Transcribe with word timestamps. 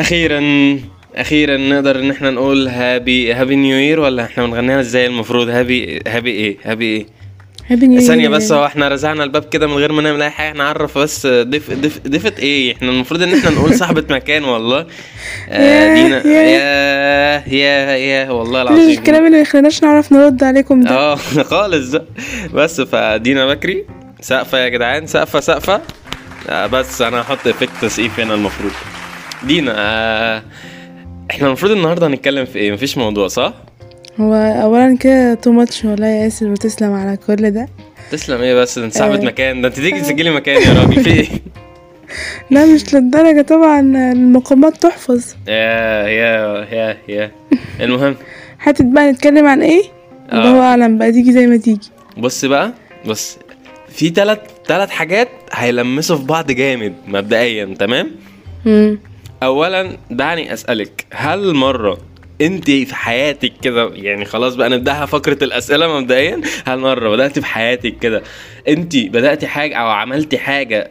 أخيرا 0.00 0.40
أخيرا 1.16 1.56
نقدر 1.56 1.98
إن 2.00 2.10
إحنا 2.10 2.30
نقول 2.30 2.68
هابي 2.68 3.32
هابي 3.32 3.56
نيو 3.56 3.76
يير 3.76 4.00
ولا 4.00 4.24
إحنا 4.24 4.46
بنغنيها 4.46 4.80
إزاي 4.80 5.06
المفروض؟ 5.06 5.48
هابي 5.48 6.00
هابي 6.08 6.30
إيه؟ 6.30 6.56
هابي 6.64 6.84
إيه؟ 6.84 7.06
هابي 7.70 7.86
نيو 7.86 8.00
ثانية 8.00 8.28
بس 8.28 8.52
هو 8.52 8.66
إحنا 8.66 8.88
رزعنا 8.88 9.24
الباب 9.24 9.44
كده 9.44 9.66
من 9.66 9.74
غير 9.74 9.92
ما 9.92 10.02
نعمل 10.02 10.22
أي 10.22 10.30
حاجة 10.30 10.52
نعرف 10.56 10.98
بس 10.98 11.26
دف 11.26 11.70
دف 11.70 11.98
دفت 12.06 12.38
إيه؟ 12.38 12.74
إحنا 12.76 12.90
المفروض 12.90 13.22
إن 13.22 13.34
إحنا 13.38 13.50
نقول 13.50 13.74
صاحبة 13.74 14.04
مكان 14.14 14.44
والله. 14.44 14.86
آه 15.50 15.94
دينا. 15.94 16.26
يا 16.26 17.44
يا 17.48 17.96
يا 17.96 18.30
والله 18.30 18.62
العظيم. 18.62 18.90
الكلام 18.98 19.26
اللي 19.26 19.38
ميخليناش 19.38 19.82
نعرف 19.82 20.12
نرد 20.12 20.44
عليكم 20.44 20.80
ده. 20.80 20.90
آه 20.90 21.14
خالص 21.50 21.90
ده 21.90 22.04
بس 22.54 22.80
فدينا 22.80 23.46
بكري. 23.46 23.84
سقفة 24.20 24.58
يا 24.58 24.68
جدعان 24.68 25.06
سقفة 25.06 25.40
سقفة. 25.40 25.80
آه 26.48 26.66
بس 26.66 27.02
أنا 27.02 27.20
هحط 27.20 27.46
effect 27.46 27.70
تسقيف 27.82 28.20
هنا 28.20 28.34
المفروض. 28.34 28.72
دينا 29.46 29.74
آه 29.76 30.42
إحنا 31.30 31.46
المفروض 31.46 31.72
النهارده 31.72 32.06
هنتكلم 32.06 32.44
في 32.44 32.58
إيه؟ 32.58 32.72
مفيش 32.72 32.98
موضوع 32.98 33.28
صح؟ 33.28 33.54
هو 34.20 34.34
اولا 34.34 34.96
كده 34.96 35.34
too 35.34 35.52
much 35.52 35.84
والله 35.84 36.06
يا 36.06 36.24
ياسر 36.24 36.46
وتسلم 36.48 36.92
على 36.92 37.16
كل 37.26 37.50
ده. 37.50 37.68
تسلم 38.10 38.40
إيه 38.40 38.54
بس؟ 38.54 38.78
انت 38.78 38.94
صاحبة 38.94 39.14
آه. 39.14 39.24
مكان 39.24 39.60
ده 39.62 39.68
انت 39.68 39.76
تيجي 39.76 40.00
تسجلي 40.00 40.30
مكان 40.30 40.62
يا 40.62 40.80
راجل 40.80 41.04
في 41.04 41.10
إيه؟ 41.10 41.28
لا 42.50 42.66
مش 42.66 42.94
للدرجة 42.94 43.42
طبعا 43.42 43.80
المقامات 44.12 44.76
تحفظ. 44.82 45.24
يا 45.48 45.54
يا 46.08 46.64
يا 46.72 46.96
يا. 47.08 47.30
المهم. 47.80 48.16
حتى 48.58 48.82
بقى 48.84 49.12
نتكلم 49.12 49.46
عن 49.46 49.62
إيه؟ 49.62 49.82
آه. 50.32 50.34
الله 50.34 50.60
أعلم 50.62 50.98
بقى 50.98 51.12
تيجي 51.12 51.32
زي 51.32 51.46
ما 51.46 51.56
تيجي. 51.56 51.88
بص 52.16 52.44
بقى 52.44 52.72
بص 53.06 53.38
في 53.88 54.10
تلات 54.10 54.40
تلات 54.66 54.90
حاجات 54.90 55.28
هيلمسوا 55.52 56.16
في 56.16 56.24
بعض 56.24 56.50
جامد 56.52 56.94
مبدئيا 57.08 57.74
تمام؟ 57.78 58.10
مم. 58.64 58.98
اولا 59.42 59.96
دعني 60.10 60.52
أسألك 60.52 61.06
هل 61.10 61.54
مرة 61.54 61.98
أنت 62.40 62.64
في 62.70 62.94
حياتك 62.94 63.52
كده 63.62 63.90
يعني 63.94 64.24
خلاص 64.24 64.54
بقى 64.54 64.68
نبدأها 64.70 65.06
فقرة 65.06 65.38
الأسئلة 65.42 66.00
مبدئيا 66.00 66.40
هل 66.66 66.78
مرة 66.78 67.08
بدأت 67.10 67.38
في 67.38 67.46
حياتك 67.46 67.98
كده 68.00 68.22
أنت 68.68 68.96
بدأتي 68.96 69.46
حاجة 69.46 69.74
أو 69.76 69.88
عملتي 69.88 70.38
حاجة 70.38 70.90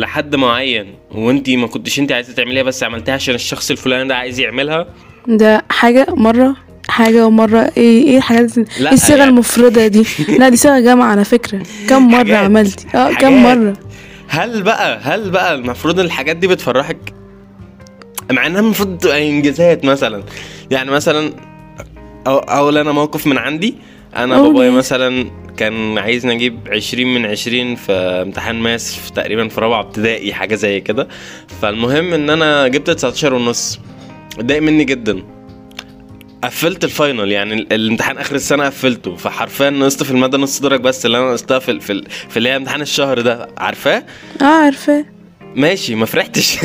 لحد 0.00 0.36
معين 0.36 0.94
وأنت 1.10 1.50
ما 1.50 1.66
كنتش 1.66 1.98
أنت 1.98 2.12
عايزة 2.12 2.32
تعمليها 2.34 2.62
بس 2.62 2.82
عملتيها 2.82 3.14
عشان 3.14 3.34
الشخص 3.34 3.70
الفلاني 3.70 4.08
ده 4.08 4.16
عايز 4.16 4.40
يعملها؟ 4.40 4.86
ده 5.28 5.64
حاجة 5.70 6.06
مرة 6.08 6.56
حاجة 6.88 7.26
ومرة 7.26 7.70
إيه 7.76 8.04
إيه 8.08 8.16
الحاجات 8.16 8.58
ال- 8.58 8.66
لا، 8.80 8.88
إيه 8.88 8.94
الصيغة 8.94 9.18
يعني- 9.18 9.30
المفردة 9.30 9.86
دي؟ 9.86 10.04
لا 10.38 10.48
دي 10.48 10.56
صيغة 10.56 10.80
جامعة 10.80 11.06
على 11.10 11.24
فكرة. 11.24 11.62
كم 11.88 12.08
مرة 12.08 12.16
حاجات. 12.18 12.44
عملتي؟ 12.44 12.86
آه. 12.96 13.12
كم 13.14 13.42
مرة؟ 13.42 13.72
هل 14.28 14.62
بقى 14.62 15.00
هل 15.02 15.30
بقى 15.30 15.54
المفروض 15.54 16.00
الحاجات 16.00 16.36
دي 16.36 16.46
بتفرحك؟ 16.46 16.96
مع 18.32 18.46
إنها 18.46 18.60
المفروض 18.60 18.98
تبقى 18.98 19.28
إنجازات 19.30 19.84
مثلا. 19.84 20.22
يعني 20.70 20.90
مثلا 20.90 21.32
أو 22.26 22.38
اول 22.38 22.78
أنا 22.78 22.92
موقف 22.92 23.26
من 23.26 23.38
عندي. 23.38 23.74
أنا 24.16 24.42
بابايا 24.42 24.66
يا 24.70 24.70
مثلا 24.76 25.30
كان 25.56 25.98
عايزني 25.98 26.32
أجيب 26.32 26.58
20 26.70 27.14
من 27.14 27.26
20 27.26 27.74
في 27.76 27.92
امتحان 27.92 28.56
ماس 28.56 28.94
في 28.94 29.12
تقريبا 29.12 29.48
في 29.48 29.60
رابعة 29.60 29.80
ابتدائي 29.80 30.34
حاجة 30.34 30.54
زي 30.54 30.80
كده. 30.80 31.08
فالمهم 31.62 32.12
إن 32.12 32.30
أنا 32.30 32.68
جبت 32.68 32.90
19 32.90 33.34
ونص. 33.34 33.80
اتضايق 34.38 34.62
مني 34.62 34.84
جدا. 34.84 35.22
قفلت 36.44 36.84
الفاينل. 36.84 37.32
يعني 37.32 37.54
ال- 37.54 37.72
الامتحان 37.72 38.18
آخر 38.18 38.34
السنة 38.34 38.64
قفلته. 38.64 39.16
فحرفيا 39.16 39.70
نقصت 39.70 40.02
في 40.02 40.10
المادة 40.10 40.38
نص 40.38 40.60
درجه 40.60 40.82
بس 40.82 41.06
اللي 41.06 41.18
أنا 41.18 41.26
نقصتها 41.30 41.58
في 41.58 41.80
في 41.80 41.92
ال- 41.92 42.06
في 42.28 42.36
اللي 42.36 42.48
هي 42.48 42.56
امتحان 42.56 42.80
الشهر 42.80 43.20
ده. 43.20 43.48
عارفاه؟ 43.58 44.04
آه 44.42 44.44
عارفاه. 44.44 45.04
ماشي 45.56 45.94
ما 45.94 46.06
فرحتش. 46.06 46.58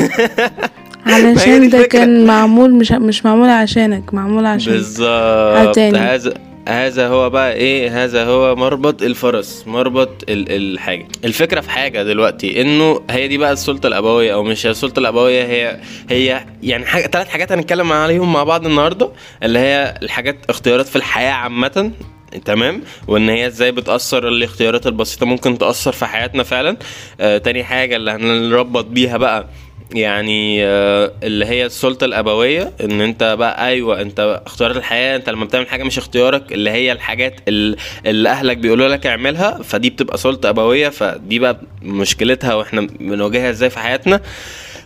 علشان 1.06 1.68
ده. 1.68 1.86
كان 1.86 2.26
معمول 2.26 2.74
مش 2.74 2.92
مش 2.92 3.24
معمول 3.24 3.48
عشانك 3.48 4.14
معمول 4.14 4.46
عشان 4.46 4.72
بالظبط. 4.72 5.78
هذا 5.78 6.34
هذا 6.68 7.08
هو 7.08 7.30
بقى 7.30 7.52
إيه؟ 7.52 8.04
هذا 8.04 8.24
هو 8.24 8.56
مربط 8.56 9.02
الفرس 9.02 9.64
مربط 9.66 10.24
ال 10.28 10.52
الحاجة. 10.52 11.08
الفكرة 11.24 11.60
في 11.60 11.70
حاجة 11.70 12.02
دلوقتي 12.02 12.60
إنه 12.62 13.00
هي 13.10 13.28
دي 13.28 13.38
بقى 13.38 13.52
السلطة 13.52 13.86
الأبوية 13.86 14.34
أو 14.34 14.42
مش 14.42 14.66
هي 14.66 14.70
السلطة 14.70 15.00
الأبوية 15.00 15.44
هي 15.44 15.80
هي 16.10 16.40
يعني 16.62 16.84
حاجة 16.86 17.06
ثلاث 17.06 17.28
حاجات 17.28 17.52
هنتكلم 17.52 17.92
عليهم 17.92 18.32
مع 18.32 18.44
بعض 18.44 18.66
النهارده 18.66 19.10
اللي 19.42 19.58
هي 19.58 19.94
الحاجات 20.02 20.36
اختيارات 20.48 20.88
في 20.88 20.96
الحياة 20.96 21.32
عامة 21.32 21.90
تمام؟ 22.44 22.82
وإن 23.08 23.28
هي 23.28 23.46
إزاي 23.46 23.72
بتأثر 23.72 24.28
الاختيارات 24.28 24.86
البسيطة 24.86 25.26
ممكن 25.26 25.58
تأثر 25.58 25.92
في 25.92 26.06
حياتنا 26.06 26.42
فعلا. 26.42 26.76
آه 27.20 27.38
تاني 27.38 27.64
حاجة 27.64 27.96
اللي 27.96 28.10
هنربط 28.10 28.84
بيها 28.84 29.16
بقى 29.16 29.46
يعني 29.94 30.64
آه، 30.64 31.12
اللي 31.22 31.46
هي 31.46 31.66
السلطة 31.66 32.04
الأبوية 32.04 32.72
إن 32.84 33.00
أنت 33.00 33.36
بقى 33.38 33.66
أيوة 33.66 34.00
أنت 34.00 34.42
اختيارات 34.46 34.76
الحياة 34.76 35.16
أنت 35.16 35.30
لما 35.30 35.44
بتعمل 35.44 35.68
حاجة 35.68 35.82
مش 35.84 35.98
اختيارك 35.98 36.52
اللي 36.52 36.70
هي 36.70 36.92
الحاجات 36.92 37.40
ال- 37.48 37.76
اللي 38.06 38.28
أهلك 38.28 38.56
بيقولوا 38.56 38.88
لك 38.88 39.06
اعملها 39.06 39.62
فدي 39.62 39.90
بتبقى 39.90 40.18
سلطة 40.18 40.48
أبوية 40.48 40.88
فدي 40.88 41.38
بقى 41.38 41.60
مشكلتها 41.82 42.54
وإحنا 42.54 42.80
بنواجهها 42.80 43.50
إزاي 43.50 43.70
في 43.70 43.78
حياتنا. 43.78 44.20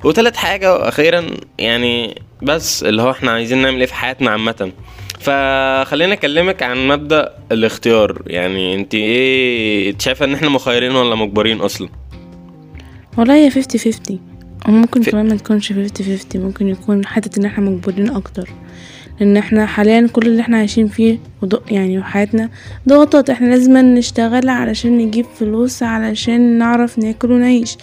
وتالت 0.05 0.37
حاجة 0.37 0.73
وأخيرا 0.75 1.27
يعني 1.59 2.23
بس 2.43 2.83
اللي 2.85 3.03
هو 3.03 3.11
إحنا 3.11 3.31
عايزين 3.31 3.59
نعمل 3.59 3.81
إيه 3.81 3.87
في 3.87 3.95
حياتنا 3.95 4.31
عامة. 4.31 4.73
فخلينا 5.21 6.13
أكلمك 6.13 6.63
عن 6.63 6.89
مبدأ 6.89 7.33
الاختيار. 7.53 8.23
يعني 8.27 8.75
أنت 8.75 8.95
إيه 8.95 9.91
أنت 9.91 10.03
شايفة 10.03 10.25
إن 10.25 10.35
إحنا 10.35 10.49
مخيرين 10.49 10.91
ولا 10.97 11.15
مجبرين 11.15 11.61
أصلا؟ 11.61 11.89
والله 13.19 13.35
هي 13.47 13.51
50 13.51 13.81
50 13.93 14.21
وممكن 14.69 15.03
في- 15.03 15.11
كمان 15.11 15.29
ما 15.29 15.37
تكونش 15.37 15.73
50 15.73 16.07
50 16.19 16.43
ممكن 16.43 16.69
يكون 16.69 17.07
حتة 17.07 17.39
إن 17.41 17.45
إحنا 17.45 17.71
مجبورين 17.71 18.11
أكتر. 18.11 18.49
لأن 19.21 19.37
إحنا 19.37 19.67
حاليا 19.67 20.09
كل 20.13 20.27
اللي 20.27 20.41
إحنا 20.43 20.57
عايشين 20.57 20.89
فيه 20.89 21.19
وض- 21.43 21.73
يعني 21.73 21.99
وحياتنا 21.99 22.51
ضغوطات. 22.89 23.31
إحنا 23.31 23.47
لازم 23.47 23.77
نشتغل 23.77 24.49
علشان 24.49 24.99
نجيب 24.99 25.27
فلوس 25.39 25.83
علشان 25.83 26.41
نعرف 26.59 26.99
ناكل 26.99 27.33
ونعيش. 27.33 27.77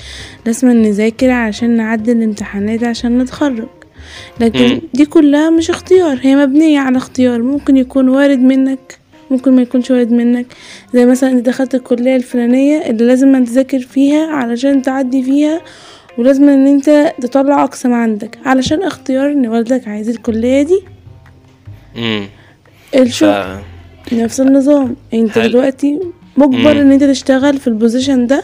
لازم 0.46 0.68
نذاكر 0.72 1.30
علشان 1.30 1.70
نعدي 1.78 2.12
الامتحانات 2.12 2.84
عشان 2.84 3.18
نتخرج. 3.18 3.68
لكن. 4.40 4.82
دي 4.94 5.06
كلها 5.06 5.50
مش 5.50 5.70
اختيار 5.70 6.20
هي 6.22 6.36
مبنية 6.36 6.80
على 6.80 6.98
اختيار. 6.98 7.42
ممكن 7.42 7.78
يكون 7.78 8.10
وارد 8.10 8.40
منك 8.40 8.98
ممكن 9.32 9.56
ما 9.56 9.62
يكونش 9.62 9.92
وارد 9.92 10.12
منك. 10.12 10.46
زي 10.94 11.06
مثلا 11.06 11.32
إنت 11.32 11.46
دخلت 11.46 11.76
الكلية 11.76 12.16
الفلانية 12.16 12.90
اللي 12.90 13.06
لازم 13.08 13.44
تذاكر 13.46 13.80
فيها 13.80 14.28
علشان 14.28 14.82
تعدي 14.82 15.24
فيها 15.24 15.62
ولازم 16.18 16.50
ان 16.50 16.68
انت 16.68 17.14
تطلع 17.22 17.64
اقصى 17.64 17.88
ما 17.88 17.96
عندك. 17.96 18.38
علشان 18.46 18.84
اختيار 18.84 19.32
ان 19.32 19.48
والدك 19.48 19.88
عايز 19.88 20.10
الكلية 20.10 20.62
دي 20.64 20.82
امم 21.98 22.26
الشغل 22.96 23.46
نفس 24.14 24.42
النظام. 24.42 24.96
انت 25.14 25.38
هل- 25.38 25.50
دلوقتي 25.52 26.00
مجبر 26.38 26.74
مم. 26.74 26.80
ان 26.80 26.92
انت 26.92 27.04
تشتغل 27.04 27.58
في 27.58 27.68
ال 27.68 27.75
position 27.75 28.28
ده 28.28 28.44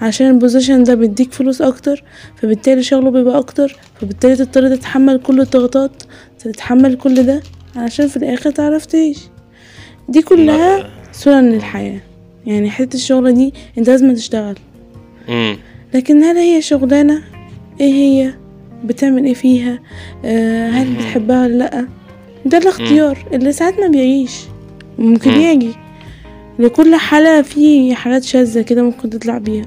عشان 0.00 0.26
ال 0.30 0.36
position 0.36 0.82
ده 0.82 0.94
بيديك 0.94 1.32
فلوس 1.32 1.62
أكتر 1.62 2.04
فبالتالي 2.36 2.82
شغله 2.82 3.10
بيبقى 3.10 3.38
أكتر 3.38 3.76
فبالتالي 4.00 4.36
تضطر 4.36 4.76
تتحمل 4.76 5.18
كل 5.20 5.40
الضغطات 5.40 6.02
تتحمل 6.38 6.94
كل 6.96 7.22
ده 7.22 7.42
علشان 7.76 8.08
في 8.08 8.16
الآخر 8.16 8.50
تعرف 8.50 8.86
تعيش. 8.86 9.18
دي 10.08 10.22
كلها 10.22 10.90
سنن 11.12 11.54
الحياة. 11.54 12.00
يعني 12.46 12.70
حتة 12.70 12.94
الشغلة 12.96 13.30
دي 13.30 13.54
انت 13.78 13.88
لازم 13.90 14.14
تشتغل. 14.14 14.54
امم 15.28 15.56
لكن 15.94 16.22
هل 16.22 16.36
هي 16.36 16.62
شغلانة؟ 16.62 17.22
إيه 17.80 17.92
هي؟ 17.92 18.34
بتعمل 18.84 19.24
إيه 19.24 19.34
فيها؟ 19.34 19.78
آه 20.24 20.70
هل. 20.70 20.94
بتحبها 20.94 21.42
ولا 21.46 21.54
لأ؟ 21.56 21.86
ده 22.44 22.58
الاختيار 22.58 23.18
اللي 23.32 23.52
ساعات 23.52 23.80
ما 23.80 23.86
بيعيش. 23.88 24.40
ممكن 24.98 25.30
مم. 25.30 25.40
يجي 25.40 25.70
لكل 26.58 26.94
حالة 26.96 27.42
في 27.42 27.94
حاجات 27.94 28.24
شاذة 28.24 28.62
كده 28.62 28.82
ممكن 28.82 29.10
تطلع 29.10 29.38
بيها. 29.38 29.64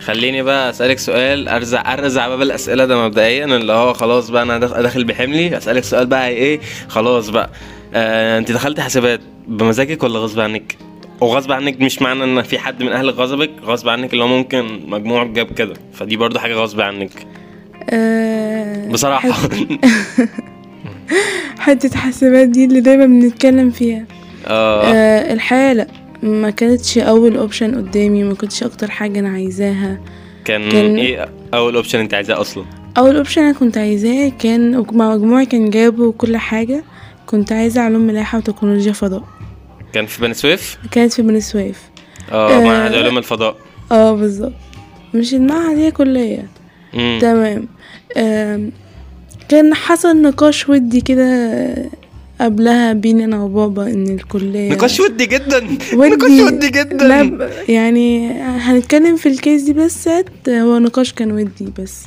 خليني 0.00 0.42
بقى 0.42 0.70
أسألك 0.70 0.98
سؤال 0.98 1.48
أرزع 1.48 1.94
أرزع 1.94 2.28
باب 2.28 2.42
الأسئلة 2.42 2.84
ده 2.84 3.04
مبدئيا 3.06 3.44
اللي 3.44 3.72
هو 3.72 3.92
خلاص 3.92 4.30
بقى 4.30 4.42
أنا 4.42 4.58
داخ- 4.58 4.80
داخل 4.80 5.04
بحملي. 5.04 5.56
أسألك 5.56 5.84
سؤال 5.84 6.06
بقى 6.06 6.28
إيه؟ 6.28 6.60
خلاص 6.88 7.28
بقى. 7.28 7.50
آه 7.94 8.38
أنت 8.38 8.52
دخلت 8.52 8.80
حسابات 8.80 9.20
بمزاجك 9.48 10.02
ولا 10.02 10.18
غصب 10.18 10.40
عنك؟ 10.40 10.76
وغصب 11.20 11.52
عنك 11.52 11.80
مش 11.80 12.02
معنى 12.02 12.24
إن 12.24 12.42
في 12.42 12.58
حد 12.58 12.82
من 12.82 12.88
أهلك 12.92 13.14
غصبك 13.14 13.50
غصب 13.64 13.88
عنك 13.88 14.12
اللي 14.12 14.24
هو 14.24 14.28
ممكن 14.28 14.80
مجموع 14.88 15.24
جاب 15.24 15.46
كده. 15.52 15.74
فدي 15.92 16.16
برضو 16.16 16.38
حاجة 16.38 16.54
غصب 16.54 16.80
عنك. 16.80 17.10
آه 17.90 18.88
بصراحة. 18.88 19.30
حت- 19.32 19.52
حتة 21.58 21.98
حسابات 22.06 22.48
دي 22.48 22.64
اللي 22.64 22.80
دايما 22.80 23.06
بنتكلم 23.06 23.70
فيها. 23.70 24.04
آه. 24.46 25.32
الحياة 25.32 25.72
لأ 25.72 25.86
ما 26.22 26.50
كانتش 26.50 26.98
أول 26.98 27.36
option 27.36 27.74
قدامي 27.74 28.22
ما 28.24 28.34
كنتش 28.34 28.62
أكتر 28.62 28.90
حاجة 28.90 29.18
أنا 29.18 29.28
عايزاها. 29.28 30.00
كان 30.44 30.68
كان- 30.70 30.96
إيه 30.96 31.28
أول 31.54 31.74
option 31.76 31.98
أنت 31.98 32.14
عايزاه 32.14 32.40
أصلا؟ 32.40 32.64
أول 32.98 33.16
option 33.16 33.42
أنا 33.42 33.52
كنت 33.52 33.78
عايزاه 33.78 34.28
كان 34.38 34.76
مجموعي 34.92 35.46
كان 35.46 35.70
جايبه 35.70 36.02
وكل 36.04 36.36
حاجة. 36.36 36.84
كنت 37.26 37.52
عايزة 37.52 37.80
علوم 37.80 38.00
ملاحة 38.02 38.38
وتكنولوجيا 38.38 38.92
فضاء. 38.92 39.22
كان 39.92 40.06
في 40.06 40.22
بني 40.22 40.34
سويف؟ 40.34 40.78
كانت 40.90 41.12
في 41.12 41.22
بني 41.22 41.40
سويف. 41.40 41.78
آه 42.32 42.56
آه. 42.58 42.64
معهد 42.64 42.94
علوم 42.94 43.18
الفضاء. 43.18 43.56
آه 43.92 44.12
بالظبط. 44.16 44.52
مش 45.14 45.34
المعهد 45.34 45.76
هي 45.78 45.90
كلية. 45.90 46.46
مم. 46.94 47.18
تمام. 47.22 47.68
كان 49.48 49.74
حصل 49.74 50.22
نقاش 50.22 50.68
ودي 50.68 51.00
كده 51.00 51.58
قبلها 52.40 52.92
بين 52.92 53.20
أنا 53.20 53.42
وبابا 53.42 53.82
إن 53.86 54.06
الكلية 54.08 54.72
نقاش 54.72 55.00
ودي 55.00 55.26
جدا. 55.26 55.56
ودي 55.94 56.14
نقاش 56.14 56.30
ودي 56.52 56.68
جدا. 56.70 57.08
لا 57.08 57.22
ب- 57.22 57.50
يعني 57.68 58.32
هنتكلم 58.40 59.16
في 59.16 59.28
الكيس 59.28 59.62
دي 59.62 59.72
بس 59.72 60.08
هو 60.48 60.78
نقاش 60.78 61.12
كان 61.12 61.32
ودي 61.32 61.72
بس. 61.78 62.02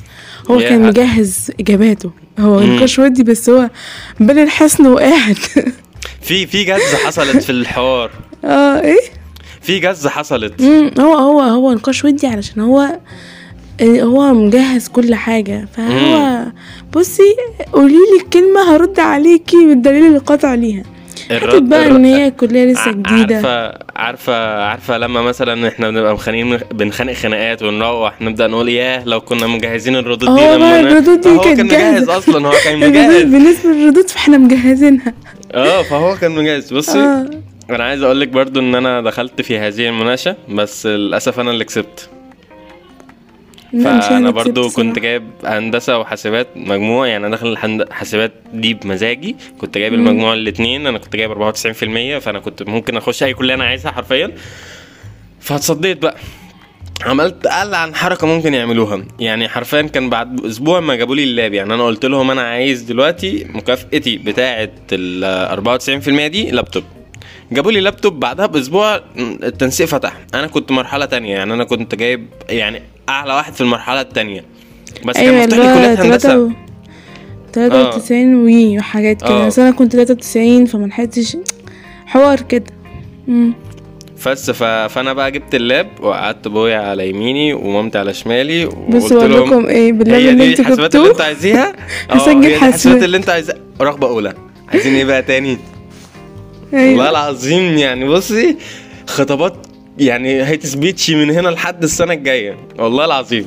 هو 0.50 0.58
كان 0.58 0.82
مجهز 0.82 1.50
إجاباته. 1.60 2.10
هو 2.38 2.60
مم. 2.60 2.76
نقاش 2.76 2.98
ودي 2.98 3.22
بس 3.22 3.50
هو 3.50 3.70
بين 4.20 4.38
الحصن 4.38 4.86
وقاعد. 4.86 5.36
في 6.22 6.46
في 6.46 6.64
جزه 6.64 6.96
حصلت 7.06 7.42
في 7.42 7.50
الحوار. 7.50 8.10
آه 8.44 8.80
إيه؟ 8.80 9.00
في 9.60 9.78
جزه 9.78 10.10
حصلت. 10.10 10.62
هو 11.00 11.14
هو 11.14 11.40
هو 11.40 11.72
نقاش 11.72 12.04
ودي 12.04 12.26
علشان 12.26 12.62
هو 12.62 12.98
هو 13.82 14.34
مجهز 14.34 14.88
كل 14.88 15.14
حاجة. 15.14 15.68
فهو 15.76 16.44
بصي 16.92 17.36
قولي 17.72 17.94
لي 17.94 18.22
الكلمة 18.24 18.74
هرد 18.74 19.00
عليكي 19.00 19.66
بالدليل 19.66 20.16
القاطع 20.16 20.54
ليها. 20.54 20.82
حتى 21.40 21.60
بقى 21.60 21.86
إن 21.86 22.04
هي 22.04 22.30
كلية 22.30 22.64
لسه 22.72 22.90
جديدة. 22.92 23.34
عارفه 23.36 23.78
عارفه 23.96 24.62
عارفة 24.64 24.98
لما 24.98 25.22
مثلا 25.22 25.68
إحنا 25.68 25.90
بنبقى 25.90 26.14
مخانقين 26.14 26.56
بنخانق 26.72 27.12
خناقات 27.12 27.62
ونروح 27.62 28.20
نبدأ 28.20 28.46
نقول 28.46 28.68
ياه 28.68 29.04
لو 29.04 29.20
كنا 29.20 29.46
مجهزين 29.46 29.96
الردود 29.96 30.34
دي 30.36 30.42
هو 30.42 30.54
لما 30.54 30.80
الردود 30.80 31.20
دي 31.20 31.28
هو 31.28 31.40
كانت 31.40 31.70
كان 31.70 31.94
مجهز. 31.94 32.08
أصلا 32.08 32.48
هو 32.48 32.52
كان 32.64 32.82
الردود 32.82 32.96
مجهز. 33.06 33.22
بالنسبة 33.22 33.70
للردود 33.70 34.08
فإحنا 34.10 34.38
مجهزينها. 34.38 35.14
آه 35.54 35.82
فهو 35.82 36.16
كان 36.16 36.30
مجهز. 36.30 36.72
بصي 36.72 36.98
آه. 36.98 37.30
أنا 37.70 37.84
عايز 37.84 38.02
أقول 38.02 38.20
لك 38.20 38.28
برضو 38.28 38.60
إن 38.60 38.74
أنا 38.74 39.00
دخلت 39.00 39.42
في 39.42 39.58
هذه 39.58 39.88
المناقشة 39.88 40.36
بس 40.48 40.86
للأسف 40.86 41.40
أنا 41.40 41.50
اللي 41.50 41.64
كسبت. 41.64 42.08
فأنا 43.72 44.16
أنا 44.16 44.30
برضو 44.30 44.68
كنت. 44.68 44.98
جايب 44.98 45.30
هندسة 45.44 45.98
وحاسبات 45.98 46.46
مجموع 46.56 47.06
يعني 47.06 47.26
أنا 47.26 47.36
داخل 47.36 47.86
حاسبات 47.90 48.32
دي 48.54 48.74
بمزاجي. 48.74 49.36
كنت 49.58 49.78
جايب. 49.78 49.94
المجموع 49.94 50.34
الاثنين 50.34 50.86
أنا 50.86 50.98
كنت 50.98 51.16
جايب 51.16 51.32
94% 51.32 52.18
فأنا 52.18 52.38
كنت 52.38 52.62
ممكن 52.62 52.96
أخش 52.96 53.22
أي 53.22 53.34
كلية 53.34 53.54
أنا 53.54 53.64
عايزها 53.64 53.92
حرفيا. 53.92 54.32
فاتصديت 55.40 56.02
بقى. 56.02 56.16
عملت 57.02 57.46
أقل 57.46 57.74
عن 57.74 57.94
حركة 57.94 58.26
ممكن 58.26 58.54
يعملوها. 58.54 59.04
يعني 59.20 59.48
حرفيا 59.48 59.82
كان 59.82 60.10
بعد 60.10 60.44
أسبوع 60.44 60.80
ما 60.80 60.94
جابوا 60.94 61.14
لي 61.16 61.24
اللاب. 61.24 61.54
يعني 61.54 61.74
أنا 61.74 61.84
قلت 61.86 62.04
لهم 62.06 62.30
أنا 62.30 62.42
عايز 62.42 62.82
دلوقتي 62.82 63.46
مكافئتي 63.48 64.16
بتاعه 64.18 64.70
ال 64.92 65.24
94% 66.26 66.26
دي 66.26 66.50
لابتوب. 66.50 66.84
جابوا 67.52 67.72
لي 67.72 67.80
لابتوب 67.80 68.20
بعدها 68.20 68.46
بأسبوع 68.46 69.00
التنسيق 69.18 69.86
فتح. 69.86 70.12
أنا 70.34 70.46
كنت 70.46 70.72
مرحلة 70.72 71.04
تانية. 71.04 71.34
يعني 71.34 71.54
أنا 71.54 71.64
كنت 71.64 71.94
جايب 71.94 72.26
يعني 72.48 72.82
أعلى 73.12 73.34
واحد 73.34 73.52
في 73.54 73.60
المرحلة 73.60 74.00
التانية. 74.00 74.44
بس 75.06 75.14
كان 75.16 75.28
أيوه 75.34 75.46
مفتوح 75.46 75.58
لي 75.58 75.64
كليه 75.74 75.88
هندسه 75.88 76.02
تلاتة 76.18 76.38
و... 76.38 76.50
تلاتة 77.52 77.86
وتسعين 77.88 78.34
وي 78.34 78.78
وحاجات 78.78 79.20
كده. 79.22 79.30
آه. 79.30 79.46
بس 79.46 79.58
أنا 79.58 79.70
كنت 79.70 79.92
تلاتة 79.92 80.14
وتسعين 80.14 80.66
فما 80.66 80.86
لحقتش. 80.86 81.36
حوار 82.06 82.40
كده. 82.40 82.64
بس 84.26 84.50
ف... 84.50 84.62
فأنا 84.62 85.12
بقى 85.12 85.30
جبت 85.30 85.54
ال 85.54 85.62
lap 85.62 85.88
وقعدت 86.00 86.46
ابويا 86.46 86.78
على 86.78 87.08
يميني 87.10 87.54
ومامتي 87.54 87.98
على 87.98 88.14
شمالي 88.14 88.64
وقلت 88.64 89.12
بقول 89.12 89.46
لكم 89.46 89.66
إيه 89.66 89.92
بالله 89.92 90.16
هي 90.16 90.30
اللي 90.30 90.50
أنتوا 90.50 90.64
الحسابات 90.64 90.94
اللي 90.96 91.06
أنتوا 91.06 91.12
جبتوه 91.12 91.26
عايزيها 91.26 91.72
هسجل 92.10 92.34
حاسبات. 92.34 92.62
الحسابات 92.62 93.02
اللي 93.02 93.16
انت 93.16 93.28
عايزها 93.28 93.56
رغبه 93.80 94.06
اولى 94.08 94.34
عايزين 94.68 94.94
إيه 94.94 95.04
بقى 95.04 95.22
تاني؟ 95.22 95.58
والله 96.72 96.84
أيوه 96.88 97.10
العظيم 97.10 97.78
يعني 97.78 98.08
بصي 98.08 98.56
خطابات 99.06 99.66
يعني 99.98 100.44
هيتسبيتشي 100.44 101.14
من 101.14 101.30
هنا 101.30 101.48
لحد 101.48 101.82
السنة 101.82 102.12
الجاية. 102.12 102.56
والله 102.78 103.04
العظيم. 103.04 103.46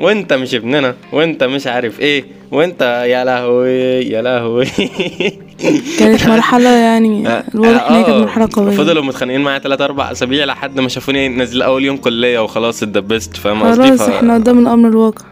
وانت 0.00 0.32
مش 0.32 0.54
ابننا 0.54 0.94
وانت 1.12 1.44
مش 1.44 1.66
عارف 1.66 2.00
إيه 2.00 2.24
وانت 2.50 2.82
يا 3.08 3.24
لهوي 3.24 3.70
يا 4.02 4.22
لهوي. 4.22 4.66
كانت 5.98 6.26
مرحلة 6.28 6.70
يعني 6.70 7.26
آه، 7.28 7.44
الواضح 7.54 7.90
ان 7.90 7.94
هي 7.94 8.02
كانت 8.02 8.16
آه، 8.16 8.20
مرحلة 8.20 8.48
قوية. 8.52 8.76
فضلوا 8.76 9.02
متخانقين 9.04 9.40
معايا 9.40 9.58
3 9.58 9.84
4 9.84 10.12
أسابيع 10.12 10.44
لحد 10.44 10.80
ما 10.80 10.88
شافوني 10.88 11.28
نازل 11.28 11.62
أول 11.62 11.84
يوم 11.84 11.96
كلية 11.96 12.38
وخلاص 12.38 12.82
اتدبست 12.82 13.36
فاهم 13.36 13.62
قصدي؟ 13.62 13.88
خلاص. 13.88 14.00
إحنا 14.00 14.34
قدام 14.34 14.58
الامر 14.58 14.88
الواقع. 14.88 15.24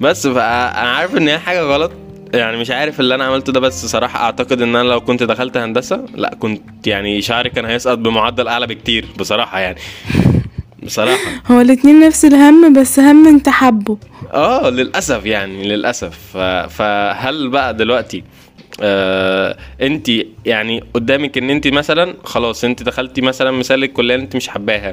بس 0.00 0.26
فأنا 0.26 0.90
عارف 0.90 1.16
إن 1.16 1.28
هي 1.28 1.38
حاجة 1.38 1.60
غلط. 1.62 1.92
يعني 2.34 2.56
مش 2.56 2.70
عارف 2.70 3.00
اللي 3.00 3.14
أنا 3.14 3.24
عملته 3.24 3.52
ده 3.52 3.60
بس 3.60 3.86
صراحة 3.86 4.24
أعتقد 4.24 4.62
إن 4.62 4.76
أنا 4.76 4.88
لو 4.88 5.00
كنت 5.00 5.22
دخلت 5.22 5.56
هندسة 5.56 6.04
لأ 6.14 6.34
كنت 6.40 6.86
يعني 6.86 7.22
شعري 7.22 7.50
كان 7.50 7.64
هيسقط 7.64 7.98
بمعدل 7.98 8.48
أعلى 8.48 8.66
بكتير 8.66 9.04
بصراحة 9.18 9.60
يعني. 9.60 9.78
بصراحة. 10.82 11.18
هو 11.46 11.60
الاتنين 11.60 12.00
نفس 12.00 12.24
الهم 12.24 12.72
بس 12.72 12.98
هم 13.00 13.26
أنت 13.28 13.48
حبه 13.48 13.98
آه 14.34 14.70
للأسف 14.70 15.24
يعني 15.26 15.68
للأسف. 15.68 16.18
فهل 16.70 17.48
بقى 17.48 17.74
دلوقتي 17.74 18.24
آه 18.82 19.56
أنت 19.82 20.08
يعني 20.46 20.84
قدامك 20.94 21.38
إن 21.38 21.50
أنت 21.50 21.66
مثلا 21.68 22.14
خلاص 22.24 22.64
أنت 22.64 22.82
دخلتي 22.82 23.20
مثلا 23.20 23.50
مثال 23.50 23.84
الكلية 23.84 24.14
اللي 24.14 24.24
أنت 24.24 24.36
مش 24.36 24.48
حباها. 24.48 24.92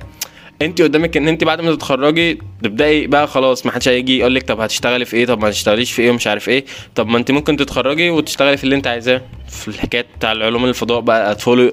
انت 0.61 0.81
قدامك 0.81 1.17
ان 1.17 1.27
انت 1.27 1.43
بعد 1.43 1.61
ما 1.61 1.75
تتخرجي 1.75 2.39
تبدأي 2.63 3.07
بقى 3.07 3.27
خلاص 3.27 3.65
ما 3.65 3.71
حدش 3.71 3.87
هيجي 3.87 4.17
يقول 4.19 4.35
لك 4.35 4.43
طب 4.43 4.59
هتشتغلي 4.59 5.05
في 5.05 5.17
إيه؟ 5.17 5.25
طب 5.25 5.41
ما 5.41 5.49
هتشتغليش 5.49 5.91
في 5.91 6.01
إيه؟ 6.01 6.11
ومش 6.11 6.27
عارف 6.27 6.49
إيه. 6.49 6.65
طب 6.95 7.07
ما 7.07 7.17
انت 7.17 7.31
ممكن 7.31 7.57
تتخرجي 7.57 8.09
وتشتغلي 8.09 8.57
في 8.57 8.63
اللي 8.63 8.75
انت 8.75 8.87
عايزاه. 8.87 9.21
في 9.47 9.67
الحكاية 9.67 10.05
بتاع 10.17 10.31
العلوم 10.31 10.65
الفضاء 10.65 10.99
بقى 10.99 11.35
to 11.35 11.44
follow 11.44 11.71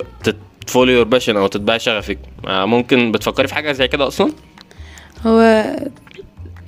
to 0.66 0.73
follow 0.73 0.92
your 0.92 1.04
passion 1.04 1.36
أو 1.36 1.46
تتبعي 1.46 1.78
شغفك. 1.78 2.18
آه، 2.46 2.64
ممكن 2.64 3.12
بتفكري 3.12 3.48
في 3.48 3.54
حاجة 3.54 3.72
زي 3.72 3.88
كده 3.88 4.06
أصلا؟ 4.06 4.32
هو 5.26 5.64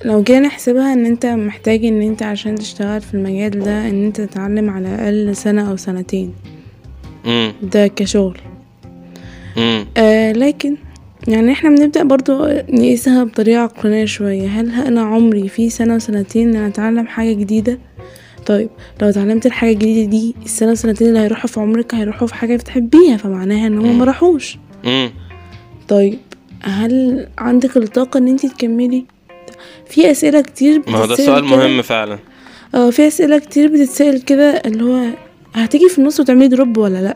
لو 0.05 0.23
جينا 0.23 0.39
نحسبها 0.47 0.93
إن 0.93 1.05
أنت 1.05 1.25
محتاج 1.25 1.85
إن 1.85 2.01
أنت 2.01 2.23
عشان 2.23 2.55
تشتغل 2.55 3.01
في 3.01 3.13
المجال 3.13 3.59
ده 3.59 3.87
إن 3.89 4.05
أنت 4.05 4.21
تتعلم 4.21 4.69
على 4.69 4.87
الأقل 4.95 5.35
سنة 5.35 5.71
أو 5.71 5.77
سنتين. 5.77 6.33
ده 7.61 7.87
كشغل. 7.87 8.37
آه 9.97 10.31
لكن 10.31 10.77
يعني 11.27 11.51
إحنا 11.51 11.69
بنبدأ 11.69 12.03
برضو 12.03 12.45
نقيسها 12.69 13.23
بطريقة 13.23 13.59
عقلانية 13.61 14.05
شوية. 14.05 14.47
هل 14.47 14.71
أنا 14.71 15.01
عمري 15.01 15.47
في 15.49 15.69
سنة 15.69 15.95
وسنتين 15.95 16.49
إن 16.49 16.55
أنا 16.55 16.67
أتعلم 16.67 17.07
حاجة 17.07 17.33
جديدة؟ 17.33 17.79
طيب 18.45 18.69
لو 19.01 19.09
اتعلمت 19.09 19.45
الحاجة 19.45 19.71
الجديدة 19.73 20.09
دي 20.11 20.35
السنة 20.45 20.71
وسنتين 20.71 21.07
اللي 21.07 21.19
هيروحوا 21.19 21.47
في 21.47 21.59
عمرك 21.59 21.95
هيروحوا 21.95 22.27
في 22.27 22.35
حاجة 22.35 22.55
بتحبيها 22.55 23.17
فمعناها 23.17 23.67
إن 23.67 23.77
هما 23.77 23.91
مم. 23.91 23.97
ما 23.99 24.05
راحوش 24.05 24.57
امم 24.85 25.11
طيب 25.87 26.19
هل 26.63 27.27
عندك 27.37 27.77
الطاقة 27.77 28.17
إن 28.17 28.27
انت 28.27 28.45
تكملي؟ 28.45 29.05
في 29.89 30.11
أسئلة 30.11 30.41
كتير 30.41 30.81
ما 30.87 30.97
هو 30.97 31.05
ده 31.05 31.15
سؤال. 31.15 31.43
مهم 31.45 31.81
فعلا. 31.81 32.19
آه 32.75 32.89
في 32.89 33.07
أسئلة 33.07 33.37
كتير 33.39 33.67
بتتسأل 33.67 34.25
كده 34.25 34.61
اللي 34.65 34.83
هو 34.83 35.05
هتيجي 35.53 35.89
في 35.89 35.99
النص 35.99 36.19
وتعملي 36.19 36.47
دروب 36.47 36.77
ولا. 36.77 37.15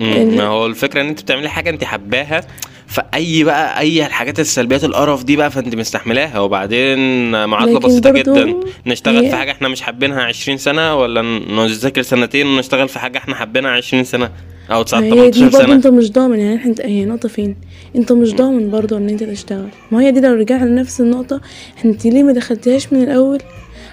ال- 0.00 0.36
ما 0.36 0.42
هو 0.46 0.66
الفكرة 0.66 1.00
إن 1.00 1.06
انت 1.06 1.22
بتعملي 1.22 1.48
حاجة 1.48 1.70
انت 1.70 1.84
حباها 1.84 2.40
فأي 2.88 3.44
بقى 3.44 3.78
أي 3.80 4.06
الحاجات 4.06 4.40
السلبيات 4.40 4.84
القرف 4.84 5.24
دي 5.24 5.36
بقى 5.36 5.50
فأنت 5.50 5.74
مستحملاها. 5.74 6.38
وبعدين 6.40 6.98
معادلة 7.44 7.78
بسيطة 7.78 8.10
جدا. 8.10 8.54
نشتغل 8.86 9.24
هي- 9.24 9.30
في 9.30 9.36
حاجة 9.36 9.50
إحنا 9.50 9.68
مش 9.68 9.80
حابينها 9.80 10.22
20 10.22 10.58
سنة 10.58 10.96
ولا 10.96 11.22
نذاكر 11.66 12.02
سنتين 12.02 12.46
ونشتغل 12.46 12.88
في 12.88 12.98
حاجة 12.98 13.18
إحنا 13.18 13.34
حابينها 13.34 13.70
20 13.70 14.04
سنة 14.04 14.30
أو 14.70 14.82
9 14.82 15.00
ما 15.00 15.06
هي 15.06 15.10
دي 15.30 15.38
18 15.38 15.44
برضه 15.52 15.58
سنة. 15.66 15.74
أنت 15.74 15.86
مش 15.86 16.12
ضامن. 16.12 16.38
يعني 16.38 16.64
أنت 16.64 16.80
هي 16.80 17.04
نقطة 17.04 17.28
فين؟ 17.28 17.56
أنت 17.96 18.12
مش 18.12 18.34
ضامن 18.34 18.70
برضه 18.70 18.96
إن 18.96 19.08
أنت 19.08 19.22
تشتغل. 19.24 19.68
ما 19.90 20.00
هي 20.02 20.10
دي 20.10 20.20
لو 20.20 20.34
رجعنا 20.34 20.64
لنفس 20.64 21.00
النقطة. 21.00 21.40
أنت 21.84 22.04
ليه 22.06 22.22
ما 22.22 22.32
دخلتهاش 22.32 22.92
من 22.92 23.02
الأول؟ 23.02 23.38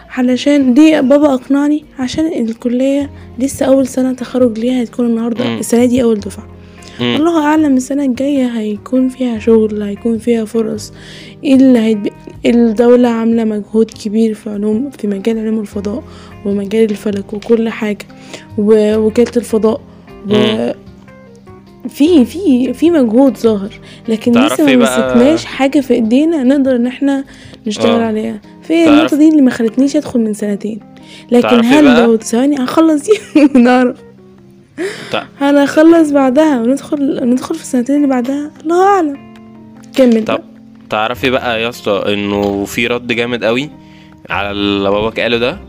علشان 0.10 0.74
دي 0.74 1.02
بابا 1.02 1.34
أقنعني 1.34 1.86
عشان 2.00 2.28
الكلية 2.50 3.10
لسه 3.40 3.66
أول 3.66 3.88
سنة 3.88 4.14
تخرج 4.14 4.60
ليها 4.60 4.84
هتكون 4.84 5.06
النهاردة. 5.06 5.46
مم. 5.48 5.60
السنة 5.60 5.86
دي 5.86 6.04
أول 6.04 6.20
دفعة. 6.20 6.44
مم. 6.46 6.50
الله 7.02 7.44
أعلم 7.46 7.78
السنة 7.78 8.06
الجاية 8.06 8.46
هيكون 8.48 9.10
فيها 9.10 9.40
شغل 9.40 9.82
هيكون 9.82 10.18
فيها 10.18 10.46
فرص. 10.46 10.94
إيه 11.44 11.56
اللي 11.56 11.80
هيتب... 11.80 12.08
الدولة 12.46 13.10
عاملة 13.10 13.44
مجهود 13.44 13.92
كبير 14.06 14.34
في 14.34 14.50
علوم 14.50 14.90
في 14.90 15.08
مجال 15.08 15.40
علوم 15.40 15.60
الفضاء 15.60 16.04
ومجال 16.46 16.92
الفلك 16.92 17.34
وكل 17.34 17.70
حاجة 17.70 18.06
ووكالة 18.58 19.32
الفضاء 19.38 19.82
و... 20.30 20.34
في 21.90 22.26
في 22.26 22.74
في 22.74 22.92
مجهود 22.92 23.38
ظاهر. 23.38 23.70
لكن 24.08 24.32
لسه 24.32 24.64
ما 24.66 24.72
بقى- 24.72 24.90
مسكناش 24.90 25.46
حاجة 25.46 25.80
في 25.80 25.94
إيدينا 25.94 26.44
نقدر 26.44 26.76
إن 26.76 26.88
إحنا 26.88 27.24
نشتغل 27.68 28.02
آه. 28.02 28.06
عليها. 28.06 28.42
في 28.64 28.88
النقطة 28.90 29.18
دي 29.18 29.30
اللي 29.30 29.42
ما 29.42 29.52
خلتنيش 29.52 29.96
أدخل 29.96 30.20
من 30.20 30.34
سنتين. 30.34 30.80
لكن 31.32 31.66
هل 31.66 32.02
لو 32.04 32.18
ثواني 32.18 32.56
هخلص 32.64 33.02
دي 33.06 33.12
ونعرف. 33.56 33.98
هنخلص 35.40 36.12
بعدها 36.12 36.62
وندخل 36.62 37.20
ندخل 37.30 37.56
في 37.56 37.62
السنتين 37.62 37.96
اللي 37.96 38.08
بعدها. 38.08 38.52
الله 38.64 38.88
أعلم. 38.88 39.34
كمل 39.96 40.26
طب. 40.26 40.42
تعرفي 40.90 41.30
بقى 41.30 41.62
يا 41.62 41.70
اسطى 41.70 42.04
إنه 42.14 42.66
في 42.66 42.88
رد 42.88 43.08
جامد 43.08 43.44
قوي 43.44 43.70
على 44.30 44.52
اللي 44.52 44.90
باباك 44.90 45.20
قاله 45.20 45.38
ده؟ 45.38 45.60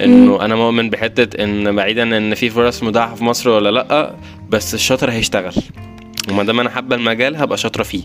إنه 0.00 0.44
أنا 0.44 0.56
مؤمن 0.56 0.90
بحتة 0.90 1.44
إن 1.44 1.76
بعيدا 1.76 2.16
إن 2.16 2.34
في 2.34 2.50
فرص 2.50 2.82
متاحة 2.82 3.14
في 3.14 3.24
مصر 3.24 3.50
ولا 3.50 3.70
لأ 3.70 4.14
بس 4.50 4.74
الشاطر 4.74 5.10
هيشتغل. 5.10 5.54
وما 6.30 6.42
دام 6.44 6.60
أنا 6.60 6.70
حابة 6.70 6.96
المجال 6.96 7.36
هبقى 7.36 7.58
شاطرة 7.58 7.82
فيه. 7.82 8.02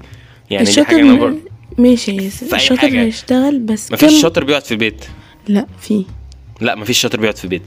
يعني 0.49 0.65
دي 0.65 0.83
حاجة 0.83 1.01
أنا 1.01 1.13
بر... 1.13 1.35
ماشي 1.77 2.15
يا 2.15 2.21
ياسر 2.21 2.55
الشاطر. 2.55 2.87
هيشتغل 2.87 3.59
بس 3.59 3.91
مفيش 3.91 4.09
كم 4.13 4.21
شاطر 4.21 4.43
بيقعد 4.43 4.63
في 4.63 4.75
بيت 4.75 5.05
لأ 5.47 5.65
في. 5.79 6.05
لأ 6.61 6.75
مفيش 6.75 6.99
شاطر 6.99 7.19
بيقعد 7.19 7.37
في 7.37 7.47
بيت 7.47 7.61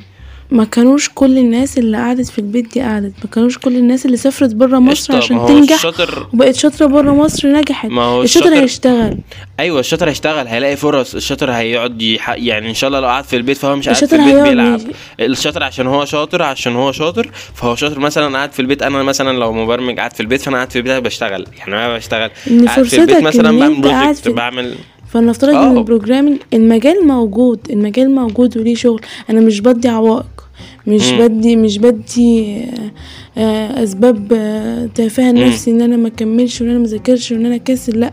ما 0.51 0.65
كانوش 0.65 1.11
كل 1.15 1.39
الناس 1.39 1.79
اللي 1.79 1.97
قعدت 1.97 2.27
في 2.29 2.39
البيت 2.39 2.73
دي 2.75 2.81
قعدت. 2.81 3.13
ما 3.25 3.31
كانوش 3.31 3.59
كل 3.59 3.77
الناس 3.77 4.07
اللي 4.07 4.17
سافرت 4.17 4.55
بره 4.55 4.79
مصر 4.79 5.17
عشان 5.17 5.37
هو 5.37 5.49
تنجح 5.49 5.75
الشاطر 5.75 6.27
وبقت 6.35 6.55
شاطرة 6.55 6.87
بره 6.87 7.13
مصر 7.13 7.49
نجحت. 7.53 7.91
ما 7.91 8.03
هو 8.03 8.23
الشاطر 8.23 8.47
الشاطر- 8.47 8.63
هيشتغل. 8.63 9.19
أيوه 9.61 9.81
الشاطر 9.81 10.09
هيشتغل 10.09 10.47
هيلاقي 10.47 10.77
فرص 10.77 11.15
الشاطر 11.15 11.51
هيقعد 11.51 12.03
يح... 12.03 12.31
يعني 12.31 12.69
إن 12.69 12.75
شاء 12.75 12.89
الله 12.89 13.01
لو 13.01 13.07
قعد 13.07 13.25
في 13.25 13.37
البيت 13.37 13.57
فهو 13.57 13.77
مش 13.77 13.89
قاعد 13.89 14.05
في 14.05 14.17
البيت 14.17 14.43
بيلعب. 14.43 14.81
الشاطر 15.21 15.63
عشان 15.63 15.87
هو 15.87 16.05
شاطر 16.05 16.43
عشان 16.43 16.77
هو 16.77 16.93
شاطر 16.93 17.31
فهو 17.55 17.75
شاطر 17.77 17.99
مثلا 17.99 18.37
قاعد 18.37 18.53
في 18.53 18.61
البيت. 18.61 18.83
أنا 18.83 19.03
مثلا 19.03 19.39
لو 19.39 19.53
مبرمج 19.53 19.97
قاعد 19.97 20.13
في 20.13 20.21
البيت 20.21 20.41
فأنا 20.41 20.57
قاعد 20.57 20.71
في 20.71 20.77
البيت 20.79 21.03
بشتغل. 21.03 21.47
يعني 21.59 21.75
أنا 21.75 21.97
بشتغل. 21.97 22.31
إن 22.51 22.69
قاعد 22.69 22.83
في 22.83 23.01
البيت 23.01 23.23
مثلا 23.23 23.59
بعمل 23.59 23.81
project 23.81 24.19
في- 24.19 24.31
بعمل 24.33 24.75
فلنفترض 25.13 25.55
آه. 25.55 25.71
ان 25.71 25.77
ال 25.79 25.84
programming 25.84 26.39
المجال 26.55 27.07
موجود 27.07 27.59
المجال 27.71 28.15
موجود 28.15 28.59
وليه 28.59 28.75
شغل. 28.75 29.01
أنا 29.31 29.41
مش 29.41 29.61
بدي 29.61 29.89
عوائق 29.89 30.27
مش 30.87 31.09
مم. 31.13 31.19
بدي 31.27 31.57
مش 31.57 31.79
بدي 31.79 32.57
آه، 32.57 32.91
آه، 33.39 33.83
أسباب 33.85 34.29
تافهه. 34.95 35.33
نفسي 35.33 35.71
إن 35.71 35.83
أنا 35.83 35.97
ما 35.97 36.09
أكملش 36.09 36.61
وإن 36.61 36.71
أنا 36.71 36.79
ما 36.79 36.87
ذاكرش 36.87 37.33
وإن 37.33 37.47
أنا 37.47 37.57
كسل 37.57 38.01
لأ 38.01 38.13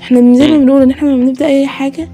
إحنا 0.00 0.34
زي 0.34 0.48
ما. 0.50 0.58
بنقول 0.58 0.82
إن 0.82 0.90
إحنا 0.90 1.08
لما 1.08 1.24
بنبدأ 1.24 1.46
أي 1.46 1.66
حاجة 1.66 2.08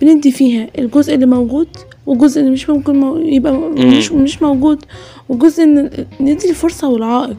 بندي 0.00 0.30
فيها 0.32 0.66
الجزء 0.78 1.14
اللي 1.14 1.26
موجود 1.26 1.68
والجزء 2.06 2.40
اللي 2.40 2.50
مش 2.50 2.70
ممكن 2.70 2.96
مو... 2.96 3.16
يبقى 3.16 3.52
مش 3.70 4.12
مش 4.12 4.42
موجود 4.42 4.84
والجزء 5.28 5.62
إن 5.62 5.90
ندي 6.20 6.50
الفرصة 6.50 6.88
والعائق 6.88 7.36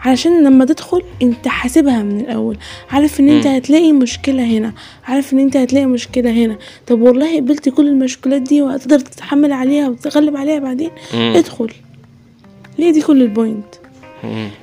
علشان 0.00 0.44
لما 0.44 0.64
تدخل 0.64 1.02
انت 1.22 1.48
حاسبها 1.48 2.02
من 2.02 2.20
الأول 2.20 2.56
عارف 2.90 3.20
ان 3.20 3.28
انت. 3.28 3.46
هتلاقي 3.46 3.92
مشكلة 3.92 4.44
هنا 4.44 4.72
عارف 5.04 5.32
ان 5.32 5.38
انت 5.38 5.56
هتلاقي 5.56 5.86
مشكلة 5.86 6.30
هنا 6.30 6.56
طب 6.86 7.00
والله 7.00 7.36
قبلت 7.36 7.68
كل 7.68 7.88
المشكلات 7.88 8.42
دي 8.42 8.62
وهتقدر 8.62 8.98
تتحمل 8.98 9.52
عليها 9.52 9.88
وتتغلب 9.88 10.36
عليها 10.36 10.58
بعدين. 10.58 10.90
ادخل 11.14 11.70
ليه 12.78 12.92
دي 12.92 13.02
كل 13.02 13.22
البوينت. 13.22 13.64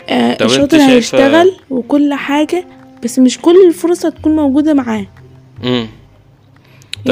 آه 0.09 0.37
الشاطر 0.45 0.77
هيشتغل 0.77 1.51
وكل 1.69 2.13
حاجة 2.13 2.65
بس 3.03 3.19
مش 3.19 3.37
كل 3.41 3.55
الفرص 3.67 4.05
هتكون 4.05 4.35
موجودة 4.35 4.73
معاه. 4.73 5.05
طب 5.63 5.67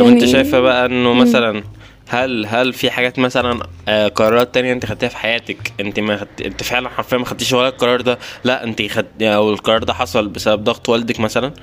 يعني- 0.03 0.09
انت 0.09 0.25
شايفة 0.25 0.59
بقى 0.59 0.85
انه. 0.85 1.13
مثلا 1.13 1.63
هل 2.09 2.45
هل 2.45 2.73
في 2.73 2.91
حاجات 2.91 3.19
مثلا 3.19 3.67
آه، 3.87 4.07
قرارات 4.07 4.53
تانية 4.53 4.73
أنت 4.73 4.85
خدتيها 4.85 5.09
في 5.09 5.17
حياتك؟ 5.17 5.71
أنت 5.79 5.99
ما 5.99 6.17
خدت... 6.17 6.41
أنت 6.41 6.63
فعلا 6.63 6.89
حرفيا 6.89 7.17
ما 7.17 7.25
خدتيش 7.25 7.53
ولا 7.53 7.67
القرار 7.67 8.01
ده. 8.01 8.17
لا 8.43 8.63
أنت 8.63 8.81
خد... 8.81 9.05
أو 9.23 9.49
القرار 9.53 9.83
ده 9.83 9.93
حصل 9.93 10.27
بسبب 10.27 10.63
ضغط 10.63 10.89
والدك 10.89 11.19
مثلا؟ 11.19 11.53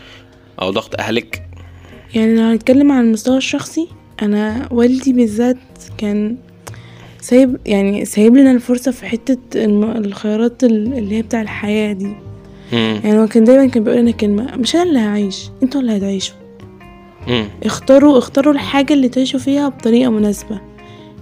أو 0.63 0.71
ضغط 0.71 1.01
أهلك؟ 1.01 1.43
يعني 2.15 2.35
لو 2.37 2.43
هنتكلم 2.43 2.93
عن 2.93 3.05
المستوى 3.05 3.37
الشخصي 3.37 3.89
أنا 4.23 4.69
والدي 4.71 5.13
بالذات 5.13 5.57
كان 5.99 6.37
سايب 7.21 7.57
يعني 7.67 8.05
سايب 8.05 8.37
لنا 8.37 8.51
الفرصة 8.53 8.91
في 8.91 9.07
حتة 9.07 9.65
الم- 9.65 9.97
الخيارات 10.05 10.65
ال- 10.65 10.99
اللي 10.99 11.17
هي 11.17 11.23
بتاع 11.23 11.43
الحياة 11.43 11.93
دي. 11.93 12.17
مم. 12.73 13.01
يعني 13.05 13.19
هو 13.19 13.27
كان 13.27 13.45
دايما 13.45 13.67
كان 13.67 13.85
بيقول 13.85 14.01
لنا 14.01 14.11
كلمه 14.11 14.57
مش 14.57 14.75
أنا 14.75 14.83
اللي 14.83 14.99
هعيش 14.99 15.49
أنتوا 15.63 15.81
اللي 15.81 15.97
هتعيشوا. 15.97 16.35
مم. 17.29 17.45
اختاروا 17.65 18.19
اختاروا 18.19 18.53
الحاجة 18.55 18.93
اللي 18.93 19.09
تعيشوا 19.09 19.41
فيها 19.41 19.69
بطريقة 19.69 20.11
مناسبة 20.11 20.61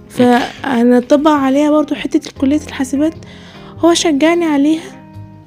فأنا 0.09 0.99
طبق 0.99 1.31
عليها 1.31 1.71
برضو 1.71 1.95
حتة 1.95 2.31
كلية 2.41 2.59
الحاسبات 2.67 3.13
هو 3.79 3.93
شجعني 3.93 4.45
عليها 4.45 4.81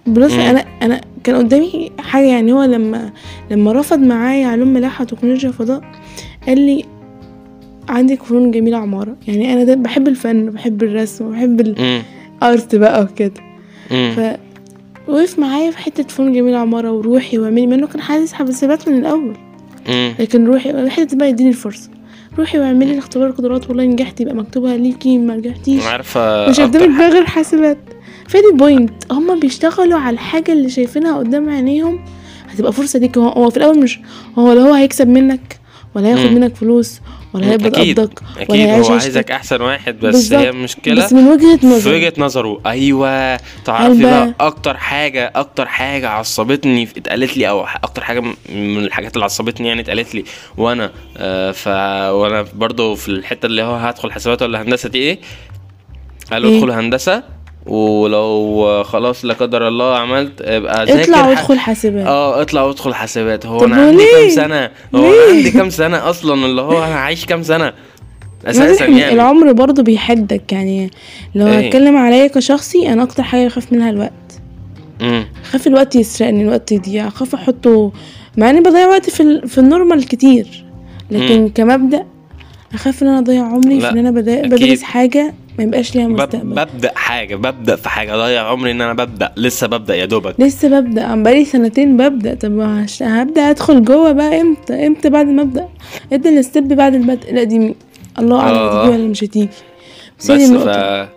بلس 0.06 0.32
مم. 0.32 0.40
أنا 0.40 0.64
أنا 0.82 1.00
كان 1.24 1.36
قدامي 1.36 1.90
حاجة 1.98 2.24
يعني 2.26 2.52
هو 2.52 2.62
لما 2.62 3.10
لما 3.50 3.72
رفض 3.72 3.98
معايا 3.98 4.46
علوم 4.46 4.68
ملاحة 4.68 5.02
وتكنولوجيا 5.02 5.50
فضاء 5.50 5.80
قال 6.46 6.58
لي 6.60 6.84
عندك 7.88 8.22
فنون 8.22 8.50
جميلة 8.50 8.76
عمارة 8.78 9.16
يعني 9.28 9.52
أنا 9.52 9.64
ده 9.64 9.74
بحب 9.74 10.08
الفن 10.08 10.48
وبحب 10.48 10.82
الرسم 10.82 11.26
وبحب 11.26 11.78
مم. 11.78 12.02
ال 12.42 12.50
art 12.50 12.74
بقى 12.76 13.02
وكده 13.02 13.32
مم. 13.90 14.36
فوقف 15.06 15.38
معايا 15.38 15.70
في 15.70 15.78
حتة 15.78 16.02
فنون 16.02 16.32
جميلة 16.32 16.58
عمارة 16.58 16.92
وروحي 16.92 17.38
واعملي 17.38 17.66
منه 17.66 17.86
كان 17.86 18.00
حاسبات 18.00 18.88
من 18.88 18.98
الأول 18.98 19.20
مم. 19.20 19.34
لكن 20.18 20.46
روحي 20.46 20.90
حتة 20.90 21.16
بقى 21.16 21.28
يديني 21.28 21.50
الفرصة. 21.50 21.90
روحي 22.38 22.58
واعملي 22.58 22.98
اختبار 22.98 23.30
قدرات 23.30 23.68
والله 23.68 23.84
نجحتي 23.84 24.22
يبقى 24.22 24.34
مكتوبها 24.34 24.76
ليكي 24.76 25.18
ما 25.18 25.36
نجحتيش. 25.36 25.82
عارفة 25.84 26.50
مش 26.50 26.60
قدامك 26.60 26.98
بقى 26.98 27.10
غير 27.10 27.24
حاسبات. 27.26 27.78
فدي 28.28 28.52
point 28.54 29.12
هما 29.12 29.34
بيشتغلوا 29.34 29.98
على 29.98 30.14
الحاجة 30.14 30.52
اللي 30.52 30.68
شايفينها 30.68 31.18
قدام 31.18 31.50
عينيهم 31.50 32.04
هتبقى 32.48 32.72
فرصة 32.72 32.98
ليك 32.98 33.18
هو, 33.18 33.50
في 33.50 33.56
الأول 33.56 33.78
مش 33.78 34.00
هو 34.38 34.52
لا 34.52 34.60
هو 34.60 34.72
هيكسب 34.74 35.08
منك 35.08 35.58
ولا 35.94 36.08
هياخد 36.08 36.20
مم. 36.30 36.34
منك 36.34 36.56
فلوس 36.56 37.00
ولا 37.32 37.46
هيقبض 37.50 37.74
قبضك 37.76 38.22
ولا 38.22 38.42
أكيد 38.42 38.56
هيعيش 38.66 38.86
هو. 38.86 38.92
عايزك 38.92 39.30
أحسن 39.30 39.60
واحد 39.62 39.94
بس 40.00 40.02
بالظبط. 40.14 40.40
هي 40.40 40.48
المشكلة 40.50 41.04
بس 41.04 41.12
من 41.12 41.28
وجهة 41.28 41.56
في 41.56 41.66
نظري 41.66 41.96
وجهة 41.96 42.12
نظره 42.18 42.60
أيوه 42.66 43.36
تعرفي 43.64 43.98
بقى- 44.00 44.02
بقى 44.02 44.34
أكتر 44.40 44.76
حاجة 44.76 45.32
أكتر 45.34 45.66
حاجة 45.66 46.08
عصبتني 46.08 46.86
في- 46.86 46.98
اتقالت 47.00 47.36
لي 47.36 47.48
أو 47.48 47.64
أكتر 47.64 48.04
حاجة 48.04 48.20
من 48.20 48.84
الحاجات 48.84 49.14
اللي 49.14 49.24
عصبتني 49.24 49.68
يعني 49.68 49.80
اتقالت 49.80 50.14
لي 50.14 50.24
وأنا 50.56 50.90
آه 51.16 51.50
ف 51.52 51.68
وأنا 52.14 52.46
برضو 52.54 52.94
في 52.94 53.08
الحتة 53.08 53.46
اللي 53.46 53.62
هو 53.62 53.74
هدخل 53.74 54.12
حسابات 54.12 54.42
ولا 54.42 54.62
هندسة 54.62 54.88
دي 54.88 54.98
إيه 54.98 55.18
قالوا 56.32 56.50
إيه؟ 56.50 56.56
ادخل 56.58 56.70
هندسة 56.70 57.22
ولو 57.66 58.82
خلاص 58.84 59.24
لا 59.24 59.34
قدر 59.34 59.68
الله 59.68 59.96
عملت 59.96 60.32
ابقى 60.40 60.86
ذاكر 60.86 61.02
اطلع 61.02 61.28
وادخل 61.28 61.58
حاسبات. 61.58 62.06
آه 62.06 62.42
اطلع 62.42 62.62
وادخل 62.62 62.94
حسابات 62.94 63.46
هو 63.46 63.64
أنا 63.64 63.76
عندي 63.76 64.04
كام؟ 64.12 64.28
سنة؟ 64.28 64.70
هو؟ 64.94 65.12
أنا 65.12 65.36
عندي 65.36 65.50
كام 65.50 65.70
سنة 65.70 66.10
أصلا؟ 66.10 66.46
اللي 66.46 66.62
هو 66.62 66.84
أنا 66.84 66.94
عايش 66.94 67.26
كام 67.26 67.42
سنة؟ 67.42 67.72
أساسا 68.46 68.84
يعني. 68.84 69.12
العمر 69.12 69.52
برضو 69.52 69.82
بيحدك 69.82 70.52
يعني. 70.52 70.90
لو 71.34 71.46
إيه؟ 71.46 71.66
هتكلم 71.66 71.96
عليا 71.96 72.26
كشخصي 72.26 72.88
أنا 72.92 73.02
أكتر 73.02 73.22
حاجة 73.22 73.46
بخاف 73.46 73.72
منها 73.72 73.90
الوقت. 73.90 74.12
أخاف 75.44 75.66
الوقت 75.66 75.96
يسرقني 75.96 76.42
الوقت 76.42 76.72
يضيع. 76.72 77.08
أخاف 77.08 77.34
أحطه 77.34 77.92
مع 78.36 78.50
إني 78.50 78.60
بضيع 78.60 78.86
وقت 78.86 79.10
في 79.10 79.22
ال... 79.22 79.48
في 79.48 79.58
النورمال 79.58 80.06
كتير. 80.08 80.64
لكن 81.10 81.40
مم. 81.40 81.48
كمبدأ 81.48 82.04
أخاف 82.74 83.02
إن 83.02 83.08
أنا 83.08 83.18
أضيع 83.18 83.42
عمري 83.42 83.80
في 83.80 83.88
إن 83.88 83.98
أنا. 83.98 84.10
بدرس 84.10 84.82
حاجة 84.82 85.34
ما 85.58 85.64
يبقاش 85.64 85.94
ليها 85.96 86.08
مستقبل. 86.08 86.44
ببدأ 86.54 86.90
حاجة 86.94 87.36
ببدأ 87.36 87.76
في 87.76 87.88
حاجة 87.88 88.14
اضيع 88.14 88.46
عمري 88.48 88.70
إن 88.70 88.80
أنا 88.80 88.92
ببدأ 88.92 89.32
لسه 89.36 89.66
ببدأ 89.66 89.96
يا 89.96 90.04
دوبك. 90.04 90.34
لسه 90.38 90.80
ببدأ 90.80 91.02
عم 91.04 91.22
بقالي 91.22 91.44
سنتين 91.44 91.96
ببدأ. 91.96 92.34
طب. 92.34 92.60
هبدأ 93.02 93.50
أدخل 93.50 93.84
جوه 93.84 94.12
بقى 94.12 94.40
إمتى؟ 94.40 94.86
إمتى 94.86 95.10
بعد 95.10 95.26
ما 95.26 95.42
أبدأ؟ 95.42 95.68
إدي 96.12 96.28
الستيب 96.38 96.68
بعد 96.68 96.94
البدء. 96.94 97.34
لا 97.34 97.42
دي 97.44 97.74
الله 98.18 98.40
أعلم 98.40 98.56
آه. 98.56 98.82
هتيجي 98.82 98.96
ولا 98.98 99.08
مش 99.10 99.24
هتيجي. 99.24 99.48
بس, 100.18 100.30
هي 100.30 100.38
ف 100.38 100.50
النقطة. 100.50 101.08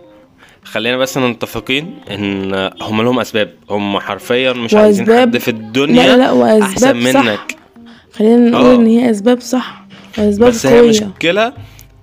خلينا 0.64 0.96
بس 0.96 1.16
متفقين 1.18 1.94
إن 2.10 2.70
هم 2.82 3.02
لهم 3.02 3.20
أسباب. 3.20 3.50
هم 3.70 3.98
حرفيا 3.98 4.52
مش 4.52 4.74
عايزين 4.74 5.06
وأسباب- 5.06 5.10
حد 5.20 5.38
في 5.38 5.48
الدنيا 5.48 6.02
لا 6.06 6.16
لا 6.16 6.34
لا 6.34 6.62
أحسن 6.62 6.86
واسباب 6.88 7.12
صح. 7.14 7.24
منك. 7.24 7.56
خلينا 8.12 8.50
نقول 8.50 8.66
آه. 8.66 8.74
إن 8.74 8.86
هي 8.86 9.10
أسباب 9.10 9.40
صح 9.40 9.84
وأسباب 10.18 10.48
بس 10.48 10.66
هي 10.66 10.78
قوية. 10.78 10.88
مشكلة 10.90 11.52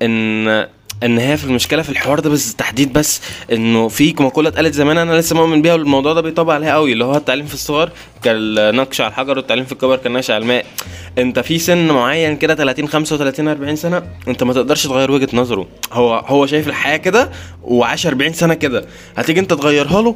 إن 0.02 0.66
إن 1.04 1.18
هي 1.18 1.38
في 1.38 1.44
المشكلة 1.44 1.82
في 1.82 1.90
الحوار 1.90 2.20
ده 2.20 2.30
بس 2.30 2.56
تحديد 2.56 2.94
بس 2.94 3.22
إنه 3.52 3.88
في 3.88 4.16
مقوله 4.20 4.50
اتقالت 4.50 4.74
زمان 4.74 4.98
أنا 4.98 5.20
لسه 5.20 5.36
مؤمن 5.36 5.62
بيها 5.62 5.74
والموضوع 5.74 6.14
ده 6.14 6.22
بيطبق 6.22 6.54
عليها 6.54 6.74
قوي 6.74 6.94
اللي 6.94 7.06
هو 7.06 7.16
التعليم 7.18 7.46
في 7.46 7.54
الصغر 7.54 7.90
كالنقش 8.24 9.02
على 9.02 9.10
الحجر 9.10 9.38
والتعليم 9.38 9.66
في 9.66 9.72
الكبر 9.72 9.96
كالنقش 9.98 10.32
على 10.32 10.42
الماء. 10.42 10.66
أنت 11.18 11.40
في 11.40 11.60
سن 11.60 11.88
معين 11.88 12.38
كده 12.38 12.56
30 12.56 12.88
35 12.88 13.48
40 13.48 13.76
سنة 13.76 14.04
أنت 14.28 14.44
ما 14.44 14.54
تقدرش 14.54 14.84
تغير 14.88 15.12
وجهة 15.12 15.30
نظره. 15.34 15.68
هو 15.92 16.14
هو 16.16 16.46
شايف 16.46 16.68
الحياة 16.68 16.98
كده 16.98 17.30
وعاش 17.64 18.08
40 18.08 18.34
سنة 18.34 18.54
كده. 18.54 18.86
هتيجي 19.18 19.40
أنت 19.40 19.54
تغيرها 19.54 20.02
له؟ 20.02 20.16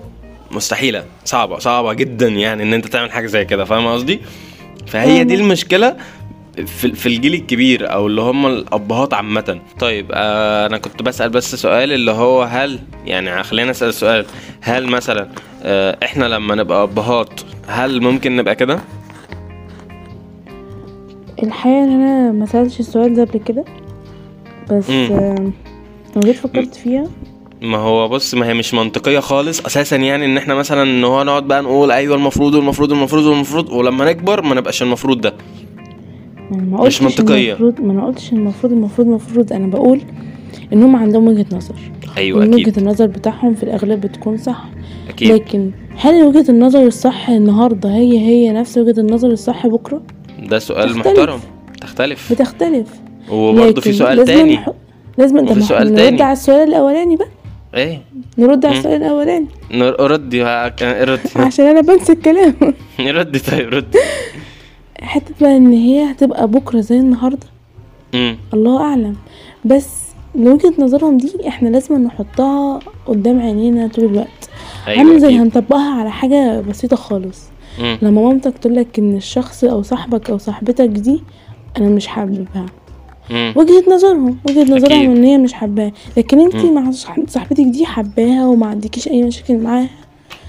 مستحيلة. 0.51 1.03
صعبة 1.25 1.59
صعبة 1.59 1.93
جدا 1.93 2.27
يعني 2.27 2.63
إن 2.63 2.73
أنت 2.73 2.87
تعمل 2.87 3.11
حاجة 3.11 3.25
زي 3.27 3.45
كده 3.45 3.65
فاهم 3.65 3.87
قصدي؟ 3.87 4.19
فهي 4.87 5.23
دي. 5.23 5.35
المشكلة 5.35 5.95
في 6.65 6.91
في 6.95 7.05
الجيل 7.05 7.33
الكبير 7.33 7.93
أو 7.93 8.07
اللي 8.07 8.21
هم 8.21 8.45
الأبهات 8.47 9.13
عامة. 9.13 9.59
طيب 9.79 10.05
آه 10.13 10.65
أنا 10.65 10.77
كنت 10.77 11.01
بسأل 11.01 11.29
بس 11.29 11.55
سؤال 11.55 11.91
اللي 11.93 12.11
هو 12.11 12.43
هل 12.43 12.79
يعني 13.05 13.43
خلينا 13.43 13.69
نسال 13.71 13.93
سؤال. 13.93 14.25
هل 14.61 14.87
مثلا 14.87 15.29
آه 15.63 15.97
إحنا 16.03 16.25
لما 16.25 16.55
نبقى 16.55 16.83
أبهات 16.83 17.41
هل 17.67 18.01
ممكن 18.01 18.35
نبقى 18.35 18.55
كده؟ 18.55 18.79
الحقيقة 21.43 21.83
إن 21.83 21.89
أنا 22.01 22.31
ما 22.31 22.45
سألتش 22.45 22.79
السؤال 22.79 23.13
ده 23.15 23.23
قبل 23.25 23.39
كده 23.39 23.65
بس. 24.71 24.89
آه، 24.89 25.51
لو 26.15 26.21
جيت 26.21 26.35
فكرت 26.35 26.75
فيها. 26.75 27.07
ما 27.61 27.77
هو 27.77 28.07
بص 28.07 28.33
ما 28.33 28.47
هي 28.47 28.53
مش 28.53 28.73
منطقية 28.73 29.19
خالص. 29.19 29.65
أساسا 29.65 29.95
يعني 29.95 30.25
إن 30.25 30.37
إحنا 30.37 30.55
مثلا 30.55 30.83
إن 30.83 31.03
هو 31.03 31.23
نقعد 31.23 31.43
بقى 31.43 31.61
نقول 31.61 31.91
أيوه 31.91 32.15
المفروض 32.15 32.55
والمفروض 32.55 32.91
والمفروض 32.91 33.23
والمفروض 33.25 33.69
ولما 33.69 34.05
نكبر 34.05 34.41
ما 34.41 34.55
نبقاش 34.55 34.81
المفروض 34.81 35.21
ده. 35.21 35.33
ما 36.51 36.57
مش 36.77 37.01
قلتش 37.01 37.01
منطقية. 37.19 37.49
المفروض 37.53 37.81
ما 37.81 37.93
أنا 37.93 38.05
قلتش 38.05 38.33
المفروض 38.33 38.73
المفروض 38.73 39.07
المفروض 39.07 39.53
أنا 39.53 39.67
بقول 39.67 40.01
إن 40.73 40.83
هم 40.83 40.95
عندهم 40.95 41.27
وجهة 41.27 41.45
نظر. 41.53 41.75
أيوه 42.17 42.43
أكيد. 42.43 42.55
وجهة 42.55 42.73
النظر 42.79 43.05
بتاعهم 43.05 43.53
في 43.55 43.63
الأغلب 43.63 44.01
بتكون 44.01 44.37
صح. 44.37 44.65
أكيد. 45.09 45.31
لكن 45.31 45.71
هل 45.97 46.23
وجهة 46.23 46.45
النظر 46.49 46.83
الصح 46.87 47.29
النهاردة 47.29 47.89
هي 47.95 48.19
هي 48.19 48.51
نفس 48.51 48.77
وجهة 48.77 48.99
النظر 48.99 49.27
الصح 49.27 49.67
بكرة؟ 49.67 50.01
ده 50.49 50.59
سؤال 50.59 50.89
تختلف. 50.89 51.07
محترم. 51.07 51.39
تختلف. 51.81 52.33
بتختلف. 52.33 52.87
وبرضه 53.31 53.81
في 53.81 53.93
سؤال 53.93 54.17
لازم 54.17 54.33
تاني. 54.33 54.57
نح- 54.57 54.71
لازم 55.17 55.45
طب 55.45 55.55
ما 55.57 55.61
سؤال 55.61 55.95
تاني. 55.95 56.09
نرد 56.11 56.21
على 56.21 56.33
السؤال 56.33 56.67
الأولاني 56.69 57.15
بقى. 57.15 57.27
إيه؟ 57.75 58.01
نرد 58.37 58.65
على. 58.65 58.77
السؤال 58.77 58.95
الأولاني. 59.03 59.45
نر- 59.71 60.11
ردي 60.11 60.43
ها- 60.43 60.67
كان- 60.67 61.03
ردي 61.09 61.29
عشان 61.35 61.65
أنا 61.65 61.81
بنسى 61.81 62.11
الكلام. 62.13 62.53
ردي 62.99 63.39
طيب 63.39 63.69
ردي 63.73 63.97
حتة 65.01 65.33
بقى 65.41 65.57
إن 65.57 65.71
هي 65.73 66.11
هتبقى 66.11 66.47
بكرة 66.47 66.79
زي 66.81 66.99
النهارده 66.99 67.47
امم 68.15 68.37
الله 68.53 68.81
أعلم 68.81 69.15
بس 69.65 69.87
لوجهة 70.35 70.73
نظرهم 70.79 71.17
دي 71.17 71.47
إحنا 71.47 71.69
لازم 71.69 72.03
نحطها 72.03 72.79
قدام 73.05 73.41
عينينا 73.41 73.87
طول 73.87 74.05
الوقت 74.05 74.49
عامل 74.87 74.99
أيوه 75.09 75.17
زي 75.17 75.27
أكيد. 75.27 75.39
هنطبقها 75.41 75.99
على 75.99 76.11
حاجة 76.11 76.61
بسيطة 76.61 76.95
خالص 76.95 77.39
مم. 77.79 77.97
لما 78.01 78.21
مامتك 78.21 78.57
تقولك 78.57 78.99
إن 78.99 79.15
الشخص 79.15 79.63
أو 79.63 79.81
صاحبك 79.81 80.29
أو 80.29 80.37
صاحبتك 80.37 80.87
دي 80.89 81.21
أنا 81.77 81.89
مش 81.89 82.07
حاببها 82.07 82.65
مم. 83.31 83.53
وجهة 83.55 83.83
نظرهم 83.95 84.37
وجهة 84.49 84.61
أكيد. 84.61 84.73
نظرهم 84.75 85.11
إن 85.15 85.23
هي 85.23 85.37
مش 85.37 85.53
حباها 85.53 85.91
لكن 86.17 86.39
أنتي 86.39 86.67
مم. 86.71 86.73
مع 86.83 86.91
صاحبتك 87.27 87.63
دي 87.63 87.85
حباها 87.85 88.47
وما 88.47 88.67
عندكيش 88.67 89.07
أي 89.07 89.23
مشاكل 89.23 89.57
معاها 89.57 89.89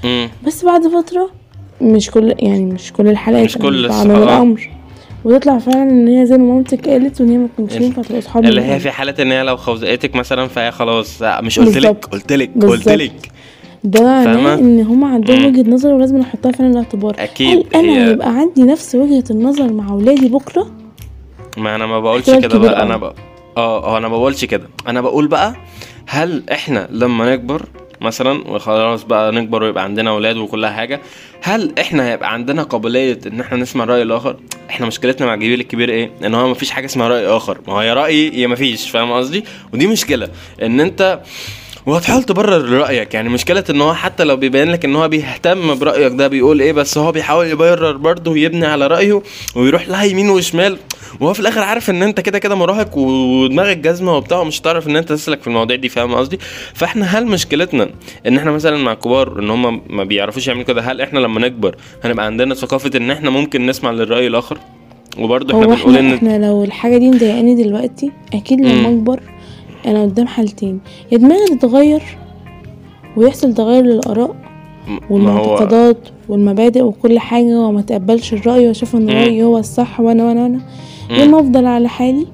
مم. 0.04 0.28
بس 0.46 0.64
بعد 0.64 0.88
فترة 0.88 1.30
مش 1.80 2.10
كل 2.10 2.34
يعني 2.38 2.64
مش 2.64 2.92
كل 2.92 3.08
الحالات 3.08 3.44
مش 3.44 3.58
كل 3.58 3.88
بعمل. 3.88 4.10
الامر 4.22 4.68
وتطلع 5.24 5.58
فعلا 5.58 5.82
إن 5.82 6.08
هي 6.08 6.26
زي 6.26 6.38
ما 6.38 6.44
مامتك 6.54 6.88
قالت 6.88 7.20
وإن 7.20 7.30
هي 7.30 7.36
ما 7.38 7.48
ال- 7.58 7.82
ينفع 7.82 8.02
تبقى 8.02 8.20
صحاب 8.20 8.44
اللي 8.44 8.62
هي. 8.62 8.80
في 8.80 8.90
حالة 8.90 9.14
إن 9.20 9.32
هي 9.32 9.42
لو 9.42 9.56
خوزقتك 9.56 10.14
مثلا 10.14 10.48
فهي 10.48 10.70
خلاص 10.70 11.22
لا، 11.22 11.40
مش 11.40 11.58
قلت 11.58 11.76
لك. 11.78 12.04
قلت 12.06 12.32
لك. 12.32 12.50
قلت 12.62 12.88
لك 12.88 13.12
ده 13.84 14.02
معناه؟ 14.02 14.54
إن 14.54 14.80
هما 14.80 15.08
عندهم 15.08 15.38
مم. 15.38 15.46
وجهة 15.46 15.70
نظر 15.70 15.88
ولازم 15.94 16.16
نحطها 16.18 16.52
فعلا 16.52 16.70
الاعتبار 16.70 17.14
أكيد، 17.18 17.58
هل 17.58 17.64
أنا 17.74 17.92
هي- 17.92 18.08
هيبقى 18.10 18.28
عندي 18.28 18.62
نفس 18.62 18.94
وجهة 18.94 19.24
النظر 19.30 19.72
مع 19.72 19.92
ولادي 19.92 20.28
بكرة 20.28 20.66
ما 21.56 21.74
أنا 21.74 21.86
ما 21.86 22.00
بقولش 22.00 22.30
كده 22.30 22.58
بقى 22.58 22.82
أنا. 22.82 22.96
بقى 22.96 23.14
آه 23.56 23.84
آه 23.84 23.98
أنا 23.98 24.08
ما 24.08 24.16
بقولش 24.18 24.44
كده 24.44 24.66
أنا 24.88 25.00
بقول 25.00 25.26
بقى 25.28 25.54
هل 26.06 26.42
إحنا 26.52 26.88
لما 26.90 27.32
نكبر 27.34 27.62
مثلا 28.00 28.48
وخلاص 28.48 29.02
بقى 29.02 29.32
نكبر 29.32 29.62
ويبقى 29.62 29.84
عندنا 29.84 30.10
أولاد 30.10 30.36
وكل 30.36 30.66
حاجة. 30.66 31.00
هل 31.42 31.78
إحنا 31.78 32.08
هيبقى 32.10 32.32
عندنا 32.32 32.62
قابلية 32.62 33.18
إن 33.26 33.40
إحنا 33.40 33.56
نسمع 33.58 33.84
الراي 33.84 34.02
الآخر؟ 34.02 34.36
إحنا 34.70 34.86
مشكلتنا 34.86 35.26
مع 35.26 35.34
الجيل 35.34 35.60
الكبير 35.60 35.90
إيه؟ 35.90 36.10
إن 36.24 36.34
هو 36.34 36.48
مفيش 36.48 36.70
حاجة 36.70 36.86
اسمها 36.86 37.08
رأي 37.08 37.26
آخر. 37.26 37.58
ما 37.68 37.74
هي 37.74 37.92
رايي 37.92 38.40
يا 38.40 38.46
مفيش 38.46 38.90
فاهم 38.90 39.12
قصدي؟ 39.12 39.44
ودي 39.72 39.86
مشكلة. 39.86 40.28
إن 40.62 40.80
أنت 40.80 41.20
وهتحاول 41.86 42.22
تبرر 42.22 42.68
رأيك. 42.70 43.14
يعني 43.14 43.28
مشكلة 43.28 43.64
إن 43.70 43.80
هو 43.80 43.94
حتى 43.94 44.24
لو 44.24 44.36
بيبين 44.36 44.70
لك 44.72 44.84
إن 44.84 44.96
هو 44.96 45.08
بيهتم 45.08 45.74
برأيك 45.74 46.12
ده 46.12 46.28
بيقول 46.28 46.60
إيه 46.60 46.72
بس 46.72 46.98
هو 46.98 47.12
بيحاول 47.12 47.46
يبرر 47.46 47.96
برضه 47.96 48.30
ويبني 48.30 48.66
على 48.66 48.86
رأيه 48.86 49.22
ويروح 49.56 49.88
لها 49.88 50.04
يمين 50.04 50.30
وشمال. 50.30 50.78
وهو 51.20 51.32
في 51.34 51.40
الآخر 51.40 51.60
عارف 51.60 51.90
إن 51.90 52.02
أنت 52.02 52.20
كده 52.20 52.38
كده 52.38 52.54
مراهق 52.54 52.98
ودماغك 52.98 53.76
جزمة 53.76 54.16
وبتاع 54.16 54.38
ومش 54.38 54.60
هتعرف 54.60 54.86
إن 54.88 54.96
أنت 54.96 55.08
تسلك 55.08 55.40
في 55.40 55.46
المواضيع 55.46 55.76
دي 55.76 55.88
فاهم 55.88 56.14
قصدي؟ 56.14 56.38
فإحنا 56.74 57.04
هل 57.18 57.26
مشكلتنا 57.26 57.90
إن 58.26 58.36
إحنا 58.36 58.50
مثلا 58.50 58.76
مع 58.76 58.92
الكبار 58.92 59.38
إن 59.38 59.50
هم 59.50 59.82
ما 59.90 60.04
بيعرفوش 60.04 60.48
يعملوا 60.48 60.64
كده 60.66 60.80
هل 60.82 61.00
إحنا 61.00 61.18
لما 61.18 61.40
نكبر 61.40 61.76
هنبقى 62.04 62.26
عندنا 62.26 62.54
ثقافة 62.54 62.90
إن 62.96 63.10
إحنا 63.10 63.30
ممكن 63.30 63.66
نسمع 63.66 63.90
للرأي 63.90 64.26
الآخر؟ 64.26 64.58
وبرضه 65.18 65.54
إحنا 65.62 65.74
بنقول 65.74 65.96
إن 65.96 66.12
إحنا 66.14 66.46
لو 66.46 66.64
الحاجة 66.64 66.96
دي 66.96 67.10
مضايقاني 67.10 67.62
دلوقتي 67.64 68.10
أكيد 68.34 68.60
لما. 68.60 68.88
أكبر 68.88 69.20
أنا 69.86 70.02
قدام 70.02 70.26
حالتين 70.26 70.80
يا 71.12 71.18
دماغي 71.18 71.46
تتغير 71.56 72.02
ويحصل 73.16 73.54
تغير 73.54 73.84
للآراء 73.84 74.36
والمعتقدات 75.10 75.96
والمبادئ 76.28 76.82
وكل 76.82 77.18
حاجة 77.18 77.60
وما 77.60 77.82
تقبلش 77.82 78.32
الرأي 78.32 78.68
وأشوف 78.68 78.96
إن 78.96 79.02
مم. 79.02 79.10
رأيي 79.10 79.42
هو 79.44 79.58
الصح 79.58 80.00
وأنا 80.00 80.24
وأنا 80.24 80.42
وأنا 80.42 80.60
يا. 81.10 81.24
اما 81.24 81.40
أفضل 81.40 81.66
على 81.66 81.88
حالي 81.88 82.26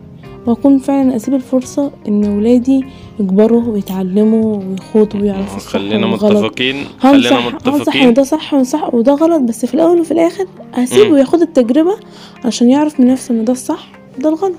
وأكون 0.46 0.78
فعلا 0.78 1.16
أسيب 1.16 1.34
الفرصة 1.34 1.90
إن 2.08 2.24
ولادي 2.38 2.84
يكبروا 3.20 3.62
ويتعلموا 3.72 4.56
ويخوضوا 4.56 5.20
ويعرفوا 5.20 5.58
خلينا 5.58 6.06
متفقين 6.06 6.76
خلينا 6.98 7.40
متفقين 7.48 8.08
وده 8.08 8.22
صح 8.22 8.54
وصح 8.54 8.94
وده 8.94 9.12
غلط 9.14 9.42
بس 9.42 9.66
في 9.66 9.74
الأول 9.74 10.00
وفي 10.00 10.10
الآخر 10.10 10.44
هسيبه. 10.74 11.18
ياخد 11.18 11.40
التجربة 11.40 11.96
عشان 12.44 12.70
يعرف 12.70 13.00
من 13.00 13.06
نفسه 13.06 13.34
إن 13.34 13.44
ده 13.44 13.52
الصح 13.52 13.88
وده 14.18 14.28
الغلط 14.28 14.54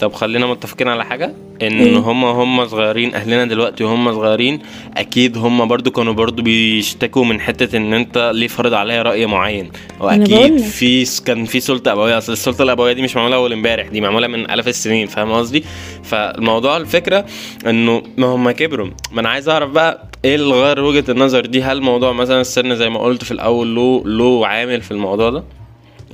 طب 0.00 0.12
خلينا 0.12 0.46
متفقين 0.46 0.88
على 0.88 1.04
حاجة 1.04 1.34
إن 1.62 1.80
إيه؟ 1.80 1.96
هم 1.98 2.24
هم 2.24 2.66
صغيرين 2.66 3.14
أهلنا 3.14 3.44
دلوقتي 3.44 3.84
وهم 3.84 4.12
صغيرين 4.12 4.58
أكيد 4.96 5.38
هم 5.38 5.68
برضو 5.68 5.90
كانوا 5.90 6.12
برضو 6.12 6.42
بيشتكوا 6.42 7.24
من 7.24 7.40
حتة 7.40 7.76
إن 7.76 7.94
أنت 7.94 8.30
ليه 8.34 8.48
فرض 8.48 8.74
عليا 8.74 9.02
رأي 9.02 9.26
معين. 9.26 9.70
وأكيد. 10.00 10.58
في 10.58 11.22
كان 11.24 11.44
في 11.44 11.60
سلطة 11.60 11.92
ابوية 11.92 12.18
أصل 12.18 12.32
السلطة 12.32 12.62
الأبوية 12.62 12.92
دي 12.92 13.02
مش 13.02 13.16
معمولة 13.16 13.36
أول 13.36 13.52
امبارح 13.52 13.86
دي 13.88 14.00
معمولة 14.00 14.26
من 14.26 14.50
آلاف 14.50 14.68
السنين 14.68 15.06
فاهم 15.06 15.32
قصدي؟ 15.32 15.64
فالموضوع 16.02 16.76
الفكرة 16.76 17.24
إنه 17.66 18.02
ما 18.16 18.26
هم 18.26 18.50
كبروا. 18.50 18.88
ما 19.12 19.20
أنا 19.20 19.28
عايز 19.28 19.48
أعرف 19.48 19.70
بقى 19.70 20.08
إيه 20.24 20.34
اللي 20.34 20.54
غير 20.54 20.80
وجهة 20.80 21.04
النظر 21.10 21.46
دي؟ 21.46 21.62
هل 21.62 21.80
موضوع 21.82 22.12
مثلا 22.12 22.40
السن 22.40 22.76
زي 22.76 22.88
ما 22.90 22.98
قلت 23.00 23.24
في 23.24 23.30
الأول 23.30 23.74
له 23.74 24.02
له 24.06 24.46
عامل 24.46 24.80
في 24.82 24.90
الموضوع 24.90 25.30
ده؟ 25.30 25.44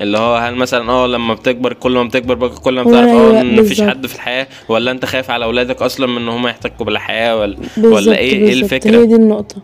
اللي 0.01 0.19
هو 0.19 0.37
هل 0.37 0.55
مثلا 0.55 0.91
آه 0.93 1.07
لما 1.07 1.35
بتكبر 1.35 1.73
كل 1.73 1.93
ما 1.93 2.03
بتكبر 2.05 2.35
بقى 2.35 2.49
كل 2.49 2.75
ما 2.75 2.83
بتعرف 2.83 3.09
أيوة، 3.09 3.39
آه 3.39 3.41
إن 3.41 3.61
مفيش. 3.61 3.83
حد 3.83 4.07
في 4.07 4.15
الحياة 4.15 4.47
ولا 4.69 4.91
أنت 4.91 5.05
خايف 5.05 5.31
على 5.31 5.45
أولادك 5.45 5.83
أصلا 5.83 6.07
من 6.07 6.17
إن 6.17 6.29
هم 6.29 6.47
يحتكوا 6.47 6.87
بالحياة 6.87 7.37
ولا 7.39 7.57
ولا 7.79 8.19
إيه 8.19 8.33
إيه 8.33 8.45
بالظبط. 8.47 8.63
الفكرة؟ 8.73 8.97
هي 9.01 9.07
دي 9.07 9.15
النقطة. 9.15 9.57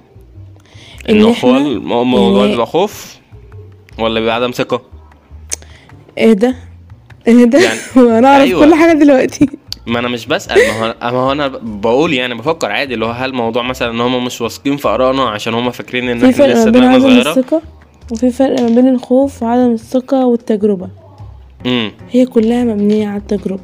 إن 1.10 1.22
هو 1.22 1.56
الموضوع 2.02 2.46
بيبقى 2.46 2.66
خوف 2.66 3.16
ولا 3.98 4.20
بيبقى 4.20 4.34
عدم 4.34 4.50
ثقة؟ 4.50 4.82
إيه 6.18 6.32
ده؟ 6.32 6.54
إيه 7.28 7.44
ده؟ 7.44 7.58
يعني- 7.60 7.78
وأنا 8.06 8.28
أعرف 8.28 8.42
أيوة. 8.42 8.66
كل 8.66 8.74
حاجة 8.74 8.98
دلوقتي. 8.98 9.48
ما 9.86 9.98
أنا 9.98 10.08
مش 10.08 10.26
بسأل 10.26 10.58
ما 10.58 10.80
هو 10.86 10.94
ما 11.02 11.18
هو 11.18 11.32
أنا 11.32 11.48
بقول 11.62 12.12
يعني 12.14 12.34
بفكر 12.34 12.72
عادي 12.72 12.94
اللي 12.94 13.04
هو 13.06 13.10
هل 13.10 13.30
الموضوع 13.30 13.62
مثلا 13.62 13.90
إن 13.90 14.00
هم 14.00 14.24
مش 14.24 14.40
واثقين 14.40 14.76
في 14.76 14.88
آرائنا 14.88 15.22
عشان 15.28 15.54
هم 15.54 15.70
فاكرين 15.70 16.08
إن 16.08 16.24
إحنا 16.30 16.44
لسه 16.44 16.70
دماغنا 16.70 16.98
صغيرة؟ 16.98 17.62
وفي 18.12 18.31
فرق 18.31 18.61
ما 18.61 18.68
بين 18.68 18.88
الخوف 18.88 19.42
وعدم 19.42 19.73
الثقة 19.73 20.27
والتجربة. 20.27 20.88
امم 21.66 21.92
هي 22.11 22.27
كلها 22.27 22.64
مبنية 22.64 23.09
على 23.09 23.18
التجربة. 23.18 23.62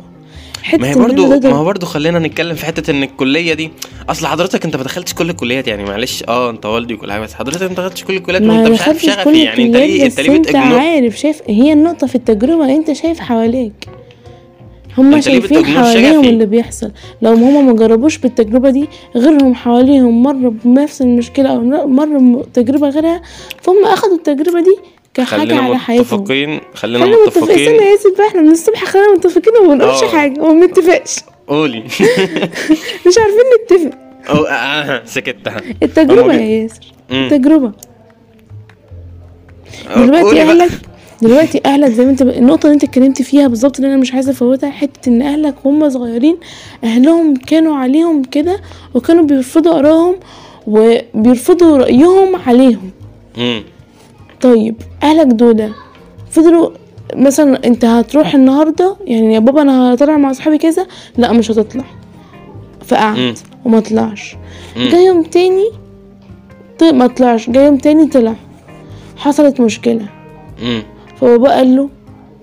حتة 0.63 0.81
ما 0.83 0.91
هي 0.91 0.95
برضو 0.95 1.27
ما 1.27 1.53
هو 1.53 1.65
برضو 1.65 1.87
خلينا 1.87 2.19
نتكلم 2.19 2.55
في 2.55 2.67
حتة 2.67 2.91
إن 2.91 3.03
الكلية 3.03 3.55
دي. 3.55 3.71
أصل 4.09 4.27
حضرتك 4.27 4.65
أنت 4.65 4.77
ما 4.77 4.83
دخلتش 4.83 5.15
كل 5.15 5.31
الكليات 5.31 5.69
يعني 5.69 5.85
معلش. 5.85 6.25
آه 6.29 6.51
أنت 6.51 6.67
والدي 6.67 6.95
وكل 6.95 7.13
حاجة 7.13 7.21
بس 7.21 7.35
حضرتك 7.35 7.63
أنت 7.63 7.81
ما 7.81 7.87
دخلتش 7.87 8.05
كل 8.05 8.17
الكليات 8.17 8.43
وأنت 8.43 8.69
مش 8.69 8.81
عارف 8.81 9.03
شغفي 9.03 9.43
يعني. 9.43 9.65
أنت 9.65 9.77
ليه 9.77 10.07
أنت 10.07 10.21
ليه 10.21 10.37
أنت 10.37 10.57
عارف 10.57 11.19
شايف 11.19 11.43
هي 11.49 11.73
النقطة 11.73 12.07
في 12.07 12.15
التجربة 12.15 12.77
أنت 12.77 12.93
شايف 12.93 13.21
حواليك. 13.21 13.89
ليه 14.99 15.21
شايفين 15.21 15.67
حواليهم؟ 15.67 16.25
اللي 16.25 16.47
بيحصل. 16.47 16.91
لو 17.23 17.33
هما 17.33 17.61
ما 17.61 17.73
جربوش 17.73 18.19
بالتجربة 18.19 18.71
دي 18.71 18.89
غيرهم 19.17 19.55
حواليهم 19.55 20.23
مر 20.23 20.49
بنفس 20.65 21.03
المشكلة 21.03 21.49
أو 21.49 21.61
مر 21.89 22.43
بتجربة 22.43 22.89
غيرها 22.89 23.23
فهم 23.63 23.85
أخدوا 23.85 24.17
التجربة 24.17 24.61
دي 24.61 24.77
كحاجة 25.15 25.41
خلينا 25.41 25.61
على 25.61 25.79
حياتهم. 25.79 26.21
متفقين 26.21 26.61
خلينا 26.75 27.05
خلينا 27.05 27.17
متفقين. 27.27 27.43
استنى 27.43 27.57
متفقين 27.57 27.87
يا 27.87 27.91
ياسر 27.91 28.11
بقى 28.19 28.29
إحنا 28.29 28.41
من 28.43 28.51
الصبح 28.51 28.85
خلينا 28.85 29.15
متفقين 29.15 29.53
وما 29.63 29.75
بنقولش 29.75 30.03
آه. 30.03 30.07
حاجة 30.09 30.41
وما 30.43 30.67
بنتفقش 30.67 31.17
قولي. 31.49 31.83
مش 33.07 33.15
عارفين 33.19 33.47
نتفق. 33.65 33.99
أو 34.31 34.45
آه 34.45 35.03
سكتها. 35.05 35.61
التجربة 35.83 36.23
هما 36.23 36.35
يا 36.35 36.63
ياسر. 36.63 36.93
قولي 37.11 37.29
دلوقتي 40.07 40.35
بقى. 40.35 40.43
اهلك 40.43 40.71
دلوقتي 41.23 41.61
أهلك 41.67 41.91
زي 41.93 42.05
ما 42.05 42.11
أنت 42.11 42.23
النقطة 42.23 42.67
اللي 42.67 42.75
أنت 42.75 42.85
اتكلمت 42.85 43.23
فيها 43.23 43.49
بالظبط 43.49 43.77
اللي 43.77 43.89
أنا 43.89 43.97
مش 43.97 44.15
عايزة 44.15 44.31
أفوتها 44.33 44.71
حتة 44.71 45.09
إن 45.09 45.23
أهلك 45.23 45.55
وهم 45.67 45.89
صغيرين 45.89 46.37
أهلهم 46.85 47.37
كانوا 47.37 47.77
عليهم 47.77 48.23
كده 48.23 48.61
وكانوا 48.95 49.25
بيرفضوا 49.25 49.79
آرائهم 49.79 50.15
وبيرفضوا 50.67 51.77
رأيهم 51.79 52.37
عليهم 52.47 52.91
مم. 53.39 53.63
طيب 54.41 54.75
أهلك 55.03 55.27
دول 55.27 55.71
فضلوا 56.31 56.71
مثلا 57.15 57.67
أنت 57.67 57.85
هتروح 57.85 58.35
النهارده 58.35 58.97
يعني 59.07 59.35
يا 59.35 59.39
بابا 59.39 59.63
أنا 59.63 59.95
هطلع 59.95 60.17
مع 60.17 60.31
أصحابي 60.31 60.59
كذا 60.59 60.87
لا 61.19 61.33
مش 61.33 61.51
هتطلع. 61.51 61.85
فقعد 62.85 63.39
وما 63.65 63.81
طلعش. 63.81 64.37
جاي 64.77 65.05
يوم 65.05 65.23
تاني 65.23 65.65
ط- 66.79 66.83
ما 66.85 67.07
طلعش 67.07 67.51
جاي 67.51 67.65
يوم 67.65 67.77
تاني 67.77 68.07
طلع 68.07 68.35
حصلت 69.17 69.61
مشكلة 69.61 70.07
مم. 70.63 70.83
فبابا 71.21 71.51
قال 71.51 71.77
له 71.77 71.89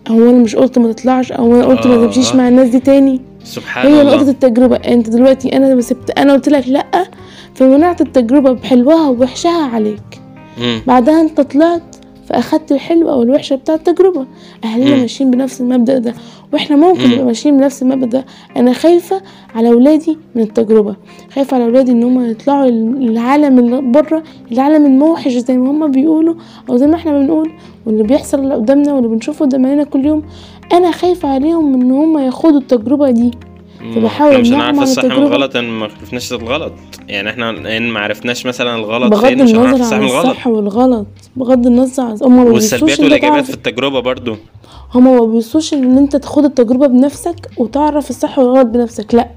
هو 0.08 0.30
أنا 0.30 0.40
مش 0.44 0.56
قلت 0.56 0.80
ما 0.80 0.92
تطلعش 0.92 1.32
أو 1.32 1.56
أنا 1.56 1.66
قلت 1.66 1.88
ما 1.88 1.94
آه. 1.96 2.06
تمشيش 2.06 2.36
مع 2.36 2.48
الناس 2.48 2.70
دي 2.70 2.80
تاني 2.80 3.22
سبحان 3.44 3.88
هي 3.92 4.02
الله 4.02 4.16
نقطة 4.16 4.30
التجربة 4.30 4.76
أنت 4.76 5.10
دلوقتي 5.10 5.58
أنا 5.58 5.82
سبت 5.82 6.10
أنا 6.20 6.34
قلت 6.34 6.50
لك 6.50 6.68
لأ 6.68 6.86
فمنعت 7.56 8.02
التجربة 8.02 8.52
بحلوها 8.52 9.10
ووحشها 9.10 9.66
عليك 9.74 10.22
مم. 10.58 10.82
بعدها 10.88 11.22
أنت 11.22 11.42
طلعت 11.42 11.93
فأخدت 12.28 12.72
الحلو 12.72 13.10
أو 13.10 13.24
الوحشة 13.24 13.56
بتاع 13.56 13.76
التجربة 13.76 14.26
أهلنا. 14.64 14.96
ماشيين 14.96 15.32
بنفس 15.32 15.62
المبدأ 15.62 15.98
ده 15.98 16.14
وإحنا 16.54 16.76
ممكن 16.76 17.04
مم. 17.08 17.12
نبقى 17.14 17.26
ماشيين 17.26 17.58
بنفس 17.58 17.82
المبدأ 17.82 18.06
ده 18.06 18.26
أنا 18.58 18.74
خايفة 18.74 19.22
على 19.56 19.70
ولادي 19.74 20.18
من 20.36 20.42
التجربة 20.42 20.96
خايفة 21.34 21.56
على 21.56 21.66
ولادي 21.66 21.92
إن 21.92 22.04
هم 22.04 22.30
يطلعوا 22.32 22.66
العالم 22.70 23.60
اللي 23.60 23.82
بره 23.82 24.24
العالم 24.52 24.86
الموحش 24.86 25.32
زي 25.32 25.58
ما 25.58 25.72
هم 25.72 25.92
بيقولوا 25.92 26.36
أو 26.70 26.78
زي 26.78 26.88
ما 26.88 26.96
إحنا 26.96 27.20
بنقول 27.20 27.52
واللي 27.86 28.04
بيحصل 28.04 28.40
اللي 28.40 28.56
قدامنا 28.56 28.94
واللي 28.94 29.08
بنشوفه 29.08 29.46
قدام 29.46 29.66
عينينا 29.66 29.84
كل 29.84 30.06
يوم 30.06 30.24
أنا 30.74 30.92
خايفة 30.92 31.30
عليهم 31.30 31.74
إن 31.74 31.92
هم 31.92 32.18
ياخدوا 32.18 32.60
التجربة 32.60 33.12
دي. 33.12 33.32
فبحاول 33.96 34.32
إحنا 34.32 34.42
مش 34.42 34.52
هنعرف 34.52 34.80
الصح 34.80 35.04
من. 35.06 35.12
الغلط 35.12 35.56
إن 35.56 35.70
ما 35.70 35.84
عرفناش 35.86 36.34
الغلط. 36.34 36.74
يعني 37.08 37.30
إحنا 37.30 37.50
إن 37.78 37.90
ما 37.90 38.00
عرفناش 38.00 38.46
مثلا 38.46 38.76
الغلط 38.76 39.12
بغض 39.12 39.26
فين 39.26 39.44
مش 39.44 39.52
هنعرف 39.52 39.68
النظر 39.68 39.84
الصح 39.84 39.94
عن 39.94 40.04
الصح 40.04 40.48
والغلط. 40.48 41.08
بغض 41.36 41.68
النظر 41.68 42.04
عن 42.04 42.18
هم 42.22 42.36
ما 42.46 42.52
والسلبيات 42.52 43.00
والإيجابيات 43.00 43.46
في 43.46 43.54
التجربة 43.54 44.00
برضو. 44.00 44.36
هما 44.96 45.12
ما 45.12 45.26
بيبصوش 45.26 45.74
إن 45.74 45.98
أنت 45.98 46.16
تاخد 46.16 46.46
التجربة 46.46 46.88
بنفسك 46.88 47.50
وتعرف 47.58 48.10
الصح 48.10 48.40
والغلط 48.40 48.68
بنفسك 48.68 49.16
لأ. 49.16 49.28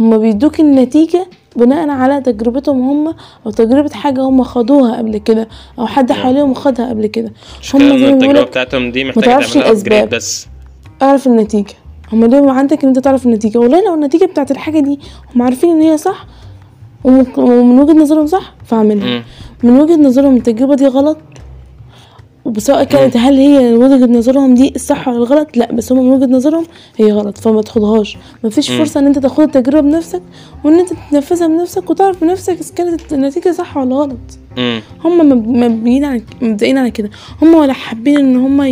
هما 0.00 0.16
بيدوك 0.16 0.60
النتيجة 0.60 1.26
بناء 1.56 1.88
على 1.88 2.20
تجربتهم 2.20 2.80
هما 2.80 3.14
أو 3.46 3.50
تجربة 3.50 3.90
حاجة 3.90 4.20
هما 4.20 4.44
خدوها 4.44 4.96
قبل 4.98 5.18
كده 5.18 5.48
أو 5.78 5.86
حد 5.86 6.12
نعم. 6.12 6.22
حواليهم 6.22 6.54
خدها 6.54 6.88
قبل 6.88 7.06
كده. 7.06 7.32
هما 7.74 7.84
ان 7.94 7.98
زي 7.98 8.06
ما 8.06 8.12
التجربة 8.12 8.42
بتاعتهم 8.42 8.92
دي 8.92 9.04
محتاجة 9.04 9.72
upgrade 9.74 10.14
بس. 10.14 10.46
اعرف 11.02 11.26
النتيجة. 11.26 11.74
هما 12.12 12.26
ليهم 12.26 12.48
عندك 12.48 12.82
إن 12.82 12.88
أنت 12.88 12.98
تعرف 12.98 13.26
النتيجة 13.26 13.58
والله 13.58 13.84
لو 13.84 13.94
النتيجة 13.94 14.24
بتاعت 14.24 14.50
الحاجة 14.50 14.80
دي 14.80 15.00
هما 15.34 15.44
عارفين 15.44 15.70
إن 15.70 15.80
هي 15.80 15.96
صح 15.98 16.26
ومن 17.04 17.78
وجهة 17.80 17.92
نظرهم 17.92 18.26
صح 18.26 18.54
فاعملها. 18.64 19.06
من 19.62 19.80
وجهة 19.80 19.96
نظرهم 19.96 20.36
التجربة 20.36 20.74
دي 20.74 20.86
غلط 20.86 21.18
وسواء 22.56 22.84
كانت 22.84 23.16
هل 23.16 23.34
هي 23.38 23.72
وجهة 23.74 24.06
نظرهم 24.06 24.54
دي 24.54 24.72
الصح 24.76 25.08
ولا 25.08 25.16
الغلط 25.16 25.56
لا 25.56 25.72
بس 25.72 25.92
هم 25.92 25.98
من 25.98 26.10
وجهة 26.12 26.26
نظرهم 26.36 26.64
هي 26.96 27.12
غلط 27.12 27.38
فما 27.38 27.62
تاخدهاش 27.62 28.16
مفيش 28.44 28.70
مم. 28.70 28.78
فرصة 28.78 29.00
إن 29.00 29.06
أنت 29.06 29.18
تاخد 29.18 29.40
التجربة 29.40 29.80
بنفسك 29.80 30.22
وإن 30.64 30.78
أنت 30.78 30.88
تنفذها 31.10 31.46
بنفسك 31.48 31.90
وتعرف 31.90 32.24
بنفسك 32.24 32.52
إذا 32.60 32.74
كانت 32.76 33.12
النتيجة 33.12 33.52
صح 33.52 33.76
ولا 33.76 33.94
غلط. 33.96 34.18
هم 35.04 35.28
مب- 35.28 35.48
مبنيين 35.48 36.04
على 36.04 36.22
مبدئين 36.42 36.78
على 36.78 36.90
كده 36.90 37.10
هم 37.42 37.54
ولا 37.54 37.72
حابين 37.72 38.16
إن 38.18 38.36
هم 38.36 38.62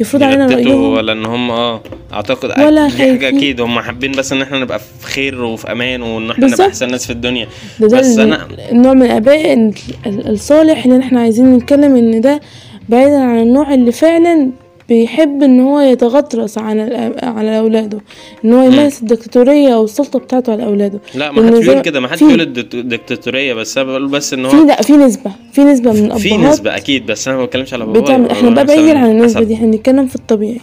يفرضوا 0.00 0.26
علينا 0.26 0.46
رأيهم 0.46 0.92
ولا 0.92 1.12
إن 1.12 1.26
هم 1.26 1.50
آه 1.50 1.80
أعتقد 2.12 2.50
ولا 2.60 2.86
دي 2.88 2.92
حاجة. 2.98 3.28
أكيد 3.28 3.60
هم 3.60 3.80
حابين 3.80 4.12
بس 4.12 4.32
إن 4.32 4.42
إحنا 4.42 4.58
نبقى 4.58 4.78
في 4.78 5.06
خير 5.06 5.42
وفي 5.44 5.72
أمان 5.72 6.02
وإن 6.02 6.30
إحنا. 6.30 6.46
نبقى 6.46 6.66
أحسن 6.66 6.90
ناس 6.90 7.06
في 7.06 7.12
الدنيا 7.12 7.46
ده 7.80 7.86
ده 7.86 7.98
بس 7.98 8.16
أنا- 8.16 8.70
النوع 8.72 8.94
من 8.94 9.02
الأباء 9.02 9.52
ال- 9.52 9.72
ال- 10.06 10.30
الصالح 10.32 10.84
اللي 10.84 10.98
إحنا 11.00 11.20
عايزين 11.20 11.52
نتكلم 11.56 11.96
إن 11.96 12.20
ده 12.20 12.40
بعيدا 12.88 13.18
عن 13.24 13.42
النوع 13.42 13.74
اللي 13.74 13.92
فعلا 13.92 14.50
بيحب 14.88 15.42
إن 15.42 15.60
هو 15.60 15.80
يتغطرس 15.80 16.58
على 16.58 17.12
على 17.22 17.58
أولاده. 17.58 17.98
إن 18.44 18.52
هو 18.52 18.62
يمارس 18.62 19.02
الدكتاتوريه 19.02 19.74
أو 19.74 19.84
السلطة 19.84 20.18
بتاعته 20.18 20.52
على 20.52 20.64
أولاده. 20.64 21.00
لا 21.14 21.32
ما 21.32 21.46
حدش 21.46 21.66
بيقول 21.66 21.80
كده 21.82 22.00
ما 22.00 22.08
حدش 22.08 22.18
في- 22.18 22.24
بيقول 22.24 22.40
الدكت- 22.40 22.74
الدكتاتوريه 22.74 23.54
بس 23.54 23.78
أنا 23.78 23.86
بقول 23.86 24.08
بس 24.08 24.32
إن 24.32 24.48
في 24.48 24.56
هو 24.56 24.64
لا 24.64 24.82
في 24.82 24.92
نسبة 24.92 25.30
في 25.52 25.64
نسبة 25.64 25.92
من 25.92 25.98
الأبهات 25.98 26.20
في 26.20 26.36
نسبة 26.36 26.76
أكيد 26.76 27.06
بس 27.06 27.28
أنا 27.28 27.36
ما 27.36 27.44
بتكلمش 27.44 27.74
على 27.74 27.84
بابايا 27.86 28.02
بتعمل 28.04 28.30
إحنا 28.30 28.50
بقى 28.50 28.64
بعيدا 28.66 28.98
عن 28.98 29.10
النسبة. 29.10 29.42
دي 29.42 29.54
إحنا 29.54 29.66
بنتكلم 29.66 30.06
في 30.06 30.16
الطبيعي. 30.16 30.60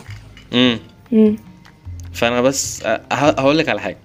امم 0.54 0.78
مم. 1.12 1.36
فأنا 2.14 2.42
بس 2.42 2.84
هقول 3.12 3.58
لك 3.58 3.70
على 3.70 3.82
حاجة. 3.82 3.98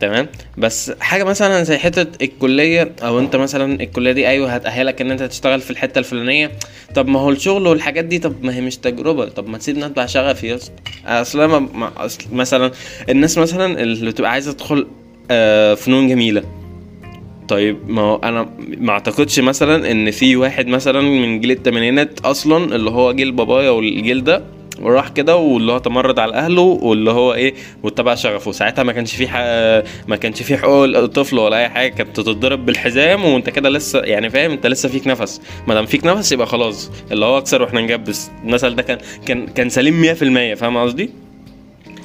تمام؟ 0.00 0.28
بس 0.58 0.92
حاجة 1.00 1.24
مثلا 1.24 1.62
زي 1.62 1.78
حتة 1.78 2.24
الكلية 2.24 2.92
أو 3.02 3.18
أنت 3.18 3.36
مثلا 3.36 3.80
الكلية 3.82 4.12
دي 4.12 4.28
أيوه 4.28 4.52
هتأهلك 4.52 5.00
إن 5.00 5.10
أنت 5.10 5.22
تشتغل 5.22 5.60
في 5.60 5.70
الحتة 5.70 5.98
الفلانية. 5.98 6.50
طب 6.94 7.08
ما 7.08 7.20
هو 7.20 7.30
الشغل 7.30 7.66
والحاجات 7.66 8.04
دي 8.04 8.18
طب 8.18 8.44
ما 8.44 8.54
هي 8.54 8.60
مش 8.60 8.76
تجربة. 8.76 9.24
طب 9.28 9.48
ما 9.48 9.58
تسيبني 9.58 9.86
اتبع 9.86 10.06
شغفي 10.06 10.46
يا 10.46 10.58
أصل 11.06 11.44
ما 11.44 11.92
أصل 11.96 12.24
مثلا 12.32 12.70
الناس 13.08 13.38
مثلا 13.38 13.80
اللي 13.82 14.10
بتبقى 14.10 14.30
عايزة 14.30 14.52
تدخل 14.52 14.86
آه، 15.30 15.74
فنون 15.74 16.08
جميلة. 16.08 16.42
طيب 17.48 17.90
ما 17.90 18.02
هو 18.02 18.16
أنا 18.16 18.50
ما 18.78 18.92
أعتقدش 18.92 19.40
مثلا 19.40 19.90
إن 19.90 20.10
في 20.10 20.36
واحد 20.36 20.66
مثلا 20.66 21.00
من 21.00 21.40
جيل 21.40 21.50
الثمانينات 21.50 22.20
أصلا 22.20 22.76
اللي 22.76 22.90
هو 22.90 23.12
جيل 23.12 23.32
بابايا 23.32 23.70
والجيل 23.70 24.24
ده 24.24 24.42
وراح 24.80 25.08
كده 25.08 25.36
واللي 25.36 25.72
هو 25.72 25.78
تمرد 25.78 26.18
على 26.18 26.34
أهله 26.34 26.62
واللي 26.62 27.10
هو 27.10 27.34
إيه 27.34 27.54
واتبع 27.82 28.14
شغفه. 28.14 28.52
ساعتها 28.52 28.82
ما 28.82 28.92
كانش 28.92 29.16
في 29.16 29.26
ما 30.08 30.16
كانش 30.16 30.42
في 30.42 30.56
حقوق 30.56 30.84
الطفل 30.84 31.38
ولا 31.38 31.56
أي 31.58 31.68
حاجة 31.68 31.90
كانت 31.92 32.16
تتضرب 32.16 32.66
بالحزام 32.66 33.24
وأنت 33.24 33.50
كده 33.50 33.68
لسه 33.68 33.98
يعني 34.00 34.30
فاهم 34.30 34.50
أنت 34.50 34.66
لسه 34.66 34.88
فيك 34.88 35.06
نفس. 35.06 35.40
ما 35.68 35.74
دام 35.74 35.86
فيك 35.86 36.06
نفس 36.06 36.32
يبقى 36.32 36.46
خلاص 36.46 36.90
اللي 37.12 37.24
هو 37.26 37.38
اكسر 37.38 37.62
وإحنا 37.62 37.80
نجبس. 37.80 38.30
المثل 38.44 38.74
ده 38.74 38.82
كان 38.82 38.98
كان 39.26 39.46
كان 39.46 39.68
سليم 39.68 40.02
100% 40.14 40.54
فاهم 40.58 40.76
قصدي؟ 40.76 41.10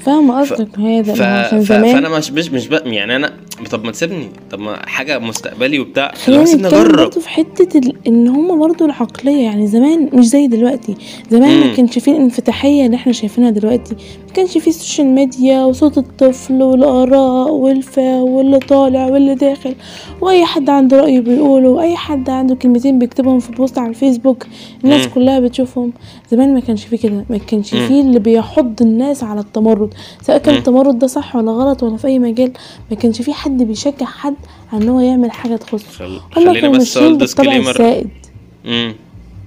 فاهمة 0.05 0.39
قصدك 0.41 0.79
هذا 0.79 1.13
ف... 1.13 1.21
عشان. 1.21 1.61
زمان 1.61 1.93
فأنا 1.93 2.09
مش 2.17 2.31
مش 2.31 2.51
مش 2.51 2.67
بق... 2.67 2.81
يعني 2.85 3.15
أنا 3.15 3.33
طب 3.71 3.85
ما 3.85 3.91
تسيبني 3.91 4.27
طب 4.51 4.59
ما 4.59 4.85
حاجة 4.89 5.19
مستقبلي 5.19 5.79
وبتاع 5.79 6.11
خلينا 6.25 6.43
نتكلم 6.43 6.65
أجرب 6.65 6.95
برضه 6.95 7.19
في 7.21 7.29
حتة 7.29 7.77
ال... 7.77 7.93
إن 8.07 8.27
هما 8.27 8.55
برضه 8.55 8.85
العقلية 8.85 9.43
يعني 9.43 9.67
زمان 9.67 10.09
مش 10.13 10.25
زي 10.25 10.47
دلوقتي 10.47 10.95
زمان 11.31 11.59
ما. 11.67 11.75
كانش 11.75 11.99
فيه 11.99 12.11
الانفتاحية 12.11 12.85
اللي 12.85 12.95
إحنا 12.95 13.13
شايفينها 13.13 13.49
دلوقتي 13.49 13.95
ما 14.27 14.33
كانش 14.33 14.57
فيه 14.57 14.71
ال 14.71 14.77
social 14.77 15.07
media 15.07 15.62
وصوت 15.63 15.97
الطفل 15.97 16.61
والآراء 16.63 17.51
والفا 17.51 18.15
واللي 18.21 18.59
طالع 18.59 19.05
واللي 19.05 19.35
داخل 19.35 19.75
وأي 20.21 20.45
حد 20.45 20.69
عنده 20.69 20.97
رأي 20.97 21.21
بيقوله 21.21 21.69
وأي 21.69 21.95
حد 21.95 22.29
عنده 22.29 22.55
كلمتين 22.55 22.99
بيكتبهم 22.99 23.39
في 23.39 23.51
post 23.51 23.77
على 23.77 23.89
الفيسبوك 23.89 24.45
الناس 24.83 25.05
مم. 25.05 25.11
كلها 25.13 25.39
بتشوفهم 25.39 25.93
زمان 26.31 26.53
ما 26.53 26.59
كانش 26.59 26.85
فيه 26.85 26.97
كده 26.97 27.25
ما 27.29 27.37
كانش. 27.37 27.69
فيه 27.69 28.01
اللي 28.01 28.19
بيحض 28.19 28.81
الناس 28.81 29.23
على 29.23 29.39
التمرد 29.39 29.90
سواء 30.21 30.38
كان. 30.38 30.56
التمرد 30.56 30.99
ده 30.99 31.08
صح 31.08 31.36
ولا 31.36 31.51
غلط 31.51 31.84
ولا 31.84 31.97
في 31.97 32.08
أي 32.08 32.19
مجال 32.19 32.51
ما 32.91 32.97
كانش 32.97 33.21
فيه 33.21 33.34
حد 33.34 33.63
بيشجع 33.63 34.06
حد 34.06 34.36
على 34.73 34.84
إن 34.84 34.89
هو 34.89 34.99
يعمل 34.99 35.32
حاجة 35.32 35.56
تخصه. 35.56 35.86
خل... 35.91 36.19
خلينا 36.32 36.54
كانوا 36.54 36.69
بس 36.71 36.77
ماشيين 36.80 37.06
أقول 37.06 37.17
بالطبع 37.17 37.43
disclaimer 37.43 37.69
السائد. 37.71 38.10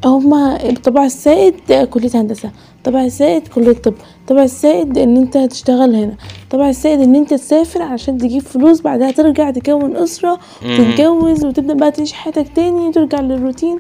هما 0.05 0.69
الطبع 0.69 1.05
السائد 1.05 1.55
كلية 1.91 2.11
هندسة 2.15 2.51
الطبع 2.79 3.05
السائد 3.05 3.49
كلية 3.49 3.73
طب 3.73 3.95
الطبع 4.21 4.43
السائد 4.43 4.99
إن 4.99 5.17
أنت 5.17 5.37
هتشتغل 5.37 5.95
هنا 5.95 6.15
الطبع 6.43 6.69
السائد 6.69 7.01
إن 7.01 7.15
أنت 7.15 7.35
تسافر 7.35 7.83
عشان 7.83 8.19
تجيب 8.19 8.43
فلوس 8.43 8.81
بعدها 8.81 9.11
ترجع 9.11 9.51
تكون 9.51 9.97
أسرة. 9.97 10.39
وتتجوز 10.65 11.45
وتبدأ 11.45 11.75
بقى 11.75 11.91
تعيش 11.91 12.13
حياتك 12.13 12.47
تاني 12.57 12.89
وترجع 12.89 13.21
للروتين. 13.21 13.79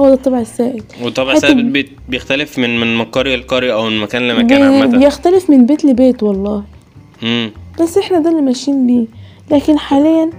هو 0.00 0.06
ده 0.08 0.14
الطبع 0.14 0.40
السائد. 0.40 0.82
ب- 1.68 1.72
بي- 1.72 1.92
بيختلف 2.08 2.58
من 2.58 2.80
من 2.98 3.04
قريه 3.04 3.36
لقريه 3.36 3.72
أو 3.74 3.84
من 3.90 4.00
مكان 4.00 4.28
لمكان 4.28 4.62
عامة. 4.62 4.98
بيختلف 4.98 5.50
من 5.50 5.66
بيت 5.66 5.84
لبيت 5.84 6.22
والله. 6.22 6.64
امم 7.22 7.50
بس 7.80 7.98
إحنا 7.98 8.18
ده 8.18 8.30
اللي 8.30 8.42
ماشيين 8.42 8.86
بيه. 8.86 9.06
لكن 9.50 9.78
حاليا 9.78 10.30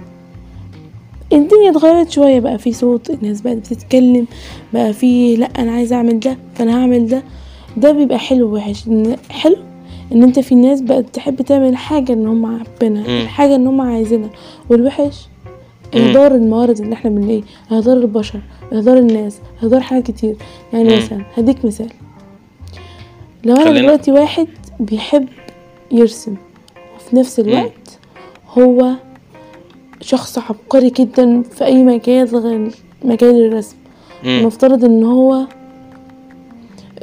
الدنيا 1.32 1.70
اتغيرت 1.70 2.10
شوية. 2.10 2.40
بقى 2.40 2.58
في 2.58 2.72
صوت 2.72 3.10
الناس 3.10 3.40
بقت 3.40 3.56
بتتكلم. 3.56 4.26
بقى 4.72 4.92
في 4.92 5.36
لأ 5.36 5.48
أنا 5.58 5.72
عايزة 5.72 5.96
أعمل 5.96 6.20
ده 6.20 6.38
فأنا 6.54 6.80
هعمل 6.82 7.06
ده. 7.08 7.22
ده 7.76 7.92
بيبقى 7.92 8.18
حلو 8.18 8.52
ووحش 8.52 8.86
إن 8.88 9.16
حلو 9.30 9.56
إن 10.12 10.22
أنت 10.22 10.38
في 10.40 10.54
ناس 10.54 10.80
بقت 10.80 11.04
تحب 11.14 11.42
تعمل 11.42 11.76
حاجة 11.76 12.12
إن 12.12 12.26
هم 12.26 12.46
مم. 13.00 13.06
الحاجة 13.22 13.54
إن 13.54 13.66
هم 13.66 13.80
عايزينها. 13.80 14.30
والوحش 14.70 15.14
إهدار 15.94 16.34
الموارد 16.34 16.80
اللي 16.80 16.94
إحنا 16.94 17.10
بنلاقيه 17.10 17.42
إهدار 17.72 17.96
البشر 17.96 18.40
إهدار 18.72 18.98
الناس 18.98 19.38
إهدار 19.62 19.80
حاجات 19.80 20.06
كتير. 20.06 20.36
يعني. 20.72 20.96
مثلا 20.96 21.22
هديك 21.36 21.64
مثال. 21.64 21.90
لو 23.44 23.56
أنا 23.56 23.80
دلوقتي 23.80 24.12
واحد 24.12 24.48
بيحب 24.80 25.28
يرسم 25.92 26.34
وفي 26.96 27.16
نفس 27.16 27.40
الوقت 27.40 27.98
هو 28.58 28.92
شخص 30.00 30.38
عبقري 30.38 30.90
جدا 30.90 31.42
في 31.42 31.64
أي 31.64 31.84
مجال 31.84 32.26
غير 32.36 32.70
مجال 33.04 33.46
الرسم. 33.46 33.76
نفترض 34.24 34.84
إن 34.84 35.04
هو 35.04 35.46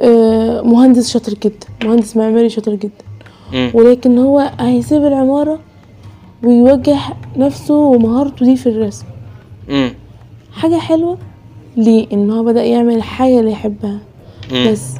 آه، 0.00 0.62
مهندس 0.62 1.10
شاطر 1.10 1.34
جدا 1.34 1.66
مهندس 1.84 2.16
معماري 2.16 2.48
شاطر 2.48 2.74
جدا. 2.74 3.04
ولكن 3.74 4.18
هو 4.18 4.50
هيسيب 4.60 5.04
العمارة 5.04 5.58
ويوجه 6.44 6.96
نفسه 7.36 7.74
ومهارته 7.74 8.46
دي 8.46 8.56
في 8.56 8.68
الرسم. 8.68 9.04
امم 9.70 9.90
حاجة 10.52 10.74
حلوة 10.78 11.18
ليه؟ 11.76 12.06
إن 12.12 12.30
هو 12.30 12.44
بدأ 12.44 12.64
يعمل 12.64 12.94
الحاجة 12.96 13.40
اللي 13.40 13.50
يحبها. 13.50 13.98
بس 14.66 14.94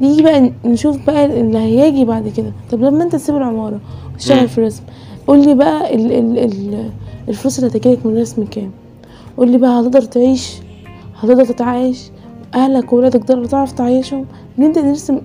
نيجي 0.00 0.22
بقى 0.22 0.52
نشوف 0.64 1.06
بقى 1.06 1.24
اللي 1.40 1.58
هيجي 1.58 2.04
بعد 2.04 2.28
كده. 2.28 2.52
طب 2.70 2.82
لما 2.82 3.04
أنت 3.04 3.12
تسيب 3.12 3.36
العمارة 3.36 3.74
مم. 3.74 4.14
وتشتغل 4.14 4.48
في 4.48 4.58
الرسم 4.58 4.82
قول 5.26 5.44
لي 5.46 5.54
بقى 5.54 5.94
ال 5.94 6.12
ال 6.12 6.38
ال 6.38 6.90
الفلوس 7.28 7.58
اللي 7.58 7.70
هتجيلك 7.70 8.06
من 8.06 8.12
الرسم 8.16 8.44
كام؟ 8.44 8.70
قول 9.36 9.50
لي 9.50 9.58
بقى 9.58 9.80
هتقدر 9.80 10.02
تعيش 10.02 10.54
هتقدر 11.20 11.44
تتعايش 11.44 12.02
أهلك 12.54 12.92
وولادك 12.92 13.24
تقدر 13.24 13.44
تعرف 13.44 13.72
تعيشهم؟ 13.72 14.26
نبدأ 14.58 14.82
نرسم 14.82 15.20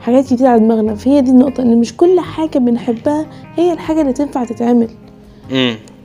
حاجات 0.00 0.24
كتير 0.24 0.46
على 0.46 0.60
دماغنا. 0.60 0.94
فهي 0.94 1.20
دي 1.20 1.30
النقطة 1.30 1.62
إن 1.62 1.80
مش 1.80 1.96
كل 1.96 2.20
حاجة 2.20 2.58
بنحبها 2.58 3.26
هي 3.56 3.72
الحاجة 3.72 4.00
اللي 4.00 4.12
تنفع 4.12 4.44
تتعمل. 4.44 4.88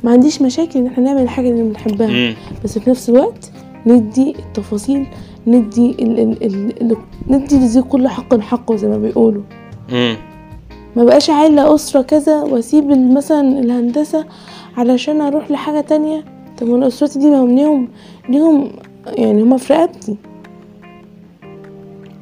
ما 0.04 0.12
عنديش 0.12 0.41
مشاكل 0.41 0.80
إن 0.80 0.88
إحنا 0.88 1.04
نعمل 1.04 1.21
الحاجة 1.21 1.49
اللي 1.49 1.63
بنحبها. 1.63 2.08
بس 2.63 2.80
في 2.80 2.89
نفس 2.89 3.10
الوقت 3.10 3.51
ندي 3.86 4.36
التفاصيل 4.39 5.08
ندي 5.47 5.91
ال 5.91 6.19
ال 6.19 6.43
ال 6.43 6.82
ال 6.82 6.97
ندي 7.27 7.56
لذي 7.56 7.82
كل 7.82 8.08
حق 8.08 8.39
حقه 8.39 8.75
زي 8.75 8.88
ما 8.88 8.97
بيقولوا. 8.97 9.41
ما 10.95 11.04
بقاش 11.04 11.30
عيلة 11.30 11.75
أسرة 11.75 12.01
كذا 12.01 12.41
وأسيب 12.43 12.89
مثلا 13.13 13.60
الهندسة 13.60 14.25
علشان 14.77 15.21
أروح 15.21 15.51
لحاجة 15.51 15.82
تانية. 15.82 16.25
طب 16.58 16.67
ما 16.67 16.75
أنا 16.75 16.88
أسرتي 16.88 17.19
دي 17.19 17.30
ما 17.30 17.41
هم 17.41 17.56
ليهم 17.56 17.88
ليهم 18.30 18.71
يعني 19.06 19.41
هما 19.41 19.58
في 19.58 19.73
رقبتي. 19.73 20.15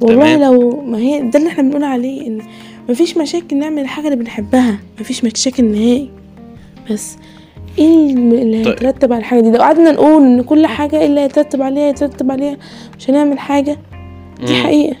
والله 0.00 0.36
تمام. 0.36 0.40
لو 0.54 0.82
ما 0.86 0.98
هي 0.98 1.20
ده 1.20 1.38
اللي 1.38 1.48
إحنا 1.50 1.62
بنقول 1.62 1.84
عليه 1.84 2.26
إن 2.26 2.40
مفيش 2.88 3.16
مشاكل 3.16 3.56
نعمل 3.58 3.82
الحاجة 3.82 4.04
اللي 4.04 4.16
بنحبها 4.16 4.78
مفيش 5.00 5.24
مشاكل 5.24 5.64
نهائي 5.64 6.10
بس 6.90 7.16
إيه 7.78 8.12
اللي 8.14 8.64
طيب. 8.64 8.72
هيترتب 8.72 9.12
على 9.12 9.20
الحاجة 9.20 9.40
دي 9.40 9.50
لو 9.50 9.58
قعدنا 9.62 9.92
نقول 9.92 10.22
إن 10.22 10.42
كل 10.42 10.66
حاجة 10.66 11.00
إيه 11.00 11.06
اللي 11.06 11.20
هيترتب 11.20 11.62
عليها 11.62 11.88
هيترتب 11.88 12.30
عليها 12.30 12.56
مش 12.98 13.10
هنعمل 13.10 13.38
حاجة 13.38 13.78
دي 14.46 14.52
مم. 14.52 14.62
حقيقة 14.62 14.96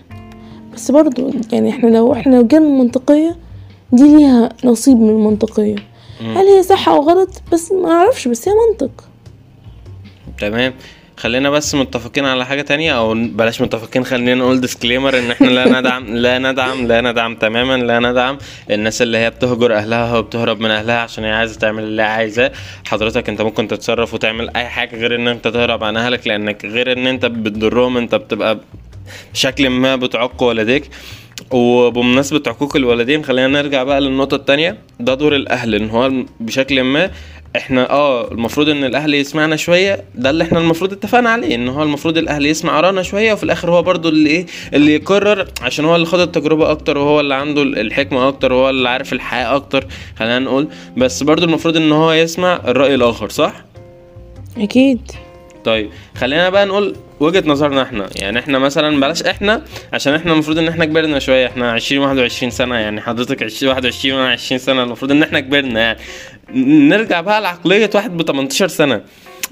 بس 0.74 0.90
برضو 0.90 1.30
يعني 1.52 1.70
إحنا 1.70 1.88
لو 1.88 2.12
إحنا 2.12 2.36
لو 2.36 2.46
جينا 2.46 2.64
من 2.64 2.78
منطقية 2.78 3.36
دي 3.92 4.16
ليها 4.16 4.48
نصيب 4.64 4.96
من 5.00 5.08
المنطقية 5.10 5.76
مم. 6.20 6.36
هل 6.38 6.46
هي 6.46 6.62
صح 6.62 6.88
أو 6.88 7.00
غلط 7.00 7.42
بس 7.52 7.72
ما 7.72 7.90
أعرفش 7.90 8.28
بس 8.28 8.48
هي 8.48 8.54
منطق 8.70 9.04
تمام 10.40 10.72
خلينا 11.20 11.50
بس 11.50 11.74
متفقين 11.74 12.24
على 12.24 12.46
حاجة 12.46 12.62
تانية 12.62 12.92
أو 12.98 13.14
بلاش 13.14 13.60
متفقين 13.60 14.04
خلينا 14.04 14.34
نقول 14.34 14.60
ديسكليمر 14.60 15.18
إن 15.18 15.30
إحنا 15.30 15.46
لا 15.46 15.80
ندعم 15.80 16.16
لا 16.16 16.38
ندعم 16.38 16.86
لا 16.86 17.00
ندعم 17.00 17.34
تماما 17.34 17.76
لا 17.76 17.98
ندعم 17.98 18.38
الناس 18.70 19.02
اللي 19.02 19.18
هي 19.18 19.30
بتهجر 19.30 19.74
أهلها 19.74 20.18
وبتهرب 20.18 20.60
من 20.60 20.70
أهلها 20.70 20.96
عشان 20.98 21.24
هي 21.24 21.32
عايزة 21.32 21.58
تعمل 21.58 21.82
اللي 21.82 22.02
عايزاه. 22.02 22.52
حضرتك 22.86 23.28
أنت 23.28 23.42
ممكن 23.42 23.68
تتصرف 23.68 24.14
وتعمل 24.14 24.50
أي 24.56 24.64
حاجة 24.68 24.96
غير 24.96 25.14
إن 25.14 25.28
أنت 25.28 25.48
تهرب 25.48 25.84
عن 25.84 25.96
أهلك 25.96 26.26
لأنك 26.26 26.64
غير 26.64 26.92
إن 26.92 27.06
أنت 27.06 27.26
بتضرهم 27.26 27.96
أنت 27.96 28.14
بتبقى 28.14 28.58
بشكل 29.32 29.68
ما 29.68 29.96
بتعق 29.96 30.42
والديك. 30.42 30.84
وبمناسبة 31.50 32.42
عقوق 32.46 32.76
الوالدين 32.76 33.24
خلينا 33.24 33.48
نرجع 33.62 33.82
بقى 33.82 34.00
للنقطة 34.00 34.34
التانية. 34.34 34.78
ده 35.00 35.14
دور 35.14 35.36
الأهل 35.36 35.74
إن 35.74 35.90
هو 35.90 36.12
بشكل 36.40 36.82
ما 36.82 37.10
إحنا 37.56 37.90
آه 37.90 38.32
المفروض 38.32 38.68
ان 38.68 38.84
الاهل 38.84 39.14
يسمعنا 39.14 39.56
شوية 39.56 40.04
ده 40.14 40.30
اللي 40.30 40.44
إحنا 40.44 40.58
المفروض 40.58 40.92
اتفقنا 40.92 41.30
عليه 41.30 41.54
ان 41.54 41.68
هو 41.68 41.82
المفروض 41.82 42.18
الاهل 42.18 42.46
يسمع 42.46 42.78
ارانا 42.78 43.02
شوية 43.02 43.32
وفي 43.32 43.44
الآخر 43.44 43.70
هو 43.70 43.82
برضو 43.82 44.08
اللي 44.08 44.30
إيه 44.30 44.46
اللي 44.74 44.94
يقرر 44.94 45.48
عشان 45.62 45.84
هو 45.84 45.96
اللي 45.96 46.06
خد 46.06 46.20
التجربة 46.20 46.70
أكتر 46.70 46.98
وهو 46.98 47.20
اللي 47.20 47.34
عنده 47.34 47.62
الحكمة 47.62 48.28
أكتر 48.28 48.52
وهو 48.52 48.70
اللي 48.70 48.88
عارف 48.88 49.12
الحياة 49.12 49.56
أكتر 49.56 49.86
خلينا 50.18 50.38
نقول. 50.38 50.68
بس 50.96 51.22
برضو 51.22 51.44
المفروض 51.44 51.76
إن 51.76 51.92
هو 51.92 52.12
يسمع 52.12 52.60
الرأي 52.68 52.94
الآخر 52.94 53.28
صح؟ 53.28 53.64
أكيد. 54.58 55.00
طيب 55.64 55.90
خلينا 56.16 56.50
بقى 56.50 56.66
نقول 56.66 56.96
وجهة 57.20 57.42
نظرنا 57.46 57.82
إحنا. 57.82 58.06
يعني 58.16 58.38
إحنا 58.38 58.58
مثلا 58.58 59.00
بلاش 59.00 59.22
إحنا 59.22 59.62
عشان 59.92 60.14
إحنا 60.14 60.32
المفروض 60.32 60.58
إن 60.58 60.68
إحنا 60.68 60.84
كبرنا 60.84 61.18
شوية 61.18 61.46
إحنا 61.46 61.72
20 61.72 62.02
21 62.02 62.50
سنة 62.50 62.74
يعني 62.74 63.00
حضرتك 63.00 63.42
20 63.42 63.72
21 63.72 64.18
وأنا 64.18 64.32
20 64.32 64.58
سنة 64.58 64.82
المفروض 64.82 65.10
إن 65.10 65.22
إحنا 65.22 65.40
كبرنا 65.40 65.80
يعني. 65.80 65.98
نرجع 66.54 67.20
بقى 67.20 67.40
لعقلية 67.40 67.90
واحد 67.94 68.16
ب 68.16 68.22
18 68.22 68.68
سنة. 68.68 69.00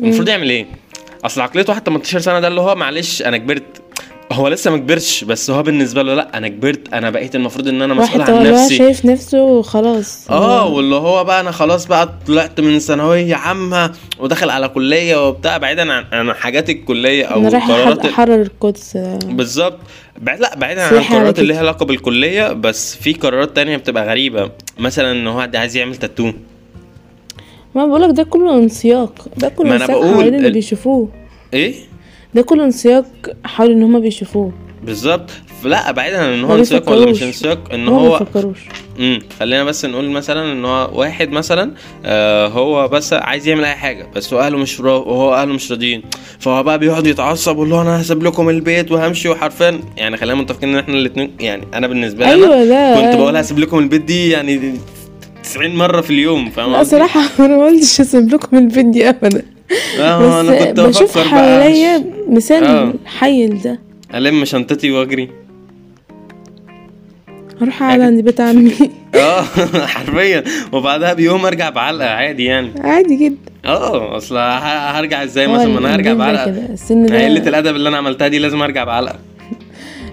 المفروض 0.01 0.29
يعمل 0.29 0.51
إيه؟ 0.51 0.67
أصل 1.25 1.41
عقلية 1.41 1.65
واحد 1.69 1.83
18 1.87 2.19
سنة 2.21 2.41
ده 2.41 2.49
اللي 2.49 2.61
هو 2.61 2.75
معلش 2.75 3.23
أنا 3.23 3.37
كبرت. 3.37 3.63
هو 4.33 4.49
لسه 4.49 4.71
ما 4.71 4.77
كبرش 4.77 5.25
بس 5.25 5.51
هو 5.51 5.63
بالنسبة 5.63 6.03
له 6.03 6.15
لا 6.15 6.37
أنا 6.39 6.49
كبرت 6.49 6.93
أنا 6.95 7.11
بقيت 7.11 7.35
المفروض 7.35 7.69
إن 7.69 7.83
أنا 7.83 7.95
مسؤول 7.95 8.21
واحد 8.21 8.31
عن 8.31 8.53
نفسي. 8.53 8.77
شايف 8.77 9.05
نفسه 9.05 9.63
خلاص 9.63 10.31
آه 10.31 10.67
واللي 10.67 10.95
هو 10.95 11.25
بقى 11.25 11.41
أنا 11.41 11.51
خلاص 11.51 11.87
بقى 11.87 12.15
طلعت 12.27 12.61
من 12.61 12.79
ثانوية 12.79 13.35
عامة 13.35 13.93
وداخل 14.19 14.51
على 14.51 14.69
كلية 14.69 15.29
وبتاع 15.29 15.59
بعيدا 15.59 15.93
عن 15.93 16.05
عن 16.13 16.33
حاجات 16.35 16.71
الكلية 16.71 17.25
أو 17.25 17.41
أنا 17.41 17.49
رايح 17.49 17.71
أحرر 18.05 18.43
القدس 18.43 18.97
بالظبط. 19.25 19.79
بعد 20.19 20.41
لا 20.41 20.57
بعيدا 20.57 20.83
عن 20.83 20.95
القرارات 20.97 21.39
اللي. 21.39 21.53
ليها 21.53 21.59
علاقة 21.61 21.87
بالكلية 21.87 22.53
بس 22.53 22.95
في 22.97 23.13
قرارات 23.13 23.57
تانية 23.57 23.77
بتبقى 23.77 24.07
غريبة. 24.07 24.51
مثلا 24.79 25.13
إن 25.13 25.27
هو 25.27 25.41
حد 25.43 25.57
عايز 25.57 25.77
يعمل 25.77 25.97
تاتو 25.97 26.33
ما 27.79 27.87
بقولك 27.87 28.17
ده 28.17 28.23
كله 28.23 28.57
انسياق. 28.59 29.29
ده 29.37 29.49
كله 29.49 29.73
انسياق 29.75 30.05
حوالين 30.15 30.35
اللي 30.35 30.49
ال- 30.49 30.53
بيشوفوه. 30.53 31.09
إيه؟ 31.55 31.75
ده 32.35 32.43
كله 32.43 32.65
انسياق 32.65 33.05
حوالين 33.45 33.77
إن 33.77 33.83
هما 33.83 33.99
بيشوفوه. 33.99 34.53
بالظبط. 34.85 35.31
لا 35.65 35.91
بعيدا 35.93 36.19
عن 36.19 36.33
إن 36.33 36.45
هو 36.45 36.55
انسياق 36.57 36.91
ولا 36.91 37.11
مش. 37.11 37.23
انسياق 37.23 37.73
إن 37.73 37.89
هو 37.89 38.19
بيفكروش. 38.19 38.59
امم 38.99 39.19
خلينا 39.41 39.65
بس 39.65 39.85
نقول 39.85 40.11
مثلا 40.11 40.53
إن 40.53 40.65
هو 40.65 40.91
واحد 41.01 41.31
مثلا 41.31 41.73
آه 42.05 42.47
هو 42.47 42.89
بس 42.89 43.13
عايز 43.13 43.49
يعمل 43.49 43.65
أي 43.65 43.75
حاجة 43.75 44.07
بس 44.17 44.35
هو 44.35 44.41
أهله 44.41 44.59
مش 44.59 44.81
را... 44.81 44.93
وهو 44.97 45.35
أهله 45.35 45.53
مش 45.53 45.71
راضيين. 45.73 46.03
فهو 46.39 46.63
بقى 46.63 46.79
بيقعد 46.79 47.07
يتعصب 47.07 47.53
ويقول 47.57 47.71
له 47.71 47.83
أنا 47.83 48.01
هسيب 48.01 48.23
لكم 48.23 48.49
البيت 48.49 48.93
وهمشي 48.93 49.29
وحرفيا. 49.29 49.81
يعني 49.97 50.17
خلينا 50.17 50.35
متفقين 50.41 50.69
إن 50.69 50.79
إحنا 50.79 50.95
الاثنين 50.95 51.31
يعني 51.41 51.63
أنا 51.75 51.87
بالنسبة 51.87 52.35
لي 52.35 52.41
ده 52.69 52.95
كنت 52.95 53.21
بقول 53.21 53.37
هسيب 53.37 53.59
لكم 53.59 53.79
البيت 53.79 54.03
دي 54.03 54.31
يعني 54.31 54.75
90 55.49 55.77
مرة 55.77 56.01
في 56.01 56.11
اليوم 56.11 56.51
فاهم 56.51 56.73
لا؟ 56.73 56.85
صراحة 56.85 57.21
أنا 57.47 57.57
ما 57.57 57.65
قلتش 57.67 58.01
اسيب 58.01 58.35
لكم 58.35 58.59
الفيديو 58.59 59.09
ابدا. 59.09 59.43
آه 60.01 60.41
أنا 60.41 60.65
كنت 60.65 60.81
بشوف 60.81 61.19
حواليا 61.19 61.99
بقى 61.99 62.35
مثال 62.35 62.65
آه. 62.65 62.95
حي 63.07 63.47
لده 63.47 63.79
ألم 64.15 64.45
شنطتي 64.45 64.91
وأجري. 64.91 65.29
هروح 67.61 67.83
اقعد 67.83 68.01
عند 68.01 68.21
بيت 68.21 68.41
عمي. 68.41 68.73
آه 69.15 69.43
حرفيا. 69.95 70.45
وبعدها 70.73 71.13
بيوم 71.13 71.47
أرجع 71.47 71.71
بعلقه 71.71 72.11
عادي 72.11 72.45
يعني. 72.45 72.71
عادي 72.81 73.17
جدا. 73.17 73.37
آه 73.65 74.17
أصل 74.17 74.37
هرجع 74.37 75.25
إزاي 75.25 75.47
مثلا؟ 75.47 75.67
ما 75.67 75.79
أنا 75.79 75.89
هرجع 75.95 76.13
الجيل 76.13 76.19
ده 76.19 76.25
بعلقه 76.25 76.51
السن 76.73 77.07
قلة 77.07 77.39
ده 77.39 77.49
الأدب 77.49 77.77
اللي 77.77 77.89
أنا 77.89 77.97
عملتها 77.97 78.29
دي 78.29 78.39
لازم 78.39 78.63
أرجع 78.63 78.85
بعلقه 78.85 79.19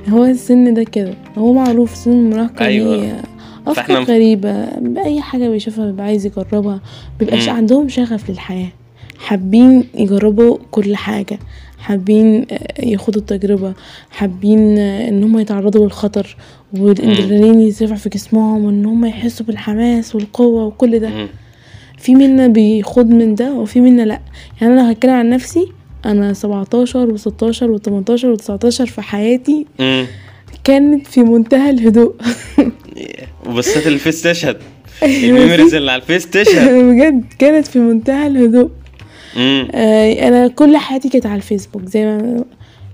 هو 0.09 0.25
السن 0.25 0.73
ده 0.73 0.83
كده. 0.83 1.13
هو 1.37 1.53
معروف 1.53 1.95
سن 1.95 2.11
المراهقة 2.11 2.65
أيوة. 2.65 2.95
أيوة. 2.95 3.34
أفكار 3.67 4.05
فإحنا- 4.05 4.09
غريبة 4.09 4.65
بأي 4.79 5.21
حاجة 5.21 5.49
بيشوفها 5.49 5.85
بيبقى 5.85 6.05
عايز 6.05 6.25
يجربها 6.25 6.79
بيبقاش 7.19 7.49
مم. 7.49 7.55
عندهم 7.55 7.89
شغف 7.89 8.29
للحياة 8.29 8.69
حابين 9.17 9.83
يجربوا 9.97 10.57
كل 10.71 10.95
حاجة 10.95 11.39
حابين 11.79 12.45
آه، 12.51 12.81
ياخدوا 12.85 13.21
التجربة 13.21 13.73
حابين 14.11 14.77
آه، 14.77 15.09
إن 15.09 15.23
هم 15.23 15.39
يتعرضوا 15.39 15.83
للخطر 15.85 16.35
والادرينالين 16.77 17.59
يرتفع 17.59 17.95
في 17.95 18.09
جسمهم 18.09 18.65
وإن 18.65 18.85
هم 18.85 19.05
يحسوا 19.05 19.45
بالحماس 19.45 20.15
والقوة 20.15 20.65
وكل 20.65 20.99
ده. 20.99 21.09
في 21.97 22.15
منا 22.15 22.47
بيخوض 22.47 23.05
من 23.09 23.35
ده 23.35 23.53
وفي 23.53 23.81
منا 23.81 24.01
لأ 24.01 24.19
يعني 24.61 24.73
أنا 24.73 24.91
هتكلم 24.91 25.11
عن 25.13 25.29
نفسي 25.29 25.67
أنا 26.05 26.33
17 26.33 27.17
و16 27.17 27.21
و18 27.53 28.37
و19 28.37 28.83
في 28.83 29.01
حياتي. 29.01 29.65
كانت 30.63 31.07
في 31.07 31.23
منتهى 31.23 31.69
الهدوء 31.69 32.15
وبصات 33.45 33.87
الفيس 33.87 34.21
تشهد 34.21 34.57
ال 35.03 35.11
memories 35.11 35.75
اللي 35.75 35.91
على 35.91 36.01
الفيس 36.01 36.29
تشهد 36.29 36.69
بجد 36.89 37.23
كانت 37.39 37.67
في 37.67 37.79
منتهى 37.79 38.27
الهدوء. 38.27 38.69
آه 39.37 40.27
أنا 40.27 40.47
كل 40.47 40.77
حياتي 40.77 41.09
كانت 41.09 41.25
على 41.25 41.35
الفيسبوك 41.35 41.85
زي 41.85 42.05
ما 42.05 42.43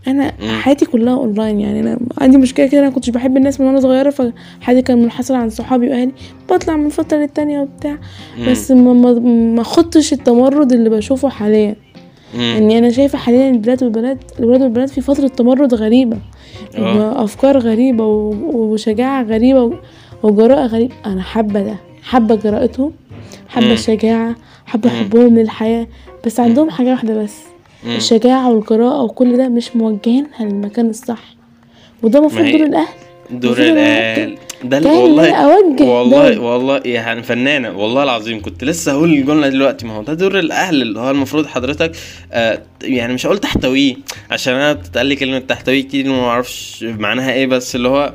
أنا 0.07 0.33
مم. 0.41 0.49
حياتي 0.49 0.85
كلها 0.85 1.13
أونلاين 1.13 1.59
يعني 1.59 1.79
أنا 1.79 1.99
عندي 2.21 2.37
مشكلة 2.37 2.67
كده 2.67 2.81
أنا 2.81 2.89
كنتش 2.89 3.09
بحب 3.09 3.37
الناس 3.37 3.59
من 3.59 3.67
وأنا 3.67 3.79
صغيرة 3.79 4.09
فحياتي 4.09 4.81
كان 4.81 5.01
منحصر 5.01 5.35
عن 5.35 5.49
صحابي 5.49 5.87
وأهلي 5.89 6.11
بطلع 6.49 6.77
من 6.77 6.89
فترة 6.89 7.17
للتانية 7.17 7.59
وبتاع 7.59 7.97
مم. 8.37 8.51
بس 8.51 8.71
ما 8.71 8.93
ما 9.55 9.63
خدتش 9.63 10.13
التمرد 10.13 10.71
اللي 10.73 10.89
بشوفه 10.89 11.29
حاليا. 11.29 11.75
يعني 12.35 12.77
أنا 12.77 12.89
شايفة 12.89 13.17
حاليا 13.17 13.49
البنات 13.49 13.83
والبنات 13.83 14.17
الولاد 14.39 14.61
والبنات 14.61 14.89
في 14.89 15.01
فترة 15.01 15.27
تمرد 15.27 15.73
غريبة. 15.73 16.17
آه. 16.77 17.21
وافكار 17.21 17.57
غريبة 17.57 18.05
وشجاعة 18.53 19.23
غريبة 19.23 19.73
وجراءه 20.23 20.65
غريبه 20.65 20.93
أنا 21.05 21.21
حابة 21.21 21.61
ده. 21.63 21.75
حابة 22.03 22.35
جراءتهم. 22.35 22.91
حابة. 23.49 23.73
الشجاعة. 23.73 24.35
حابة. 24.65 24.89
حبهم 24.89 25.39
للحياة. 25.39 25.87
بس 26.25 26.39
عندهم 26.39 26.69
حاجة 26.69 26.89
واحدة 26.89 27.23
بس. 27.23 27.37
الشجاعة 27.85 28.51
والجراءة 28.51 29.03
وكل 29.03 29.37
ده 29.37 29.49
مش 29.49 29.75
موجهينها 29.75 30.29
للمكان 30.45 30.89
الصح. 30.89 31.35
وده 32.03 32.19
المفروض 32.19 32.45
دور 32.51 32.63
الأهل. 32.65 32.93
دور 33.31 33.57
الآل 33.57 34.37
ده 34.63 34.77
ال- 34.77 34.83
كان 34.83 34.93
والله 34.93 35.35
أوجه 35.35 35.83
والله 35.83 36.29
ده. 36.33 36.41
والله 36.41 36.81
يعني 36.85 37.23
فنانة. 37.23 37.77
والله 37.77 38.03
العظيم 38.03 38.41
كنت 38.41 38.63
لسه 38.63 38.91
هقول 38.91 39.13
الجملة 39.13 39.47
دلوقتي. 39.49 39.85
ما 39.85 39.93
هو 39.93 40.03
ده 40.03 40.13
دور 40.13 40.39
الأهل 40.39 40.81
اللي 40.81 40.99
هو 40.99 41.11
المفروض 41.11 41.45
حضرتك 41.45 41.91
آه 42.31 42.61
يعني 42.83 43.13
مش 43.13 43.25
هقول 43.25 43.37
تحتويه 43.37 43.95
عشان 44.31 44.53
أنا 44.53 44.73
بتتقال 44.73 45.05
لي 45.05 45.15
كلمة 45.15 45.39
تحتويه 45.39 45.81
كتير 45.83 46.09
وما 46.09 46.27
أعرفش 46.27 46.83
معناها 46.83 47.33
إيه 47.33 47.47
بس 47.47 47.75
اللي 47.75 47.87
هو 47.87 48.13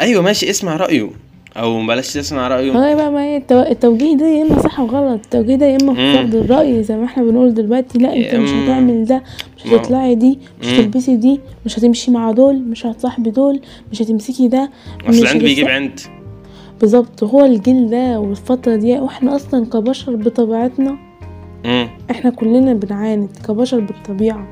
أيوه 0.00 0.22
ماشي 0.22 0.50
اسمع 0.50 0.76
رأيه. 0.76 1.10
أو 1.56 1.86
بلاش 1.86 2.12
تسمع 2.12 2.48
رأيه 2.48 2.70
هو 2.72 2.96
بقى 2.96 3.10
ما 3.12 3.24
هي 3.24 3.36
التو- 3.40 3.70
التوجيه 3.70 4.16
ده 4.16 4.26
يا 4.26 4.42
إما 4.42 4.62
صح 4.62 4.80
وغلط 4.80 5.20
التوجيه 5.24 5.56
ده 5.56 5.66
يا 5.66 5.78
إما 5.82 5.94
فرض 5.94 6.34
الرأي 6.34 6.82
زي 6.82 6.96
ما 6.96 7.04
إحنا 7.04 7.22
بنقول 7.22 7.54
دلوقتي 7.54 7.98
لأ 7.98 8.16
أنت 8.16 8.34
مش 8.34 8.50
هتعمل 8.50 9.04
ده 9.04 9.22
مش 9.56 9.66
هتطلعي 9.72 10.14
دي 10.14 10.38
مش. 10.60 10.66
هتلبسي 10.68 11.16
دي 11.16 11.40
مش 11.66 11.78
هتمشي 11.78 12.10
مع 12.10 12.30
دول 12.30 12.56
مش 12.62 12.86
هتصاحبي 12.86 13.30
دول 13.30 13.60
مش 13.92 14.02
هتمسكي 14.02 14.48
ده 14.48 14.70
أصل 15.08 15.22
مش 15.22 15.28
عند 15.32 15.42
بيجيب 15.42 15.68
عند 15.68 16.00
بالظبط 16.80 17.24
هو 17.24 17.44
الجيل 17.44 17.90
ده 17.90 18.20
والفترة 18.20 18.76
دي 18.76 18.98
وإحنا 18.98 19.36
أصلا 19.36 19.66
كبشر 19.66 20.16
بطبيعتنا 20.16 20.96
مم. 21.64 21.88
إحنا 22.10 22.30
كلنا 22.30 22.74
بنعاند 22.74 23.28
كبشر 23.48 23.80
بالطبيعة 23.80 24.46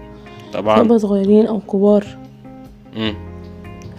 طبعا 0.53 0.85
سواء 0.89 0.99
صغيرين 0.99 1.47
أو 1.47 1.61
كبار 1.61 2.05
مم. 2.97 3.15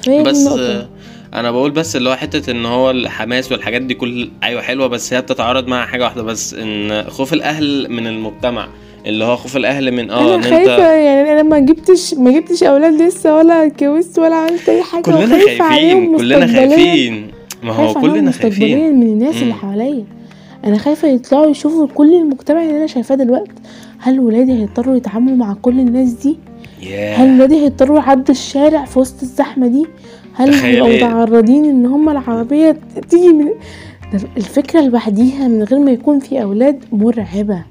بس 0.07 0.47
النقطة 0.47 0.89
أنا 1.33 1.51
بقول 1.51 1.71
بس 1.71 1.95
اللي 1.95 2.09
هو 2.09 2.15
حتة 2.15 2.51
ان 2.51 2.65
هو 2.65 2.91
الحماس 2.91 3.51
والحاجات 3.51 3.81
دي 3.81 3.93
كل 3.93 4.29
أيوه 4.43 4.61
حلوة 4.61 4.87
بس 4.87 5.13
هي 5.13 5.21
بتتعارض 5.21 5.67
مع 5.67 5.85
حاجة 5.85 6.03
واحدة 6.03 6.23
بس 6.23 6.53
ان 6.53 7.03
خوف 7.09 7.33
الاهل 7.33 7.87
من 7.89 8.07
المجتمع 8.07 8.67
اللي 9.05 9.25
هو 9.25 9.35
خوف 9.35 9.57
الاهل 9.57 9.91
من 9.91 10.09
آه 10.11 10.21
أنا 10.21 10.35
إن 10.35 10.41
خايفة 10.43 10.73
انت 10.75 10.79
يعني 10.79 11.31
أنا 11.33 11.43
ما 11.43 11.59
جبتش 11.59 12.13
ما 12.13 12.31
جبتش 12.31 12.63
أولاد 12.63 13.01
لسه 13.01 13.35
ولا 13.35 13.65
اتجوزت 13.65 14.19
ولا 14.19 14.35
عملت 14.35 14.69
أي 14.69 14.83
حاجة 14.83 15.01
كلنا 15.01 15.27
خايفين 15.27 16.17
كلنا. 16.17 16.47
خايفين 16.47 17.27
ما 17.63 17.73
هو 17.73 17.93
كلنا 17.93 18.31
خايفين 18.31 18.99
من 18.99 19.03
الناس 19.07 19.35
اللي. 19.41 19.53
حواليا 19.53 20.03
أنا 20.65 20.77
خايفة 20.77 21.07
يطلعوا 21.07 21.49
يشوفوا 21.51 21.87
كل 21.95 22.13
المجتمع 22.13 22.63
اللي 22.63 22.77
أنا 22.77 22.87
شايفاه 22.87 23.15
دلوقتي 23.15 23.51
هل 23.99 24.19
ولادي 24.19 24.51
هيضطروا 24.51 24.95
يتعاملوا 24.95 25.35
مع 25.37 25.53
كل 25.53 25.79
الناس 25.79 26.11
دي 26.11 26.37
ياه. 26.81 27.15
هل 27.15 27.35
ولادي 27.35 27.55
هيضطروا 27.55 27.99
يعدوا 27.99 28.35
الشارع 28.35 28.85
في 28.85 28.99
وسط 28.99 29.21
الزحمة 29.21 29.67
دي 29.67 29.85
هل 30.35 30.53
تخيل 30.53 30.83
هيبقوا؟ 30.83 30.95
متعرضين 30.95 31.65
إن 31.65 31.85
هم 31.85 32.09
العربية 32.09 32.77
تيجي 33.09 33.27
من 33.29 33.47
الفكرة 34.37 34.81
لوحديها 34.81 35.47
من 35.47 35.63
غير 35.63 35.79
ما 35.79 35.91
يكون 35.91 36.19
في 36.19 36.41
أولاد 36.41 36.83
مرعبة. 36.91 37.63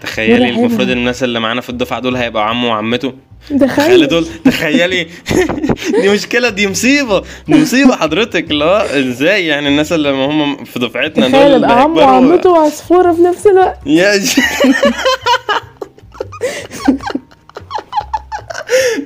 تخيلي 0.00 0.38
مرعبة. 0.44 0.58
المفروض 0.60 0.90
الناس 0.90 1.22
اللي 1.22 1.40
معانا 1.40 1.60
في 1.60 1.70
الدفعة 1.70 2.00
دول 2.00 2.16
هيبقوا 2.16 2.42
عمه 2.44 2.68
وعمته. 2.68 3.12
تخيلي. 3.48 3.66
تخيل 3.66 4.08
دول 4.08 4.26
تخيلي. 4.44 5.06
دي 6.02 6.08
مشكلة 6.08 6.48
دي 6.48 6.68
مصيبة. 6.68 7.22
دي 7.48 7.54
مصيبة 7.62 7.96
حضرتك 7.96 8.52
هو 8.52 8.76
إزاي 8.76 9.46
يعني 9.46 9.68
الناس 9.68 9.92
اللي 9.92 10.10
هم 10.10 10.64
في 10.64 10.78
دفعتنا 10.78 11.28
تخيل 11.28 11.42
دول 11.42 11.64
ابقى 11.64 11.82
عمه 11.82 11.96
وعمته 11.96 12.50
وعصفوره 12.50 13.12
في 13.12 13.22
نفس 13.22 13.46
الوقت. 13.46 13.78
يا. 13.86 14.20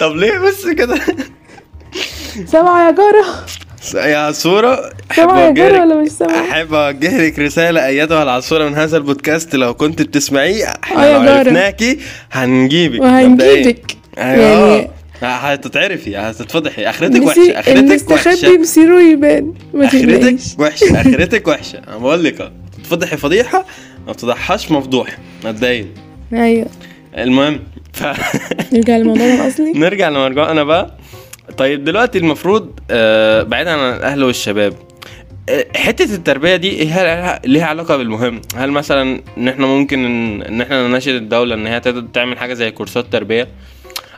طب 0.00 0.16
ليه 0.16 0.38
بس 0.38 0.66
كده؟ 0.66 1.00
سامعه 2.46 2.86
يا 2.86 2.90
جارة؟ 2.90 3.46
يا 4.08 4.16
عصفورة 4.18 4.74
أحب 5.10 5.16
سامعه 5.16 5.40
يا 5.40 5.48
أوجهلك 5.48 5.80
ولا 5.80 5.94
مش 6.02 6.08
سامعه 6.08 6.40
أحب 6.50 6.74
أوجه 6.74 7.26
لك 7.26 7.38
رسالة 7.38 7.86
أيتها 7.86 8.22
العصفورة 8.22 8.68
من 8.68 8.74
هذا 8.74 8.96
البودكاست. 8.96 9.54
لو 9.54 9.74
كنت 9.74 10.02
بتسمعيه 10.02 10.64
آه 10.66 10.78
إحنا 10.84 11.06
يا 11.06 11.18
لو 11.18 11.24
جارة. 11.24 11.38
عرفناكي 11.38 11.98
هنجيبك. 12.32 13.00
وهنجيبك. 13.00 13.96
أيوة 14.18 14.42
يعني 14.42 14.90
آه. 15.22 15.26
هتتعرفي 15.26 16.16
هتتفضحي. 16.16 16.84
أخرتك 16.90 17.22
وحشة 17.26 17.60
أخرتك 17.60 18.10
وحشة. 18.10 18.58
مصيره 18.58 19.00
يبان. 19.00 19.54
ما 19.74 19.86
أخرتك 19.86 20.38
وحشة 20.58 21.00
أخرتك 21.00 21.48
وحشة. 21.48 21.78
أنا 21.88 21.96
بقول 21.96 22.24
لك 22.24 22.40
أهو. 22.40 22.50
تفضحي 22.84 23.16
فضيحة 23.16 23.64
ما 24.06 24.12
تفضحهاش 24.12 24.70
مفضوح 24.70 25.08
مبدئيا. 25.44 25.86
أيوه. 26.32 26.66
المهم 27.18 27.60
ف... 27.92 28.04
نرجع 28.72 28.96
لموضوعنا 28.96 29.34
الأصلي؟ 29.46 29.72
نرجع 29.84 30.08
لمرجوعنا 30.08 30.62
بقى. 30.64 30.94
طيب 31.56 31.84
دلوقتي 31.84 32.18
المفروض 32.18 32.80
آه 32.90 33.42
بعيدا 33.42 33.70
عن 33.70 33.96
الأهل 33.96 34.24
والشباب 34.24 34.72
آه، 35.48 35.66
حتة 35.76 36.14
التربية 36.14 36.56
دي 36.56 36.88
هل- 36.88 37.38
ليها 37.44 37.64
علاقة 37.66 37.96
بالمهم؟ 37.96 38.40
هل 38.56 38.70
مثلا 38.70 39.20
ان 39.38 39.48
إحنا 39.48 39.66
ممكن 39.66 40.04
إن, 40.44 40.60
إحنا 40.60 40.88
نناشد 40.88 41.12
الدولة 41.14 41.54
إن 41.54 41.66
هي 41.66 41.80
تعمل 42.12 42.38
حاجة 42.38 42.54
زي 42.54 42.70
كورسات 42.70 43.06
تربية؟ 43.12 43.48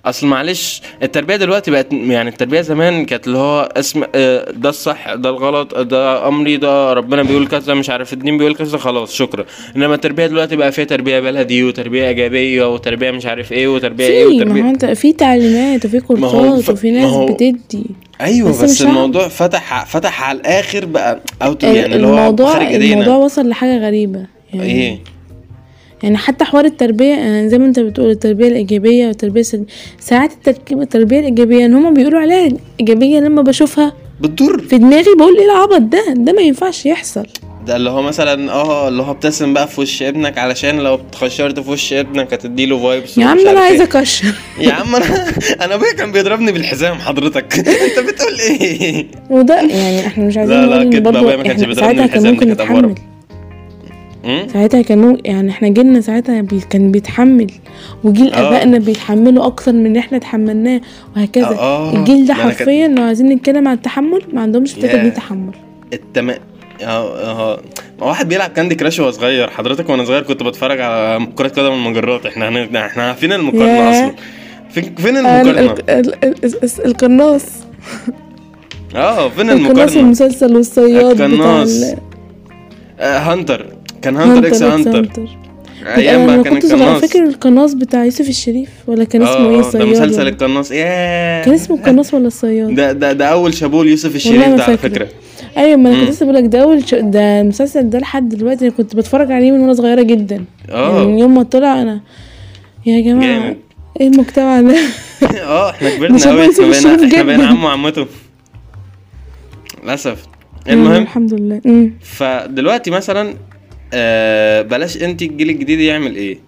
أصل 0.07 0.27
معلش 0.27 0.83
التربية 1.03 1.37
دلوقتي 1.37 1.71
بقت 1.71 1.93
يعني 1.93 2.29
التربية 2.31 2.61
زمان 2.61 3.05
كانت 3.05 3.27
اللي 3.27 3.39
هو 3.39 3.73
اسم 3.77 4.03
آه، 4.15 4.51
ده 4.51 4.69
الصح 4.69 5.15
ده 5.15 5.31
الغلط 5.31 5.79
ده 5.79 6.29
أمري 6.29 6.57
ده 6.57 6.93
ربنا 6.93 7.23
بيقول 7.23 7.47
كذا 7.49 7.75
مش 7.75 7.91
عارف 7.91 8.13
الدين 8.13 8.39
بيقول 8.39 8.55
كذا 8.55 8.79
خلاص 8.79 9.15
شكرا. 9.15 9.45
إنما 9.77 9.95
التربية 9.95 10.27
دلوقتي 10.27 10.57
بقى 10.57 10.73
فيها 10.73 10.85
تربية 10.85 11.21
بلدي 11.21 11.65
وتربية 11.65 12.09
إيجابية 12.09 12.75
وتربية 12.75 13.11
مش 13.11 13.27
عارف 13.27 13.53
إيه 13.53 13.69
وتربية 13.69 14.07
إيه 14.07 14.25
ما 14.29 14.35
وتربية 14.37 14.63
هو 14.63 14.69
أنت 14.71 14.85
في 14.85 15.13
تعليمات 15.13 15.85
وفي 15.87 16.01
كورسات 16.01 16.61
ف- 16.65 16.69
وفي 16.69 16.91
ما 16.93 16.99
ناس 17.01 17.11
هو- 17.13 17.27
بتدي. 17.27 17.87
أيوه 18.21 18.49
بس 18.49 18.63
بس, 18.63 18.83
الموضوع 18.83 19.29
فتح 19.29 19.85
فتح 19.85 20.23
على 20.29 20.39
الآخر 20.41 20.85
بقى 20.85 21.21
اوت 21.43 21.63
يعني 21.63 21.95
اللي 21.97 22.07
هو 22.07 22.37
خارج 22.37 22.75
الموضوع 22.75 23.17
وصل 23.17 23.49
لحاجة 23.49 23.87
غريبة. 23.87 24.27
يعني 24.55 24.71
إيه؟ 24.73 24.99
يعني 26.03 26.17
حتى 26.17 26.45
حوار 26.45 26.65
التربية 26.65 27.15
يعني 27.15 27.49
زي 27.49 27.59
ما 27.59 27.67
انت 27.67 27.81
بتقول 27.81 28.11
التربية 28.11 28.49
الإيجابية 28.49 29.07
والتربيه 29.07 29.41
السلبيه 29.41 29.67
ساعات 30.01 30.33
التركيب 30.33 30.81
التربية 30.81 31.19
الإيجابية 31.19 31.65
إن 31.67 31.75
هما 31.75 31.91
بيقولوا 31.91 32.21
عليها 32.21 32.49
إيجابية 32.81 33.21
لما 33.21 33.43
بشوفها 33.43 33.93
بتضر. 34.21 34.59
في 34.63 34.79
دماغي 34.79 35.15
بقول 35.19 35.39
إيه 35.39 35.45
العبط 35.45 35.81
ده؟ 35.81 36.05
ده 36.17 36.33
ما 36.33 36.43
ينفعش 36.43 36.87
يحصل. 36.87 37.27
ده 37.67 37.77
اللي 37.77 37.91
هو 37.91 38.03
مثلا 38.03 38.53
آه 38.53 38.89
اللي 38.89 39.03
هو 39.03 39.11
ابتسم 39.11 39.55
بقى 39.55 39.69
في 39.69 39.81
وش 39.81 40.03
ابنك 40.03 40.39
علشان 40.39 40.79
لو 40.79 40.95
اتخشرت 40.95 41.61
في 41.61 41.71
وش 41.71 41.93
ابنك 41.93 42.33
هتديله 42.33 42.79
فايبس 42.83 43.19
يا 43.19 43.27
عم 43.27 43.39
أنا 43.39 43.61
عايزة 43.61 43.85
أكشر. 43.85 44.35
يا 44.61 44.73
عم 44.73 44.95
أنا 44.97 45.05
أنا 45.65 45.75
أبويا 45.75 45.93
كان 45.93 46.13
بيضربني 46.13 46.53
بالحزام 46.53 46.95
حضرتك. 46.99 47.55
أنت 47.59 48.09
بتقول 48.09 48.39
إيه؟ 48.41 49.07
وده 49.31 49.61
يعني 49.61 50.07
إحنا 50.07 50.25
مش 50.25 50.37
عايزين 50.37 50.61
لا، 50.65 50.85
لا، 50.85 51.01
برضه 51.01 51.19
أبويا 51.21 51.37
ما 51.37 51.43
كانش 51.43 51.61
بيضربني 51.65 51.75
ساعتها 51.81 51.95
كان 51.97 52.07
بالحزام، 52.07 52.33
ممكن. 52.35 52.49
نتحمل؟ 52.51 52.95
ساعتها 54.53 54.83
كان 54.83 54.99
ممكن 54.99 55.21
يعني 55.31 55.51
إحنا 55.51 55.69
جيلنا 55.69 56.01
ساعتها 56.01 56.41
بي 56.41 56.61
كان 56.71 56.93
بيتحمل. 56.93 57.47
وجيل 58.05 58.33
آه. 58.33 58.49
آبائنا 58.49 58.79
بيتحملوا 58.79 59.47
أكتر 59.47 59.73
من 59.73 59.97
إحنا 59.97 60.19
اتحملناه 60.19 60.81
وهكذا. 61.17 61.47
آه، 61.47 61.97
الجيل 61.97 62.27
ده 62.27 62.35
حرفيا 62.35 62.89
لو 62.89 63.03
عايزين 63.03 63.29
نتكلم 63.29 63.69
عن 63.69 63.75
التحمل 63.75 64.23
ما 64.33 64.41
عندهمش 64.41 64.77
ياه. 64.77 65.03
دي 65.03 65.11
تحمل. 65.11 65.53
التمام 65.93 66.39
آه 66.83 67.55
آه. 67.55 67.61
واحد 68.01 68.29
بيلعب 68.29 68.51
كاندي 68.51 68.75
كراش 68.75 69.01
وهو 69.01 69.11
صغير. 69.11 69.51
حضرتك 69.51 69.89
وأنا 69.91 70.05
صغير 70.05 70.23
كنت 70.23 70.43
بتفرج 70.43 70.81
على 70.81 71.27
كرة 71.37 71.49
قدم 71.49 71.73
المجرات. 71.73 72.27
إحنا 72.27 72.49
هن... 72.49 72.77
إحنا 72.77 73.13
فين 73.13 73.33
المقارنة 73.33 73.67
ياه. 73.67 73.91
أصلا؟ 74.07 74.15
فين 74.71 74.95
فين 74.95 75.17
ال- 75.17 75.27
المقارنة 75.27 75.61
ال- 75.73 75.91
ال- 75.91 76.25
ال- 76.25 76.45
ال- 76.45 76.87
القناص. 76.87 77.45
آه 78.97 79.29
فين 79.29 79.51
القناص 79.51 79.67
المقارنة؟ 79.71 80.01
المسلسل 80.01 80.57
والصياد 80.57 81.21
القناص. 81.21 81.83
ال- 81.83 81.99
آه 83.01 83.19
هانتر. 83.19 83.67
كان 84.03 84.17
هانتر 84.17 84.47
إكس 84.49 84.63
هانتر 84.63 85.09
أيام 85.87 86.27
ما 86.27 86.43
كان 86.43 86.57
القناص. 86.57 87.01
فاكر 87.01 87.25
القناص 87.25 87.75
بتاع 87.75 88.05
يوسف 88.05 88.29
الشريف 88.29 88.69
ولا 88.87 89.05
كان 89.05 89.23
اسمه 89.23 89.35
آه 89.35 89.49
إيه؟ 89.49 89.55
آه، 89.57 89.61
ده 89.61 89.67
الصياد 89.67 89.83
مسلسل 89.87 90.21
ولا- 90.21 90.29
القناص. 90.31 90.71
ياه. 90.71 91.45
كان 91.45 91.55
اسمه 91.55 91.77
القناص 91.77 92.15
ولا 92.15 92.27
الصياد؟ 92.27 92.75
ده 92.75 92.93
ده 92.93 93.13
ده 93.13 93.27
أول 93.27 93.55
شابوه 93.55 93.85
ليوسف 93.85 94.05
والله 94.05 94.17
الشريف 94.47 94.57
ده 94.57 94.65
على. 94.65 94.77
فكرة. 94.77 95.09
أيوه 95.57 95.77
ما 95.77 95.91
أنا. 95.91 96.01
كنت 96.01 96.11
لسه 96.11 96.25
بقول 96.27 96.37
لك 96.37 96.45
ده 96.45 96.63
أول 96.63 96.89
ش... 96.89 96.95
ده 96.95 97.41
المسلسل 97.41 97.91
ده 97.91 97.99
لحد 97.99 98.29
دلوقتي 98.29 98.67
أنا 98.67 98.75
كنت 98.75 98.97
بتفرج 98.97 99.33
عليه 99.33 99.53
من 99.53 99.61
وأنا 99.61 99.75
صغيرة 99.75 100.03
جدا. 100.03 100.45
يعني 100.69 100.93
من 101.07 101.15
آه 101.17 101.19
يوم 101.21 101.35
ما 101.35 101.43
طلع 101.43 101.83
أنا 101.83 102.01
يا 102.87 103.01
جماعة 103.01 103.41
جامد. 103.41 103.57
إيه 104.01 104.09
المجتمع 104.09 104.61
ده؟ 104.61 104.77
آه 105.43 105.71
إحنا 105.71 105.89
ده 105.89 105.97
كبرنا 105.97 106.25
قوي 106.31 106.43
يوسف 106.45 106.61
إحنا 106.61 106.97
بقينا 106.97 107.07
إحنا 107.13 107.23
بقينا. 107.23 107.47
عمو 107.47 107.67
وعمته 107.67 108.07
للأسف. 109.85 110.27
المهم 110.69 111.03
الحمد 111.03 111.35
لله. 111.35 111.91
فدلوقتي 112.03 112.91
مثلا 112.91 113.35
آه 113.93 114.63
بلاش 114.63 114.97
انت 115.03 115.23
الجيل 115.23 115.51
الجديد 115.51 115.81
يعمل 115.81 116.17
إيه. 116.17 116.39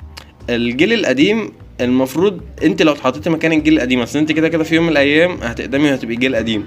الجيل 0.50 0.92
القديم 0.92 1.50
المفروض 1.80 2.40
انت 2.64 2.82
لو 2.82 2.92
اتحطيتي 2.92 3.30
مكان 3.30 3.52
الجيل 3.52 3.74
القديم 3.74 4.00
اصل 4.00 4.18
انت 4.18 4.32
كده 4.32 4.48
كده 4.48 4.64
في 4.64 4.74
يوم 4.74 4.84
من 4.84 4.92
الأيام 4.92 5.38
هتقدمي 5.42 5.90
وهتبقي 5.90 6.16
جيل 6.16 6.36
قديم. 6.36 6.66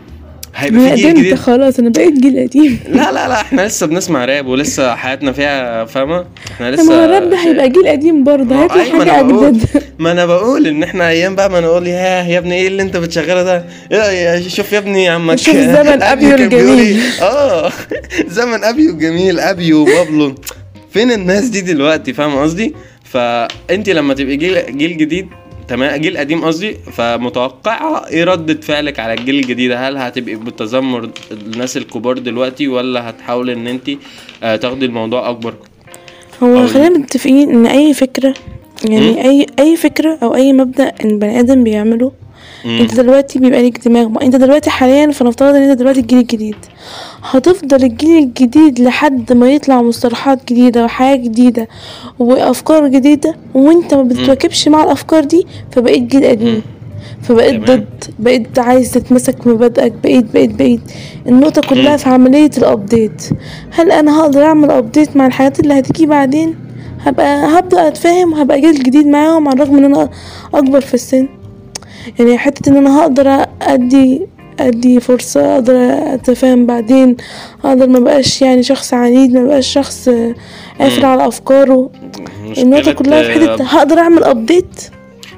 هيبقى 0.56 0.90
في 0.90 0.96
جيل 0.96 1.14
جديد. 1.14 1.36
خلاص 1.36 1.80
أنا 1.80 1.90
بقيت 1.90 2.14
جيل 2.20 2.48
قديم. 2.50 2.80
لا 2.90 3.12
لا 3.12 3.28
لا 3.28 3.42
إحنا 3.42 3.62
لسه 3.62 3.86
بنسمع 3.88 4.26
راب 4.26 4.48
ولسه 4.48 4.96
حياتنا 4.96 5.32
فيها 5.32 5.86
فاهمة؟ 5.86 6.26
إحنا 6.52 6.72
لسه 6.72 6.84
ما 6.84 7.06
الراب 7.06 7.30
ده 7.30 7.38
هيبقى 7.38 7.70
جيل 7.70 7.88
قديم 7.88 8.24
برضه 8.24 8.56
هات 8.64 8.72
لي 8.76 8.82
أيوة، 8.84 8.96
ما 8.96 9.12
حاجة. 9.14 9.20
أجدد. 9.48 9.84
ما 10.00 10.12
أنا 10.12 10.26
بقول 10.26 10.68
إن 10.68 10.84
إحنا 10.84 11.10
أيام 11.10 11.36
بقى 11.36 11.50
ما 11.50 11.60
نقول 11.60 11.88
يا 11.88 12.24
يا 12.24 12.38
ابني 12.38 12.56
إيه 12.56 12.68
اللي 12.68 12.82
انت 12.84 12.98
بتشغله 12.98 13.44
ده؟ 13.44 13.66
يا 13.92 14.04
يا 14.12 14.50
شوف 14.50 14.74
يا 14.74 14.78
ابني 14.78 15.10
عمك. 15.10 15.36
شوف 15.38 15.56
زمن 15.56 15.98
بيقول 16.20 16.42
الجميل. 16.42 16.80
إيه. 16.80 17.02
آه 17.22 17.72
زمن 18.38 18.64
أبيو 18.64 18.90
الجميل 18.90 19.40
أبيو 19.40 19.82
وبابلو. 19.82 20.36
فين 20.98 21.12
الناس 21.12 21.46
دي 21.50 21.62
دلوقتي؟ 21.62 22.14
فاهم 22.14 22.36
قصدي؟ 22.36 22.74
فانت 23.04 23.90
لما 23.90 24.14
تبقي 24.14 24.36
جيل 24.36 24.78
جيل 24.78 24.98
جديد 24.98 25.28
تمام؟ 25.68 26.02
جيل 26.02 26.18
قديم 26.18 26.46
قصدي 26.46 26.74
فمتوقعة 26.74 28.08
إيه 28.08 28.24
ردة 28.24 28.62
فعلك 28.62 29.00
على 29.00 29.14
الجيل 29.14 29.36
الجديد؟ 29.36 29.72
هل 29.72 29.98
هتبقي 29.98 30.36
بتذمر 30.36 31.10
الناس 31.32 31.78
الكبار 31.78 32.18
دلوقتي 32.18 32.68
ولا 32.68 33.10
هتحاولي 33.10 33.54
إن 33.54 33.68
انت 33.68 33.90
آه، 34.44 34.56
تاخدي 34.56 34.86
الموضوع 34.86 35.30
أكبر؟ 35.30 35.54
هو 36.44 36.68
خلينا 36.68 36.98
متفقين 36.98 37.50
إن 37.50 37.66
أي 37.66 37.94
فكرة 37.94 38.34
يعني 38.90 39.30
اي 39.30 39.46
أي 39.60 39.76
فكرة 39.76 40.18
أو 40.24 40.36
أي 40.36 40.54
مبدأ 40.54 40.94
إن 41.04 41.20
بني 41.20 41.40
آدم 41.40 41.64
بيعمله 41.64 42.12
مم. 42.68 42.80
انت 42.82 42.96
دلوقتي 42.96 43.40
بيبقى 43.40 43.62
ليك 43.62 43.88
دماغ 43.88 44.08
ما 44.08 44.22
انت 44.22 44.36
دلوقتي 44.36 44.70
حاليا 44.70 45.12
فنفترض 45.12 45.56
ان 45.56 45.62
انت 45.62 45.80
دلوقتي 45.80 46.00
الجيل 46.00 46.20
الجديد. 46.20 46.56
هتفضل 47.24 47.84
الجيل 47.84 48.24
الجديد 48.24 48.80
لحد 48.80 49.34
ما 49.34 49.52
يطلع 49.52 49.82
مصطلحات 49.82 50.40
جديدة 50.54 50.84
وحياة 50.86 51.16
جديدة 51.16 51.68
وأفكار 52.20 52.88
جديدة 52.88 53.36
وانت 53.54 53.94
ما 53.94 54.04
بتواكبش 54.04 54.68
مع 54.68 54.84
الأفكار 54.84 55.24
دي 55.24 55.48
فبقيت 55.72 56.04
جيل 56.04 56.26
قديم. 56.26 56.62
فبقيت. 57.22 57.62
ضد 57.72 57.86
بقيت 58.20 58.60
عايز 58.60 58.92
تتمسك 58.92 59.48
مبادئك 59.48 59.94
بقيت 60.04 60.26
بقيت 60.34 60.56
بقيت. 60.56 60.82
النقطة 61.28 61.62
كلها 61.62 61.98
في 61.98 62.10
عملية 62.10 62.52
ال 62.58 62.67
update 62.67 63.22
هل 63.72 63.92
أنا 63.92 64.22
هقدر 64.22 64.44
أعمل 64.44 64.72
update 64.72 65.18
مع 65.18 65.28
الحاجات 65.28 65.60
اللي 65.60 65.80
هتيجي 65.80 66.06
بعدين؟ 66.06 66.56
هبقى 67.02 67.60
هبدأ 67.60 67.88
أتفاهم 67.88 68.34
وهبقى 68.34 68.62
جيل 68.62 68.84
جديد 68.84 69.08
معاهم 69.08 69.48
على 69.48 69.64
الرغم 69.64 69.78
إن 69.78 69.86
أنا 69.86 70.10
أكبر 70.54 70.82
في 70.82 70.94
السن. 70.94 71.28
يعني 72.20 72.38
حتة 72.38 72.70
إن 72.70 72.78
أنا 72.78 73.02
هقدر 73.02 73.46
ادي 73.62 74.22
أدي 74.60 75.00
فرصة 75.00 75.54
أقدر 75.56 75.76
أتفاهم 76.14 76.66
بعدين 76.66 77.18
أقدر 77.66 77.88
ما 77.90 78.00
بقاش 78.00 78.42
يعني 78.42 78.64
شخص 78.64 78.94
عنيد 78.94 79.34
ما 79.34 79.44
بقاش 79.44 79.68
شخص 79.68 80.10
قافل. 80.80 81.06
على 81.06 81.28
أفكاره. 81.28 81.90
النقطة 82.58 82.92
كلها 82.92 83.24
في 83.24 83.46
آه، 83.50 83.56
حتة 83.56 83.64
هقدر 83.64 84.00
أعمل 84.00 84.24
update 84.24 84.82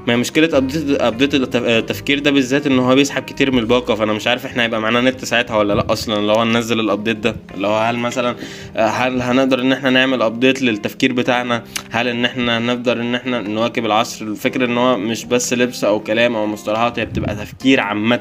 ما 0.10 0.16
هي 0.16 0.18
مشكلة 0.18 0.58
update 0.58 1.02
update 1.02 1.36
التف- 1.36 1.56
التفكير 1.64 2.20
ده 2.20 2.32
بالذات 2.32 2.68
إن 2.68 2.80
هو 2.80 2.96
بيسحب 2.96 3.24
كتير 3.24 3.52
من 3.52 3.60
الباقة 3.60 3.96
فأنا 3.96 4.14
مش 4.14 4.28
عارف 4.28 4.46
إحنا 4.46 4.64
هيبقى 4.64 4.82
معانا 4.82 5.02
نت 5.02 5.26
ساعتها 5.26 5.58
ولا 5.58 5.74
لأ 5.74 5.94
أصلا 5.94 6.28
لو 6.28 6.36
هننزل 6.36 6.80
ال 6.80 6.85
update 6.85 7.18
ده. 7.18 7.36
اللي 7.56 7.68
هو 7.68 7.78
هل 7.80 7.98
مثلا 7.98 8.36
هل 8.76 9.22
هنقدر 9.22 9.60
إن 9.62 9.72
إحنا 9.72 9.90
نعمل 9.90 10.22
update 10.22 10.62
للتفكير 10.62 11.14
بتاعنا؟ 11.14 11.64
هل 11.92 12.08
إن 12.08 12.26
إحنا 12.26 12.60
نقدر 12.60 13.02
إن 13.02 13.16
إحنا 13.16 13.42
نواكب 13.42 13.86
العصر؟ 13.86 14.26
الفكرة 14.26 14.66
إن 14.66 14.78
هو 14.78 14.98
مش 14.98 15.26
بس 15.26 15.54
لبس 15.54 15.84
أو 15.84 16.00
كلام 16.00 16.36
أو 16.36 16.46
مصطلحات 16.46 17.00
هي 17.00 17.06
بتبقى 17.06 17.36
تفكير 17.36 17.80
عامة. 17.80 18.20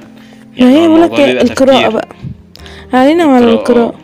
ما 0.61 0.71
هي 0.71 0.87
هو 0.87 1.09
بقول 1.09 1.37
لك 1.37 1.43
تفكير. 1.49 1.91
بقى. 1.91 2.09
علينا 2.93 3.27
وعلى 3.27 3.45
القراءة. 3.45 3.79
القراءة؟ 3.81 3.95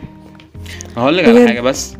هقول 0.97 1.17
لك 1.17 1.25
على. 1.25 1.47
حاجة 1.47 1.61
بس. 1.61 1.95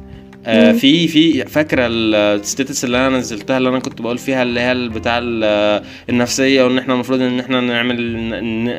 آه. 0.45 0.71
في 0.71 1.07
في 1.07 1.45
فاكرة 1.45 1.87
ال 1.89 2.03
status 2.03 2.85
اللي 2.85 3.07
أنا 3.07 3.17
نزلتها 3.17 3.57
اللي 3.57 3.69
أنا 3.69 3.79
كنت 3.79 4.01
بقول 4.01 4.17
فيها 4.17 4.43
اللي 4.43 4.59
هي 4.59 4.89
بتاع 4.89 5.17
ال- 5.23 5.83
النفسية 6.09 6.63
وإن 6.63 6.77
إحنا 6.77 6.93
المفروض 6.93 7.21
إن 7.21 7.39
إحنا 7.39 7.61
نعمل 7.61 8.01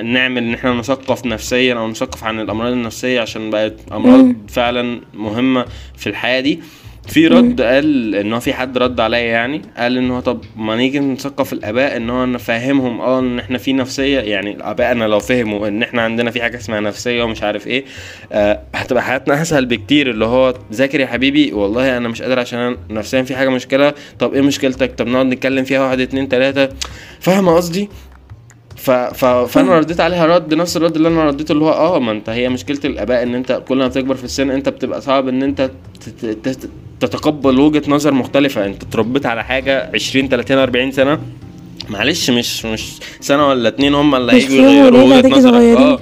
نعمل 0.06 0.42
إن 0.42 0.54
إحنا 0.54 0.72
نثقف 0.72 1.26
نفسيا 1.26 1.74
أو 1.74 1.88
نثقف 1.88 2.24
عن 2.24 2.40
الأمراض 2.40 2.72
النفسية 2.72 3.20
عشان 3.20 3.50
بقت 3.50 3.74
أمراض. 3.92 4.32
فعلا 4.48 5.00
مهمة 5.14 5.64
في 5.96 6.06
الحياة 6.08 6.40
دي 6.40 6.60
في 7.08 7.26
رد 7.26 7.60
قال 7.62 8.14
إن 8.14 8.32
هو 8.32 8.40
في 8.40 8.52
حد 8.54 8.78
رد 8.78 9.00
عليا 9.00 9.18
يعني 9.18 9.62
قال 9.76 9.96
إن 9.98 10.10
هو 10.10 10.20
طب 10.20 10.40
ما 10.56 10.76
نيجي 10.76 10.98
نثقف 11.00 11.52
الآباء 11.52 11.96
إن 11.96 12.10
هو 12.10 12.26
نفهمهم 12.26 13.00
آه 13.00 13.18
إن 13.18 13.38
إحنا 13.38 13.58
في 13.58 13.72
نفسية 13.72 14.20
يعني 14.20 14.56
ابائنا 14.60 15.04
لو 15.04 15.18
فهموا 15.20 15.68
إن 15.68 15.82
إحنا 15.82 16.02
عندنا 16.02 16.30
في 16.30 16.42
حاجة 16.42 16.56
اسمها 16.56 16.80
نفسية 16.80 17.22
ومش 17.22 17.42
عارف 17.42 17.66
إيه 17.66 17.84
آه 18.32 18.60
هتبقى 18.74 19.02
حياتنا 19.02 19.42
أسهل 19.42 19.66
بكتير 19.66 20.10
اللي 20.10 20.24
هو 20.24 20.54
ذاكر 20.72 21.00
يا 21.00 21.06
حبيبي 21.06 21.52
والله 21.52 21.96
أنا 21.96 22.08
مش 22.08 22.22
قادر 22.22 22.38
عشان 22.38 22.58
أنا 22.58 22.76
نفسيا 22.90 23.22
في 23.22 23.36
حاجة 23.36 23.48
مشكلة 23.48 23.94
طب 24.18 24.34
إيه 24.34 24.40
مشكلتك؟ 24.40 24.94
طب 24.94 25.06
نقعد 25.06 25.26
نتكلم 25.26 25.64
فيها 25.64 25.80
واحد 25.80 26.00
اتنين 26.00 26.28
تلاتة 26.28 26.68
فاهم 27.20 27.48
قصدي؟ 27.48 27.88
ف... 28.76 28.90
ف... 28.90 29.24
فأنا 29.24 29.78
رديت 29.78 30.00
عليها 30.00 30.26
رد 30.26 30.54
نفس 30.54 30.76
الرد 30.76 30.96
اللي 30.96 31.08
أنا 31.08 31.24
رديته 31.24 31.52
اللي 31.52 31.64
هو 31.64 31.72
آه 31.72 31.98
ما 32.00 32.12
أنت 32.12 32.28
هي 32.28 32.48
مشكلة 32.48 32.78
الآباء 32.84 33.22
إن 33.22 33.34
أنت 33.34 33.62
كل 33.68 33.78
ما 33.78 33.88
بتكبر 33.88 34.14
في 34.14 34.24
السن 34.24 34.50
أنت 34.50 34.68
بتبقى 34.68 35.00
صعب 35.00 35.28
إن 35.28 35.42
أنت 35.42 35.70
ت- 36.22 36.24
ت- 36.48 36.70
تتقبل 37.00 37.58
وجهة 37.60 37.82
نظر 37.88 38.14
مختلفة. 38.14 38.66
انت 38.66 38.82
اتربيت 38.82 39.26
على 39.26 39.44
حاجة 39.44 39.90
20 39.94 40.28
30 40.28 40.58
40 40.58 40.92
سنة. 40.92 41.18
معلش 41.88 42.30
مش 42.30 42.64
مش 42.64 42.92
سنة 43.20 43.48
ولا 43.48 43.68
اتنين 43.68 43.94
هم 43.94 44.14
اللي 44.14 44.32
هيجوا 44.32 44.56
يغيروا 44.56 45.02
وجهة 45.02 45.28
نظرك. 45.28 45.76
آه. 45.76 46.00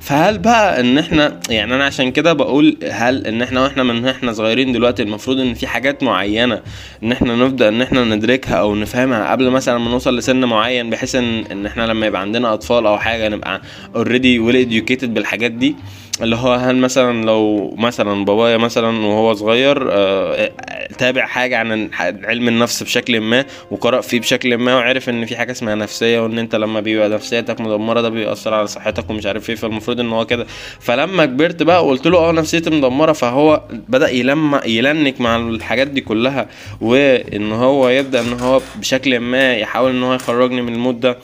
فهل 0.00 0.38
بقى 0.38 0.80
ان 0.80 0.98
إحنا 0.98 1.40
يعني 1.50 1.74
أنا 1.74 1.84
عشان 1.84 2.10
كده 2.10 2.32
بقول 2.32 2.76
هل 2.90 3.26
ان 3.26 3.42
إحنا 3.42 3.60
وإحنا 3.62 3.82
من 3.82 4.06
إحنا 4.08 4.32
صغيرين 4.32 4.72
دلوقتي 4.72 5.02
المفروض 5.02 5.40
ان 5.40 5.54
في 5.54 5.66
حاجات 5.66 6.02
معينة 6.02 6.60
ان 7.02 7.12
إحنا 7.12 7.36
نبدأ 7.36 7.68
ان 7.68 7.82
إحنا 7.82 8.04
ندركها 8.04 8.54
أو 8.54 8.74
نفهمها 8.74 9.30
قبل 9.30 9.50
مثلا 9.50 9.78
ما 9.78 9.90
نوصل 9.90 10.16
لسن 10.18 10.44
معين 10.44 10.90
بحيث 10.90 11.14
ان 11.14 11.44
إن 11.52 11.66
إحنا 11.66 11.82
لما 11.86 12.06
يبقى 12.06 12.20
عندنا 12.20 12.54
أطفال 12.54 12.86
أو 12.86 12.98
حاجة 12.98 13.28
نبقى 13.28 13.62
already 13.96 14.38
well 14.38 14.56
educated 14.56 15.14
بالحاجات 15.14 15.50
دي؟ 15.50 15.76
اللي 16.22 16.36
هو 16.36 16.52
هل 16.52 16.76
مثلا 16.76 17.24
لو 17.24 17.74
مثلا 17.78 18.24
بابايا 18.24 18.56
مثلا 18.56 19.06
وهو 19.06 19.34
صغير 19.34 19.88
آه، 19.92 20.50
تابع 20.98 21.26
حاجة 21.26 21.58
عن 21.58 21.90
علم 22.24 22.48
النفس 22.48 22.82
بشكل 22.82 23.20
ما 23.20 23.44
وقرأ 23.70 24.00
فيه 24.00 24.20
بشكل 24.20 24.56
ما 24.58 24.74
وعرف 24.74 25.08
إن 25.08 25.24
في 25.26 25.36
حاجة 25.36 25.52
اسمها 25.52 25.74
نفسية 25.74 26.20
وإن 26.20 26.38
أنت 26.38 26.54
لما 26.54 26.80
بيبقى 26.80 27.08
نفسيتك 27.08 27.60
مدمرة 27.60 28.00
ده 28.00 28.08
بيأثر 28.08 28.54
على 28.54 28.66
صحتك 28.66 29.10
ومش 29.10 29.26
عارف 29.26 29.50
إيه 29.50 29.56
فالمفروض 29.56 30.00
إن 30.00 30.12
هو 30.12 30.26
كده. 30.26 30.46
فلما 30.80 31.26
كبرت 31.26 31.62
بقى 31.62 31.86
وقلت 31.86 32.06
له 32.06 32.18
آه 32.18 32.32
نفسيتي 32.32 32.70
مدمرة 32.70 33.12
فهو 33.12 33.62
بدأ 33.88 34.10
يلم 34.10 34.60
يلنك 34.66 35.20
مع 35.20 35.36
الحاجات 35.36 35.86
دي 35.88 36.00
كلها 36.00 36.46
وإن 36.80 37.52
هو 37.52 37.88
يبدأ 37.88 38.20
إن 38.20 38.32
هو 38.40 38.60
بشكل 38.76 39.20
ما 39.20 39.54
يحاول 39.56 39.90
إن 39.90 40.02
هو 40.02 40.14
يخرجني 40.14 40.62
من 40.62 40.72
المود 40.74 41.00
ده. 41.00 41.18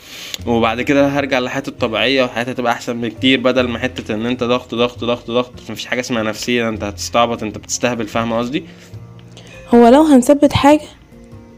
وبعد 0.47 0.80
كده 0.82 1.07
هرجع 1.09 1.39
لحياتي 1.39 1.70
الطبيعية 1.70 2.24
وحياتي 2.24 2.51
هتبقى 2.51 2.72
أحسن 2.72 3.01
بكتير 3.01 3.41
بدل 3.41 3.68
ما 3.68 3.78
حتة 3.78 4.14
إن 4.14 4.26
أنت 4.26 4.45
ضغط 4.45 4.74
ضغط 4.74 5.05
ضغط 5.05 5.30
ضغط 5.30 5.53
مفيش 5.70 5.87
حاجة 5.87 6.01
اسمها 6.01 6.22
نفسية 6.22 6.68
أنت 6.68 6.85
هتستعبط 6.85 7.43
أنت 7.43 7.59
بتستهبل 7.59 8.07
فاهم 8.07 8.32
قصدي 8.32 8.64
هو 9.74 9.89
لو 9.89 10.03
هنثبت 10.03 10.53
حاجة 10.53 10.80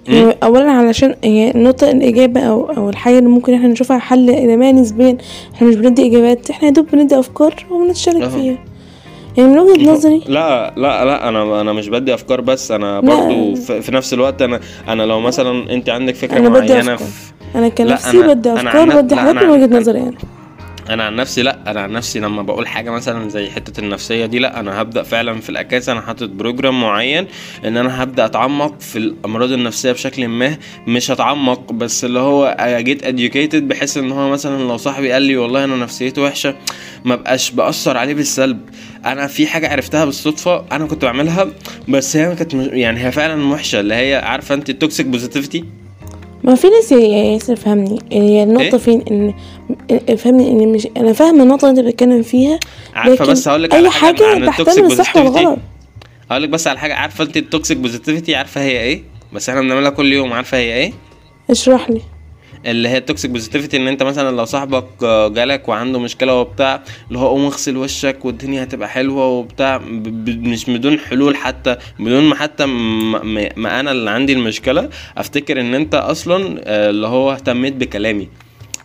مم. 0.08 0.14
يعني 0.14 0.36
اولا 0.42 0.70
علشان 0.70 1.14
هي 1.24 1.50
النقطة 1.50 1.90
الإجابة 1.90 2.40
أو 2.40 2.70
أو 2.76 2.90
الحاجة 2.90 3.18
اللي 3.18 3.28
ممكن 3.30 3.54
إحنا 3.54 3.68
نشوفها 3.68 3.98
حل 3.98 4.56
ما 4.58 4.72
نسبيا 4.72 5.18
إحنا 5.54 5.68
مش 5.68 5.74
بندي 5.74 6.06
إجابات 6.06 6.50
إحنا 6.50 6.68
يا 6.68 6.72
دوب 6.72 6.86
بندي 6.92 7.18
أفكار 7.18 7.66
وبنتشارك. 7.70 8.28
فيها 8.28 8.58
يعني 9.36 9.48
من 9.50 9.58
وجهة 9.58 9.90
نظري 9.92 10.22
لا 10.28 10.72
لا 10.76 11.04
لا 11.04 11.28
أنا 11.28 11.60
أنا 11.60 11.72
مش 11.72 11.88
بدي 11.88 12.14
أفكار 12.14 12.40
بس 12.40 12.70
أنا. 12.70 13.00
برضو 13.00 13.54
في 13.54 13.82
في 13.82 13.92
نفس 13.92 14.14
الوقت 14.14 14.42
أنا 14.42 14.60
أنا 14.88 15.02
لو 15.02 15.20
مثلا 15.20 15.72
أنت 15.72 15.88
عندك 15.88 16.14
فكرة 16.14 16.38
بدي 16.38 16.48
معينة 16.48 16.94
أفكار. 16.94 16.96
في 17.08 17.58
أنا 17.58 17.68
كنفسي 17.68 18.22
أنا- 18.22 18.26
بدي 18.26 18.50
أنا 18.50 18.70
افكار 18.70 19.00
بدي 19.02 19.16
حاجات 19.16 19.36
أنا 19.36 19.42
من 19.46 19.50
وجهة 19.50 19.74
عن- 19.74 19.80
نظري 19.80 19.98
يعني 19.98 20.16
أنا 20.90 21.04
عن 21.04 21.16
نفسي 21.16 21.42
لا 21.42 21.70
أنا 21.70 21.80
عن 21.80 21.92
نفسي 21.92 22.20
لما 22.20 22.42
بقول 22.42 22.66
حاجة 22.66 22.90
مثلا 22.90 23.28
زي 23.28 23.50
حتة 23.50 23.80
النفسية 23.80 24.26
دي 24.26 24.38
لا 24.38 24.60
أنا 24.60 24.82
هبدأ 24.82 25.02
فعلا 25.02 25.40
في 25.40 25.50
الأكاس 25.50 25.88
أنا 25.88 26.00
حاطط 26.00 26.28
بروجرام 26.28 26.80
معين 26.80 27.26
ان 27.64 27.76
أنا 27.76 28.02
هبدأ 28.02 28.24
اتعمق 28.24 28.80
في 28.80 28.98
الأمراض 28.98 29.52
النفسية 29.52 29.92
بشكل 29.92 30.28
ما 30.28 30.56
مش 30.86 31.10
هتعمق 31.10 31.72
بس 31.72 32.04
اللي 32.04 32.18
هو 32.18 32.56
جيت 32.60 33.06
اديوكيتد 33.06 33.68
بحيث 33.68 33.96
ان 33.96 34.12
هو 34.12 34.28
مثلا 34.28 34.62
لو 34.62 34.76
صاحبي 34.76 35.12
قال 35.12 35.22
لي 35.22 35.36
والله 35.36 35.64
أنا 35.64 35.76
نفسيتي 35.76 36.20
وحشة 36.20 36.54
ما 37.04 37.16
بقاش 37.16 37.50
بأثر 37.50 37.96
عليه 37.96 38.14
بالسلب. 38.14 38.60
أنا 39.04 39.26
في 39.26 39.46
حاجة 39.46 39.68
عرفتها 39.72 40.04
بالصدفة 40.04 40.64
أنا 40.72 40.86
كنت 40.86 41.04
بعملها 41.04 41.48
بس 41.88 42.16
هي 42.16 42.34
كانت 42.36 42.54
يعني 42.54 43.06
هي 43.06 43.12
فعلا 43.12 43.46
وحشة 43.46 43.80
اللي 43.80 43.94
هي 43.94 44.14
عارفة 44.14 44.54
انت 44.54 44.70
ال 44.70 44.76
toxic 44.76 45.06
positivity 45.06 45.64
ما 46.46 46.54
في 46.54 46.68
ناس 46.68 46.92
يا 46.92 46.98
ياسر 46.98 47.56
فهمني. 47.56 47.98
هي 48.12 48.42
النقطة 48.42 48.62
إيه؟ 48.64 48.76
فين 48.78 49.02
ان 49.10 50.16
فهمني 50.16 50.50
إن 50.50 50.72
مش 50.72 50.88
أنا 50.96 51.12
فاهمة 51.12 51.42
النقطة 51.42 51.70
اللي 51.70 51.80
أنت 51.80 51.88
بتتكلم 51.88 52.22
فيها 52.22 52.60
عارفة 52.94 53.24
لكن 53.24 53.32
بس 53.32 53.48
هقول 53.48 53.62
لك 53.62 53.72
حاجة 53.74 53.88
حاجة 53.88 54.32
ال 54.36 54.41
toxic 54.41 54.66
تحتمل 54.66 54.84
الصح 54.86 55.16
والغلط. 55.16 55.58
أقول 56.30 56.42
لك 56.42 56.48
بس 56.48 56.66
على 56.66 56.78
حاجة 56.78 56.94
عارفة 56.94 57.24
أنت 57.24 57.36
ال 57.36 57.43
toxic 57.43 57.76
positivity 57.78 58.34
عارفة 58.34 58.60
هي 58.60 58.80
إيه؟ 58.80 59.02
بس 59.32 59.48
إحنا 59.48 59.60
بنعملها 59.60 59.90
كل 59.90 60.12
يوم 60.12 60.32
عارفة 60.32 60.58
هي 60.58 60.74
إيه؟ 60.74 60.92
اشرح 61.50 61.90
لي. 61.90 62.00
اللي 62.66 62.88
هي 62.88 62.96
ال 62.96 63.02
toxic 63.02 63.30
positivity 63.30 63.76
إن 63.76 63.88
أنت 63.88 64.02
مثلا 64.02 64.36
لو 64.36 64.44
صاحبك 64.44 64.84
آه، 65.02 65.28
جالك 65.28 65.68
وعنده 65.68 65.98
مشكلة 66.00 66.40
وبتاع 66.40 66.82
اللي 67.08 67.18
هو 67.18 67.28
قوم 67.28 67.44
اغسل 67.44 67.76
وشك 67.76 68.24
والدنيا 68.24 68.62
هتبقى 68.62 68.88
حلوة 68.88 69.26
وبتاع 69.26 69.78
مش 70.28 70.70
بدون 70.70 70.98
حلول 70.98 71.36
حتى 71.36 71.76
بدون 71.98 72.24
ما 72.24 72.34
حتى 72.34 72.66
ما 72.66 73.80
أنا 73.80 73.92
اللي 73.92 74.10
عندي 74.10 74.32
المشكلة 74.32 74.88
أفتكر 75.18 75.60
إن 75.60 75.74
أنت 75.74 75.94
أصلا 75.94 76.60
آه، 76.64 76.90
اللي 76.90 77.06
هو 77.06 77.32
اهتميت 77.32 77.74
بكلامي. 77.74 78.28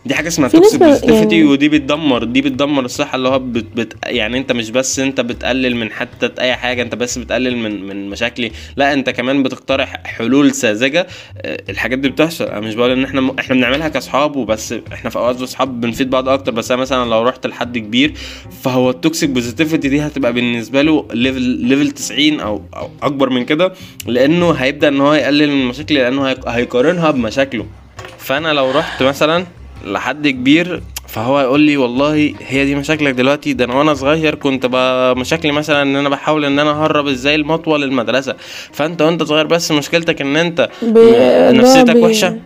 دي 0.06 0.14
حاجة 0.14 0.28
اسمها 0.28 0.48
toxic 0.48 0.80
positivity 0.82 1.36
يعني- 1.36 1.48
ودي 1.48 1.68
بتدمر 1.68 2.24
دي 2.24 2.40
بتدمر 2.40 2.84
الصحة 2.84 3.16
اللي 3.16 3.28
هو 3.28 3.38
بت 3.38 3.64
بت 3.76 3.94
يعني 4.06 4.38
انت 4.38 4.52
مش 4.52 4.70
بس 4.70 4.98
انت 4.98 5.20
بتقلل 5.20 5.76
من 5.76 5.90
حتى 5.92 6.30
اي 6.40 6.54
حاجة 6.56 6.82
انت 6.82 6.94
بس 6.94 7.18
بتقلل 7.18 7.56
من 7.56 7.82
من 7.86 8.10
مشاكلي. 8.10 8.52
لا 8.76 8.92
انت 8.92 9.10
كمان 9.10 9.42
بتقترح 9.42 10.02
حلول 10.04 10.54
ساذجة. 10.54 11.06
آه، 11.42 11.62
الحاجات 11.70 11.98
دي 11.98 12.08
بتحصل. 12.08 12.44
أنا 12.44 12.60
مش 12.60 12.74
بقول 12.74 12.90
ان 12.90 13.04
إحنا 13.04 13.20
م... 13.20 13.30
إحنا 13.38 13.54
بنعملها 13.56 13.88
كأصحاب 13.88 14.36
وبس 14.36 14.74
إحنا 14.92 15.10
في 15.10 15.16
أوقات 15.18 15.42
اصحاب 15.42 15.80
بنفيد 15.80 16.10
بعض 16.10 16.28
أكتر. 16.28 16.52
بس 16.52 16.70
أنا 16.70 16.80
مثلا 16.80 17.10
لو 17.10 17.22
رحت 17.22 17.46
لحد 17.46 17.78
كبير 17.78 18.14
فهو 18.62 18.90
ال 18.90 18.97
toxic 18.97 19.30
positivity 19.30 19.88
دي 19.88 20.00
هتبقى 20.00 20.32
بالنسبة 20.32 20.82
له 20.82 21.08
level 21.12 21.40
level 21.42 21.90
90 21.90 22.40
أو 22.40 22.62
أو 22.76 22.90
أكبر 23.02 23.30
من 23.30 23.44
كده 23.44 23.72
لأنه 24.06 24.50
هيبدأ 24.52 24.88
إن 24.88 25.00
هو 25.00 25.14
يقلل 25.14 25.50
من 25.50 25.64
مشاكلي 25.66 25.98
لأنه 25.98 26.22
هيق- 26.28 26.48
هيقارنها 26.48 27.10
بمشاكله. 27.10 27.66
فأنا 28.18 28.52
لو 28.52 28.70
رحت 28.70 29.02
مثلا 29.02 29.46
لحد 29.84 30.28
كبير 30.28 30.82
فهو 31.08 31.40
يقول 31.40 31.60
لي 31.60 31.76
والله 31.76 32.34
هي 32.46 32.64
دي 32.64 32.74
مشاكلك 32.74 33.14
دلوقتي؟ 33.14 33.52
ده 33.52 33.64
أنا 33.64 33.74
وأنا 33.74 33.94
صغير 33.94 34.34
كنت 34.34 34.66
مشاكلي 35.16 35.52
مثلا 35.52 35.82
إن 35.82 35.96
أنا 35.96 36.08
بحاول 36.08 36.44
إن 36.44 36.58
أنا 36.58 36.70
أهرب 36.70 37.06
إزاي 37.08 37.34
المطوة 37.34 37.78
للمدرسة. 37.78 38.34
فأنت 38.72 39.02
وأنت 39.02 39.22
صغير 39.22 39.46
بس 39.46 39.70
مشكلتك 39.72 40.20
إن 40.20 40.36
أنت 40.36 40.68
نفسيتك 41.52 41.90
بي- 41.94 42.00
وحشة؟ 42.00 42.38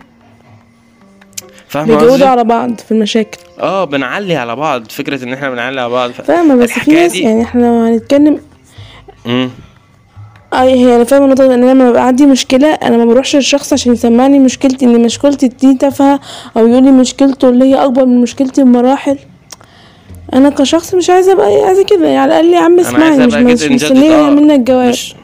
فاهم 1.68 1.87
بيجودوا؟ 1.87 2.26
على 2.26 2.45
بعض 2.45 2.78
في 2.80 2.93
المشاكل. 2.93 3.39
آه 3.61 3.84
بنعلي 3.84 4.37
على 4.37 4.57
بعض 4.57 4.87
فكرة 4.91 5.24
إن 5.24 5.32
إحنا 5.32 5.51
بنعلي 5.51 5.80
على 5.80 5.91
بعض. 5.91 6.11
ف... 6.11 6.20
فاهمة 6.20 6.57
بس 6.57 6.70
في 6.70 6.91
ناس 6.91 7.12
دي- 7.12 7.22
يعني 7.22 7.43
إحنا 7.43 7.61
لو 7.61 7.82
هنتكلم. 7.82 8.41
اي 10.62 10.74
هي 10.74 10.96
أنا 10.96 11.04
فاهمة 11.04 11.24
النقطة 11.24 11.46
ان 11.46 11.50
أنا 11.52 11.70
لما 11.70 11.90
ببقى 11.90 12.07
عندي 12.07 12.26
مشكلة 12.26 12.68
أنا 12.74 12.96
ما 12.96 13.04
بروحش 13.04 13.36
للشخص 13.36 13.72
عشان 13.72 13.92
يسمعني 13.92 14.38
مشكلتي 14.38 14.84
إن 14.84 15.00
مشكلتي 15.00 15.48
دي 15.48 15.74
تافهة 15.74 16.20
أو 16.57 16.66
يقول 16.66 16.84
لي 16.84 16.90
مشكلته 16.90 17.48
اللي 17.48 17.64
هي 17.64 17.84
أكبر 17.84 18.07
من 18.07 18.20
مشكلتي 18.20 18.62
بمراحل. 18.64 19.18
أنا 20.34 20.50
كشخص 20.50 20.94
مش 20.94 21.11
عايزة 21.11 21.32
ابقى 21.32 21.46
عايزة 21.46 21.84
كده 21.84 22.09
يعني 22.09 22.18
على 22.18 22.40
الأقل 22.40 22.54
يا 22.54 22.61
عم 22.61 22.80
اسمعني 22.80 23.26
مش 23.26 23.34
مش 23.34 23.62
انجدد 23.64 23.92
منك 24.30 24.61
جواب. 24.61 24.88
مش 24.88 25.14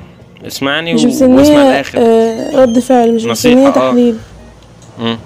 اسمعني 0.47 0.95
مش 0.95 1.05
مستنية 1.05 1.43
الآخر. 1.71 1.99
آه 1.99 2.63
رد 2.63 2.79
فعل 2.79 3.15
مش 3.15 3.25
مستنية 3.25 3.69
آه. 3.69 3.71
تحليل. 3.71 4.17
مم. 4.99 5.19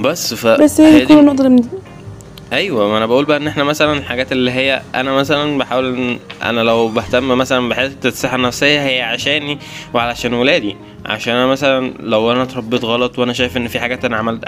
بس 0.00 0.34
ف 0.34 0.46
بس 0.46 0.80
هي 0.80 1.00
دي 1.00 1.06
كل 1.06 1.14
اللي 1.18 1.48
من- 1.48 1.64
أيوه 2.52 2.88
ما 2.88 2.98
أنا 2.98 3.06
بقول 3.06 3.24
بقى 3.24 3.36
إن 3.36 3.46
إحنا 3.46 3.64
مثلا 3.64 3.92
الحاجات 3.92 4.32
اللي 4.32 4.50
هي 4.50 4.82
أنا 4.94 5.12
مثلا 5.12 5.58
بحاول 5.58 5.94
إن 5.94 6.18
أنا 6.42 6.60
لو 6.60 6.88
بهتم 6.88 7.28
مثلا 7.28 7.68
بحتة 7.68 8.08
الصحة 8.08 8.36
النفسية 8.36 8.86
هي 8.86 9.02
عشاني 9.02 9.58
وعلشان 9.94 10.34
ولادي. 10.34 10.76
عشان 11.06 11.34
أنا 11.34 11.46
مثلا 11.46 11.92
لو 12.00 12.32
أنا 12.32 12.42
اتربيت 12.42 12.84
غلط 12.84 13.18
وأنا 13.18 13.32
شايف 13.32 13.56
إن 13.56 13.68
في 13.68 13.80
حاجات 13.80 14.04
أنا 14.04 14.16
عملت 14.16 14.44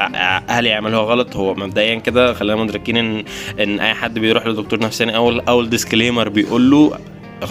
أهلي 0.49 0.69
يعملوها 0.69 1.03
غلط 1.03 1.37
هو 1.37 1.55
مبدئيا 1.55 1.95
كده 1.95 2.33
خلينا 2.35 2.57
مدركين 2.63 2.97
ان 2.97 3.25
إن 3.61 3.81
أي 3.81 3.95
حد 3.95 4.19
بيروح 4.19 4.47
لدكتور 4.47 4.79
نفساني 4.81 5.17
أول 5.17 5.41
أول 5.49 5.71
disclaimer 5.71 6.29
بيقول 6.29 6.71
له 6.71 6.99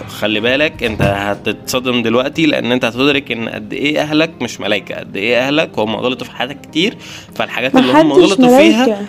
خلي 0.08 0.40
بالك 0.40 0.82
أنت 0.82 1.02
هتتصدم 1.02 2.02
دلوقتي 2.02 2.46
لأن 2.46 2.72
أنت 2.72 2.84
هتدرك 2.84 3.32
إن 3.32 3.48
قد 3.48 3.72
إيه 3.72 4.00
أهلك 4.00 4.30
مش 4.42 4.60
ملايكة 4.60 4.94
قد 4.94 5.16
إيه 5.16 5.38
أهلك 5.38 5.78
هم 5.78 5.96
غلطوا 5.96 6.26
في 6.26 6.32
حياتك 6.36 6.60
كتير 6.60 6.96
فالحاجات 7.34 7.76
اللي 7.76 7.92
هم 7.92 8.12
غلطوا 8.12 8.58
فيها 8.58 9.06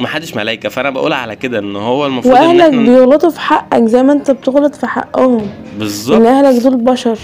ما 0.00 0.08
حدش 0.08 0.36
ملايكة 0.36 0.68
فأنا 0.68 0.90
بقول 0.90 1.12
على 1.12 1.36
كده 1.36 1.58
إن 1.58 1.76
هو 1.76 2.06
المفروض 2.06 2.34
إن 2.36 2.42
وأهلك 2.46 2.60
إحنا 2.62 2.82
بيغلطوا 2.82 3.30
في 3.30 3.40
حقك 3.40 3.84
زي 3.84 4.02
ما 4.02 4.12
أنت 4.12 4.30
بتغلط 4.30 4.74
في 4.74 4.86
حقهم. 4.86 5.38
إن 5.40 5.48
بالظبط 5.78 6.26
أهلك 6.26 6.62
دول 6.62 6.76
بشر. 6.76 7.18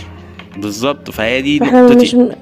بالظبط 0.57 1.11
فهي 1.11 1.43
دي 1.43 1.59
فإحنا 1.59 1.83
مش 1.83 2.15
نقطتي 2.15 2.37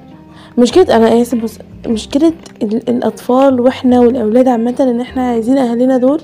مشكلة 0.57 0.95
أنا 0.95 1.21
آسف 1.21 1.37
بس 1.37 1.59
مشكلة 1.87 2.33
ال- 2.63 2.89
الأطفال 2.89 3.61
وإحنا 3.61 3.99
والأولاد 3.99 4.47
عامة 4.47 4.75
إن 4.79 5.01
إحنا 5.01 5.29
عايزين 5.29 5.57
اهلنا 5.57 5.97
دول 5.97 6.21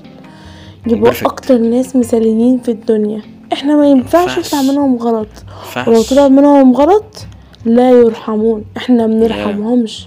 يبقوا. 0.86 1.12
أكتر 1.24 1.58
ناس 1.58 1.96
مثاليين 1.96 2.58
في 2.58 2.70
الدنيا. 2.70 3.22
إحنا 3.52 3.76
ما 3.76 3.86
ينفعش. 3.86 4.38
يطلع 4.38 4.62
منهم 4.62 4.96
غلط. 4.96 5.28
فحش. 5.72 5.88
ولو 5.88 6.02
طلع 6.02 6.28
منهم 6.28 6.72
غلط 6.72 7.26
لا 7.64 7.90
يرحمون. 7.90 8.64
إحنا 8.76 9.06
ما 9.06 9.14
بنرحمهمش. 9.14 10.06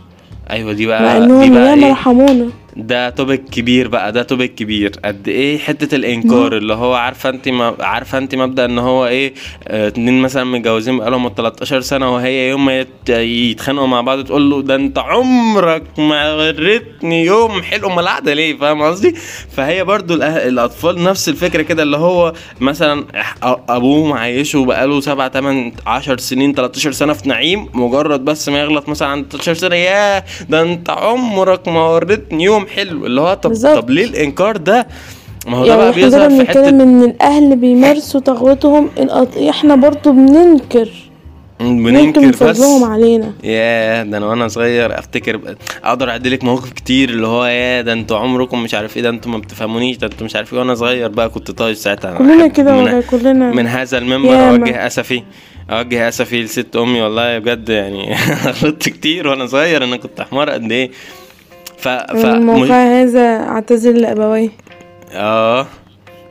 أيوه 0.50 0.74
دي 0.74 0.88
مع 0.88 1.00
بقى 1.02 1.20
دي 1.20 1.26
انهم 1.26 1.54
بقى 1.54 1.70
ياما 1.70 1.86
إيه؟ 1.86 1.92
رحمونا. 1.92 2.50
ده 2.78 3.10
توبيك 3.10 3.44
كبير 3.50 3.88
بقى 3.88 4.12
ده 4.12 4.24
توبيك 4.24 4.56
كبير. 4.56 4.92
قد 5.06 5.28
إيه 5.28 5.58
حتة 5.58 5.96
الإنكار 5.96 6.58
اللي 6.58 6.74
هو 6.74 6.94
عارفة 6.94 7.30
انت 7.30 7.50
ما 7.50 7.76
عارفة 7.80 8.18
انت 8.18 8.36
مبدأ 8.36 8.66
إن 8.66 8.80
هو 8.80 9.08
إيه 9.08 9.34
آه 9.68 9.88
اتنين 9.88 10.22
مثلا 10.22 10.44
متجوزين 10.44 10.98
بقالهم 10.98 11.32
13 11.38 11.82
سنة 11.82 12.14
وهي 12.16 12.50
يوم 12.50 12.66
ما 12.66 12.80
يت- 12.80 13.10
يتخانقوا 13.10 13.88
مع 13.88 14.02
بعض 14.02 14.24
تقول 14.24 14.50
له 14.50 14.62
ده 14.62 14.76
أنت 14.76 14.98
عمرك 14.98 15.84
ما 15.98 16.34
وريتني 16.34 17.26
يوم 17.26 17.62
حلو 17.62 17.88
أمال 17.94 18.08
قاعدة 18.08 18.34
ليه؟ 18.34 18.58
فاهم 18.58 18.82
قصدي؟ 18.82 19.16
فهي 19.56 19.84
برضو 19.84 20.14
الأطفال 20.14 21.04
نفس 21.04 21.30
الفكرة 21.30 21.62
كده 21.62 21.84
اللي 21.84 21.98
هو 21.98 22.34
مثلا 22.62 23.06
أبوه 23.70 24.08
معيشه 24.08 24.66
بقاله 24.66 25.00
7 25.02 25.30
8 25.30 25.72
10 25.88 26.18
سنين 26.18 26.54
13 26.54 26.92
سنة 26.92 27.14
في 27.14 27.30
نعيم 27.30 27.68
مجرد 27.74 28.26
بس 28.26 28.50
ما 28.50 28.60
يغلط 28.60 28.90
مثلا 28.90 29.08
عند 29.08 29.26
13 29.32 29.54
سنة 29.54 29.76
ياه 29.76 30.24
ده 30.50 30.62
أنت 30.62 30.90
عمرك 30.90 31.68
ما 31.68 31.88
وريتني 31.90 32.44
يوم 32.44 32.65
حلو 32.68 33.06
اللي 33.06 33.22
هو 33.22 33.34
طب 33.34 33.50
بالظبط. 33.50 33.78
طب 33.80 33.90
ليه 33.90 34.06
الإنكار 34.06 34.58
ده؟ 34.58 34.88
ما 35.48 35.58
هو 35.58 35.66
ده 35.66 35.70
يعني 35.70 35.82
بقى 35.82 35.90
إحنا 35.92 36.04
بيظهر 36.04 36.30
في 36.30 36.46
حتة 36.50 36.70
إن 36.70 37.04
الأهل 37.04 37.56
بيمارسوا 37.56 38.20
طغوتهم. 38.22 38.90
إحنا 39.50 39.76
برضو 39.76 40.12
بننكر. 40.12 40.90
بننكر 41.60 42.28
بس. 42.30 42.36
فضلهم 42.36 42.84
علينا. 42.84 43.34
ياه 43.44 44.04
ده 44.04 44.18
أنا 44.18 44.26
وأنا 44.26 44.48
صغير 44.48 45.00
أفتكر 45.00 45.56
أقدر 45.84 46.10
اعدلك 46.10 46.44
مواقف 46.44 46.74
كتير 46.74 47.10
اللي 47.10 47.28
هو 47.28 47.46
ياه 47.46 47.82
ده 47.82 47.94
أنتوا 47.94 48.18
عمركم 48.18 48.64
مش 48.64 48.74
عارف 48.74 48.98
إيه 48.98 49.04
ده 49.04 49.10
أنتوا 49.10 49.32
ما 49.32 49.38
بتفهمونيش 49.38 49.98
ده 49.98 50.08
أنتوا 50.08 50.26
مش 50.26 50.36
عارف 50.36 50.54
إيه. 50.54 50.60
وأنا 50.60 50.76
صغير 50.76 51.10
بقى 51.10 51.30
كنت 51.30 51.52
طايش 51.52 51.78
ساعتها. 51.78 52.18
كلنا 52.18 52.48
كده 52.48 52.76
والله 52.78 53.02
كلنا. 53.02 53.52
من 53.52 53.68
هذا 53.68 53.98
المنبر. 53.98 54.50
أوجه 54.50 54.88
أسفي 54.88 55.24
أوجه 55.70 56.08
أسفي 56.08 56.42
لست 56.44 56.76
أمي 56.76 57.02
والله 57.02 57.38
بجد 57.40 57.70
يعني. 57.70 58.16
غلطت 58.64 58.90
كتير 58.90 59.28
وأنا 59.28 59.46
صغير 59.46 59.84
أنا 59.84 59.98
كنت 59.98 60.22
حمار 60.22 60.50
قد 60.50 60.72
إيه. 60.72 60.92
ف 61.78 61.88
ف 61.88 62.26
الموقع 62.26 63.02
هذا 63.02 63.40
اعتذر 63.40 63.92
لابويه 63.92 64.50
آه. 65.14 65.68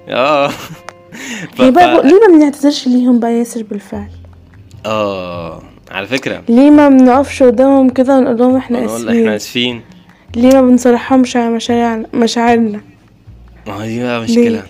آه. 0.09 0.49
ف... 1.57 1.61
هي 1.61 1.71
بقى. 1.71 2.03
ليه 2.03 2.21
ما 2.29 2.37
بنعتذرش 2.39 2.87
ليهم 2.87 3.21
بقى 3.21 3.33
ياسر 3.39 3.63
بالفعل؟ 3.63 4.09
آه. 4.87 5.63
على 5.91 6.07
فكرة. 6.07 6.43
ليه 6.49 6.71
ما 6.71 6.89
بنقفش 6.89 7.43
قدامهم 7.43 7.89
كده 7.89 8.19
ونقول 8.19 8.39
لهم 8.39 8.57
إحنا 8.57 8.81
نقول 8.81 9.09
إحنا 9.09 9.11
آسفين. 9.11 9.29
اسفين 9.29 9.83
ليه 10.37 10.53
ما 10.55 10.63
بنصرحهمش 10.63 11.37
على 11.37 11.51
مشاعرنا 11.51 12.07
مشاعرنا؟ 12.15 12.81
ما 13.67 13.75
هو 13.75 13.81
دي 13.83 14.03
بقى 14.03 14.21
مشكلة. 14.21 14.63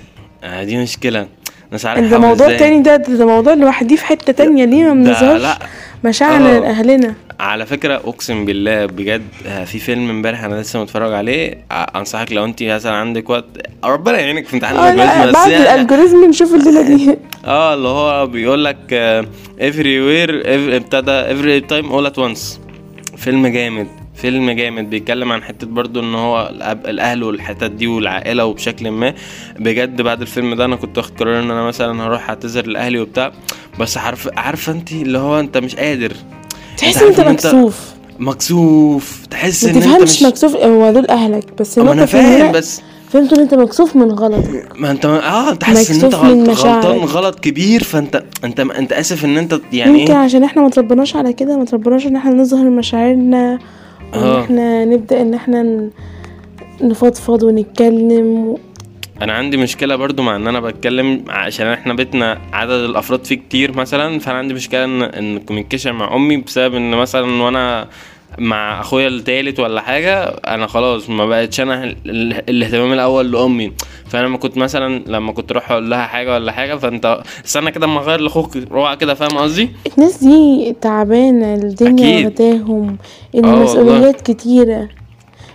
آه 0.44 0.64
دي 0.64 0.76
مشكلة. 0.82 1.26
مش 1.72 1.86
عارف 1.86 2.10
ده 2.10 2.18
موضوع. 2.18 2.56
تاني 2.56 2.82
ده 2.82 2.96
ده 2.96 3.26
موضوع 3.26 3.54
لوحديه 3.54 3.96
في 3.96 4.04
حتة 4.04 4.32
تانية 4.32 4.64
ليه 4.64 4.84
ما 4.84 4.94
بنظهرش 4.94 5.56
مشاعرنا 6.04 6.56
آه. 6.56 6.72
على 7.40 7.66
فكرة 7.66 7.94
أقسم 7.94 8.44
بالله 8.44 8.86
بجد 8.86 9.22
آه، 9.46 9.64
في 9.64 9.78
فيلم 9.78 10.10
امبارح 10.10 10.44
أنا 10.44 10.60
لسه 10.60 10.82
متفرج 10.82 11.12
عليه 11.12 11.64
آه، 11.70 11.74
أنصحك 11.74 12.32
لو 12.32 12.44
انت 12.44 12.62
مثلا 12.62 12.92
عندك 12.92 13.30
وقت 13.30 13.44
ربنا 13.84 14.18
يعينك 14.18 14.46
في 14.46 14.54
امتحان 14.54 14.76
لا 14.76 14.90
الالجوريزم 14.90 15.28
بس 15.28 15.34
بعد 15.34 15.50
يعني 15.50 15.74
الالجوريزم 15.74 16.24
نشوف 16.24 16.54
الليلة 16.54 16.82
دي. 16.82 17.16
آه 17.44 17.74
اللي 17.74 17.88
هو 17.88 18.26
بيقول 18.26 18.64
لك 18.64 18.76
where 19.58 20.46
every 20.46 20.74
ابتدى 20.74 21.24
every 21.34 21.64
time 21.70 21.92
all 21.92 22.10
at 22.12 22.16
once. 22.24 22.58
فيلم 23.16 23.46
جامد 23.46 23.86
فيلم 24.14 24.50
جامد. 24.50 24.90
بيتكلم 24.90 25.32
عن 25.32 25.42
حتة 25.42 25.66
برضو 25.66 26.00
إن 26.00 26.14
هو 26.14 26.52
الأهل 26.86 27.22
والحتت 27.22 27.70
دي 27.70 27.86
والعائلة 27.86 28.44
وبشكل 28.44 28.90
ما. 28.90 29.14
بجد 29.58 30.02
بعد 30.02 30.20
الفيلم 30.20 30.54
ده 30.54 30.64
أنا 30.64 30.76
كنت 30.76 30.98
واخد 30.98 31.18
قرار 31.18 31.38
إن 31.38 31.50
أنا 31.50 31.62
مثلا 31.62 32.02
هروح 32.06 32.28
أعتذر 32.28 32.66
لأهلي 32.66 32.98
وبتاع. 32.98 33.32
بس 33.80 33.98
عارف 33.98 34.28
عارفة 34.36 34.72
انت 34.72 34.92
اللي 34.92 35.18
هو 35.18 35.40
أنت 35.40 35.58
مش 35.58 35.76
قادر. 35.76 36.12
تحس 36.78 37.02
أنت 37.02 37.20
مكسوف. 37.20 37.94
مكسوف. 38.18 39.26
تحس 39.30 39.64
إن 39.64 39.74
أنت 39.74 39.84
تفهمش 39.84 40.02
مش 40.02 40.22
مكسوف. 40.22 40.56
هو 40.56 40.92
دول 40.92 41.06
أهلك. 41.06 41.44
بس 41.60 41.78
ما 41.78 41.92
أنا 41.92 42.06
فاهم 42.06 42.52
بس 42.52 42.80
فهمت 43.10 43.32
إن 43.32 43.40
أنت 43.40 43.54
مكسوف 43.54 43.96
من 43.96 44.12
غلطك 44.12 44.68
ما 44.78 44.90
انت 44.90 45.04
آه 45.04 45.50
أنت 45.50 45.64
حاسس 45.64 45.90
إن 45.90 46.04
أنت 46.04 46.14
غلط. 46.14 46.58
غلطان 46.66 46.98
غلط 46.98 47.40
كبير. 47.40 47.82
فانت 47.82 48.22
انت 48.44 48.60
أنت 48.60 48.92
آسف 48.92 49.24
إن 49.24 49.38
أنت 49.38 49.60
يعني 49.72 50.00
يمكن 50.00 50.12
إيه؟ 50.12 50.18
عشان 50.18 50.44
إحنا 50.44 50.62
ما 50.62 50.68
تربناش 50.70 51.16
على 51.16 51.32
كده 51.32 51.56
ما 51.58 51.64
تربناش 51.64 52.06
إن 52.06 52.16
إحنا 52.16 52.34
نظهر 52.34 52.70
مشاعرنا 52.70 53.58
وإن 54.14 54.22
آه. 54.22 54.40
إحنا 54.44 54.84
نبدأ 54.84 55.20
إن 55.22 55.34
إحنا 55.34 55.90
نفضفض 56.80 57.42
ونتكلم. 57.42 58.56
أنا 59.22 59.32
عندي 59.32 59.56
مشكلة 59.56 59.96
برضو 59.96 60.22
مع 60.22 60.36
إن 60.36 60.48
أنا 60.48 60.60
بتكلم 60.60 61.24
عشان 61.28 61.66
إحنا 61.66 61.94
بيتنا 61.94 62.38
عدد 62.52 62.70
الأفراد 62.70 63.24
فيه 63.24 63.34
كتير 63.36 63.76
مثلا 63.76 64.18
فأنا 64.18 64.38
عندي 64.38 64.54
مشكلة 64.54 64.84
ان 64.84 65.02
إن 65.02 65.36
الكوميونيكيشن 65.36 65.92
مع 65.92 66.16
أمي 66.16 66.36
بسبب 66.36 66.74
إن 66.74 66.90
مثلا 66.90 67.42
وأنا 67.42 67.88
مع 68.38 68.80
أخويا 68.80 69.08
التالت 69.08 69.60
ولا 69.60 69.80
حاجة 69.80 70.22
أنا 70.24 70.66
خلاص 70.66 71.10
ما 71.10 71.26
بقتش 71.26 71.60
أنا 71.60 71.84
ال- 71.84 71.96
ال- 72.06 72.50
الاهتمام 72.50 72.92
الأول 72.92 73.32
لأمي 73.32 73.72
فأنا 74.06 74.26
لما 74.26 74.38
كنت 74.38 74.56
مثلا 74.58 75.02
لما 75.06 75.32
كنت 75.32 75.50
أروح 75.50 75.70
أقول 75.70 75.90
لها 75.90 76.06
حاجة 76.06 76.34
ولا 76.34 76.52
حاجة 76.52 76.74
فأنت 76.74 77.22
استنى 77.44 77.70
كده 77.70 77.86
أما 77.86 78.00
أغير 78.00 78.20
لأخوك 78.20 78.56
روعه 78.70 78.94
كده 78.94 79.14
فاهم 79.14 79.38
قصدي 79.38 79.70
الناس 79.98 80.24
دي 80.24 80.74
تعبانة 80.80 81.54
الدنيا. 81.54 82.26
واخداهم 82.26 82.96
والله. 83.34 83.54
المسؤوليات 83.58 84.20
كتيرة 84.20 84.88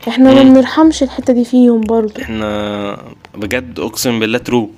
إحنا 0.07 0.33
ما. 0.33 0.43
بنرحمش 0.43 1.03
الحتة 1.03 1.33
دي 1.33 1.45
فيهم 1.45 1.81
برضو 1.81 2.21
إحنا 2.21 2.97
بجد 3.35 3.79
اقسم 3.79 4.19
بالله 4.19 4.37
true 4.37 4.69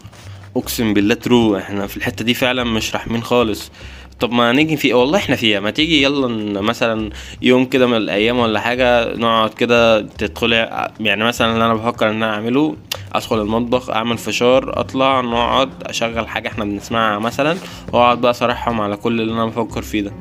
اقسم 0.58 0.94
بالله 0.94 1.16
true 1.16 1.58
إحنا 1.58 1.88
في 1.88 1.98
الحتة 1.98 2.26
دي 2.26 2.34
فعلا 2.34 2.64
مش 2.64 2.96
رحمين 2.96 3.24
خالص. 3.24 3.72
طب 4.20 4.32
ما 4.32 4.52
نيجي 4.52 4.78
في 4.78 4.94
والله 4.94 5.18
إحنا 5.18 5.36
فيها. 5.36 5.60
ما 5.60 5.70
تيجي 5.72 6.04
يلا 6.04 6.62
مثلا 6.62 7.10
يوم 7.42 7.66
كده 7.66 7.88
من 7.88 7.98
الأيام 7.98 8.40
ولا 8.40 8.60
حاجة 8.60 9.16
نقعد 9.16 9.54
كده 9.54 10.02
تدخلي 10.02 10.90
يعني 11.00 11.24
مثلا 11.24 11.54
اللي 11.54 11.66
أنا 11.66 11.74
بفكر 11.74 12.10
إن 12.10 12.16
أنا 12.16 12.34
أعمله 12.34 12.76
أدخل 13.14 13.42
المطبخ 13.42 13.90
أعمل 13.90 14.18
فشار 14.18 14.80
أطلع 14.80 15.22
نقعد 15.22 15.70
أشغل 15.84 16.28
حاجة 16.28 16.48
إحنا 16.48 16.66
بنسمعها 16.66 17.20
مثلا 17.20 17.58
وأقعد 17.94 18.22
بقى 18.22 18.32
اصارحهم 18.32 18.82
على 18.82 18.96
كل 18.98 19.22
اللي 19.22 19.34
أنا 19.34 19.46
بفكر 19.46 19.82
فيه 19.82 20.02
ده. 20.02 20.12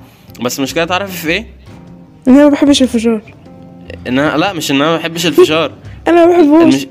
بس 0.40 0.58
المشكلة 0.58 0.84
تعرفي 0.84 1.12
في 1.16 1.28
إيه؟ 1.28 1.46
أنا 2.28 2.44
ما 2.44 2.48
بحبش 2.50 2.82
الفشار. 2.82 3.20
إن 4.06 4.18
أنا 4.18 4.36
لا 4.36 4.52
مش 4.52 4.70
إن 4.70 4.76
أنا 4.76 4.90
ما 4.90 4.96
بحبش 4.96 5.26
الفشار. 5.26 5.72
أنا 6.08 6.26
ما 6.26 6.32
بحبوش. 6.32 6.62
المش... 6.62 6.86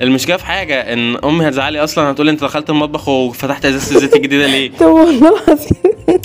المشكلة 0.00 0.36
في 0.36 0.46
حاجة 0.46 0.92
إن 0.92 1.16
أمي 1.24 1.48
هتزعلي 1.48 1.84
أصلا 1.84 2.10
هتقول 2.10 2.28
أنت 2.28 2.40
دخلت 2.44 2.70
المطبخ 2.70 3.08
وفتحت 3.08 3.64
إزازة 3.64 3.96
الزيت 3.96 4.16
الجديدة 4.16 4.46
ليه؟ 4.46 4.70
طب 4.80 4.86
والله 4.86 5.28
العظيم. 5.48 6.20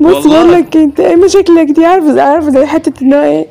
بص. 0.00 0.26
بقول 0.26 0.52
لك 0.52 0.76
أنت 0.76 1.00
إيه 1.00 1.16
مشاكلك 1.16 1.66
دي؟ 1.70 1.84
عارف 1.84 2.04
عارف 2.18 2.44
زي 2.44 2.66
حتة 2.66 3.02
إن 3.02 3.12
هو 3.14 3.22
إيه؟ 3.22 3.46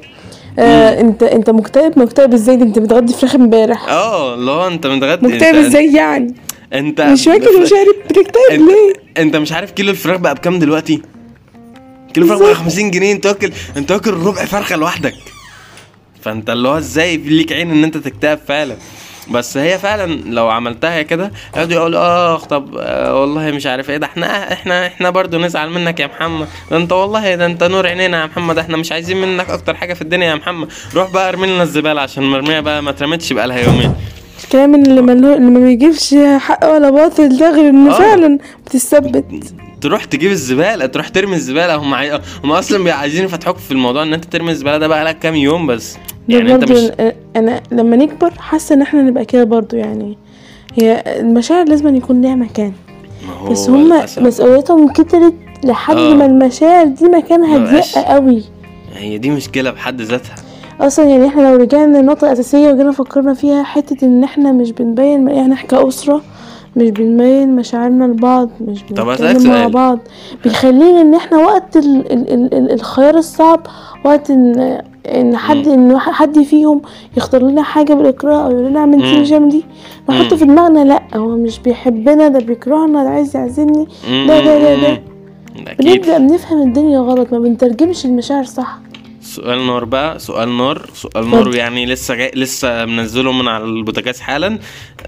آه 0.60 1.02
أنت 1.02 1.24
أنت 1.24 1.50
مكتئب؟ 1.50 2.00
مكتئب 2.00 2.34
إزاي؟ 2.34 2.56
ده 2.56 2.64
أنت 2.66 2.80
متغدي 2.80 3.14
فراخ 3.14 3.36
إمبارح. 3.36 3.90
آه 3.90 4.34
اللي 4.34 4.52
هو 4.52 4.68
أنت 4.68 4.88
متغدي 4.88 5.28
مكتئب 5.28 5.56
إزاي 5.56 5.94
يعني؟ 5.94 6.36
أنت 6.74 7.02
مش 7.02 7.26
فاكر 7.26 7.62
مش 7.62 7.74
عارف 7.74 7.96
بتكتئب 8.10 8.62
ليه؟ 8.68 8.94
أنت 9.18 9.36
مش 9.36 9.52
عارف 9.52 9.72
كيلو 9.72 9.92
الفراخ 9.92 10.18
بقى 10.20 10.36
بكام 10.36 10.60
دلوقتي؟ 10.60 11.02
كيلو 12.14 12.26
الفراخ 12.26 12.40
بقى 12.40 12.48
بالظبط. 12.50 12.66
50 12.66 12.92
جنيه. 12.92 13.12
أنت 13.12 13.26
واكل 13.26 13.52
أنت 13.78 13.92
واكل 13.92 14.12
ربع 14.14 14.46
فرخة 14.46 14.76
لوحدك. 14.76 15.14
فأنت 16.22 16.50
اللي 16.50 16.68
هو 16.68 16.78
إزاي 16.78 17.18
ليك 17.18 17.52
عين 17.54 17.72
إن 17.72 17.84
أنت 17.84 17.98
تكتئب 17.98 18.40
فعلا؟ 18.48 18.76
بس 19.32 19.58
هي 19.58 19.78
فعلا 19.80 20.22
لو 20.26 20.50
عملتها 20.50 21.02
كده 21.02 21.32
يقعدوا 21.54 21.74
يقولوا 21.74 22.00
آه 22.00 22.38
طب 22.38 22.78
آه 22.80 23.22
والله 23.22 23.52
مش 23.52 23.66
عارف 23.66 23.90
إيه 23.90 23.98
ده 23.98 24.06
إحنا 24.06 24.54
إحنا 24.54 24.88
إحنا 24.88 25.10
برضو 25.10 25.38
نزعل 25.40 25.70
منك 25.70 26.00
يا 26.00 26.08
محمد. 26.08 26.48
ده 26.72 26.78
أنت 26.78 26.92
والله 26.92 27.36
ده 27.36 27.46
أنت 27.46 27.64
نور 27.64 27.88
عينينا 27.88 28.22
يا 28.22 28.26
محمد 28.26 28.58
إحنا 28.58 28.78
مش 28.78 28.92
عايزين 28.92 29.22
منك 29.22 29.50
أكتر 29.50 29.76
حاجة 29.76 29.94
في 29.94 30.02
الدنيا 30.02 30.28
يا 30.28 30.36
محمد. 30.36 30.68
روح 30.96 31.12
بقى 31.12 31.30
ارمي 31.30 31.48
لنا 31.48 31.64
الزبالة 31.64 32.02
عشان 32.02 32.24
مرميه 32.24 32.60
بقى 32.60 32.84
ما 32.84 32.90
اترمتش 32.90 33.34
بقى 33.34 33.48
لها 33.48 33.60
يومين. 33.60 33.94
الكلام 34.44 34.76
اللي 34.76 35.02
ملو... 35.02 35.34
اللي 35.34 35.52
ما 35.52 35.60
بيجيبش 35.60 36.16
حق 36.38 36.66
ولا 36.74 36.90
باطل 36.90 37.38
ده 37.38 37.52
غير 37.56 37.70
إنه 37.70 37.96
آه. 37.96 38.00
فعلا 38.00 38.40
بتثبت. 38.66 39.26
تروح 39.82 40.04
تجيب 40.06 40.32
الزبالة 40.32 40.86
تروح 40.86 41.08
ترمي 41.08 41.36
الزبالة. 41.36 41.76
هم 41.76 41.94
عاي... 41.94 42.20
هم 42.44 42.52
أصلا 42.52 42.94
عايزين 42.94 43.26
يفتحوك 43.26 43.58
في 43.58 43.72
الموضوع 43.72 44.04
إن 44.04 44.14
أنت 44.14 44.26
ترمي 44.26 44.52
الزبالة 44.52 44.78
ده 44.78 44.88
بقى 44.88 45.04
لك 45.06 45.20
كام 45.20 45.36
يوم 45.36 45.68
بس. 45.68 45.98
يعني 46.30 46.56
أنت 46.56 46.72
مش 46.72 46.88
أنا- 46.88 47.14
أنا 47.36 47.62
لما 47.72 47.96
نكبر 47.96 48.32
حاسة 48.38 48.76
إن 48.76 48.82
إحنا 48.82 49.02
نبقى 49.02 49.26
كده 49.26 49.44
برضو 49.44 49.76
يعني 49.78 50.18
هي 50.74 51.04
المشاعر 51.20 51.66
لازم 51.68 51.96
يكون 51.96 52.22
ليها 52.22 52.36
مكان 52.36 52.72
ما 53.28 53.34
هو 53.34 53.50
بس 53.52 53.70
هما. 53.70 54.06
مسؤوليتهم 54.18 54.88
كترت 54.94 55.34
لحد 55.64 55.96
آه. 55.98 56.14
ما 56.14 56.26
المشاعر 56.26 56.86
دي 56.86 57.06
مكانها. 57.06 57.58
ضيق 57.58 57.98
قوي 57.98 58.44
هي 58.94 59.18
دي 59.18 59.30
مشكلة 59.30 59.72
بحد 59.72 60.02
ذاتها 60.02 60.36
أصلا 60.82 61.06
يعني 61.06 61.28
إحنا 61.28 61.42
لو 61.42 61.56
رجعنا 61.56 61.98
للنقطة 61.98 62.26
الأساسية 62.28 62.72
وجينا 62.74 62.92
فكرنا 62.92 63.34
فيها 63.34 63.64
حتة 63.64 64.06
إن 64.06 64.24
إحنا 64.24 64.52
مش 64.52 64.72
بنبين 64.72 65.28
يعني 65.28 65.54
إحنا 65.54 65.68
كأسرة 65.70 66.22
مش 66.76 66.90
بنبين 66.90 67.56
مشاعرنا 67.56 68.06
لبعض 68.06 68.50
مش 68.62 68.84
بنتكلم 68.84 69.50
مع. 69.50 69.68
بعض 69.68 70.00
بيخلينا 70.44 71.02
إن 71.02 71.16
إحنا 71.16 71.38
وقت 71.38 71.78
ال 71.78 72.12
ال 72.12 72.34
ال 72.34 72.54
ال 72.54 72.72
الخيار 72.72 73.18
الصعب 73.18 73.68
وقت 74.08 74.30
ان 74.32 74.82
إن 75.06 75.38
حد 75.38 75.68
إن 75.68 75.98
حد 76.00 76.40
فيهم 76.44 76.82
يختار 77.18 77.42
لنا 77.42 77.64
حاجة 77.64 77.94
بالإكراه 77.94 78.46
أو 78.46 78.52
يقول 78.52 78.66
لنا 78.66 78.80
اعمل 78.80 78.98
دي 79.24 79.34
اعمل 79.34 79.50
دي 79.50 79.64
نحط. 80.10 80.34
في 80.34 80.46
دماغنا 80.46 80.84
لأ 80.86 81.04
هو 81.18 81.36
مش 81.36 81.60
بيحبنا 81.60 82.28
ده 82.28 82.40
بيكرهنا 82.40 83.04
ده 83.04 83.10
عايز 83.10 83.36
يعزمني 83.36 83.88
ده 84.10 84.40
ده 84.40 84.60
ده 84.60 84.76
ده. 84.76 85.02
بنبدأ 85.80 86.18
بنفهم 86.18 86.68
الدنيا 86.68 87.00
غلط 87.00 87.34
ما 87.34 87.40
بنترجمش 87.40 88.06
المشاعر 88.06 88.44
صح. 88.44 88.80
سؤال 89.22 89.68
نار 89.68 89.86
بقى 89.86 90.20
سؤال 90.20 90.58
نار 90.58 90.90
سؤال. 90.94 91.30
نار 91.32 91.56
يعني 91.56 91.86
لسه 91.86 92.16
جاي 92.16 92.32
لسه 92.36 92.86
منزله 92.86 93.32
من 93.32 93.48
على 93.48 93.64
البوتاجاز 93.64 94.20
حالا. 94.20 94.60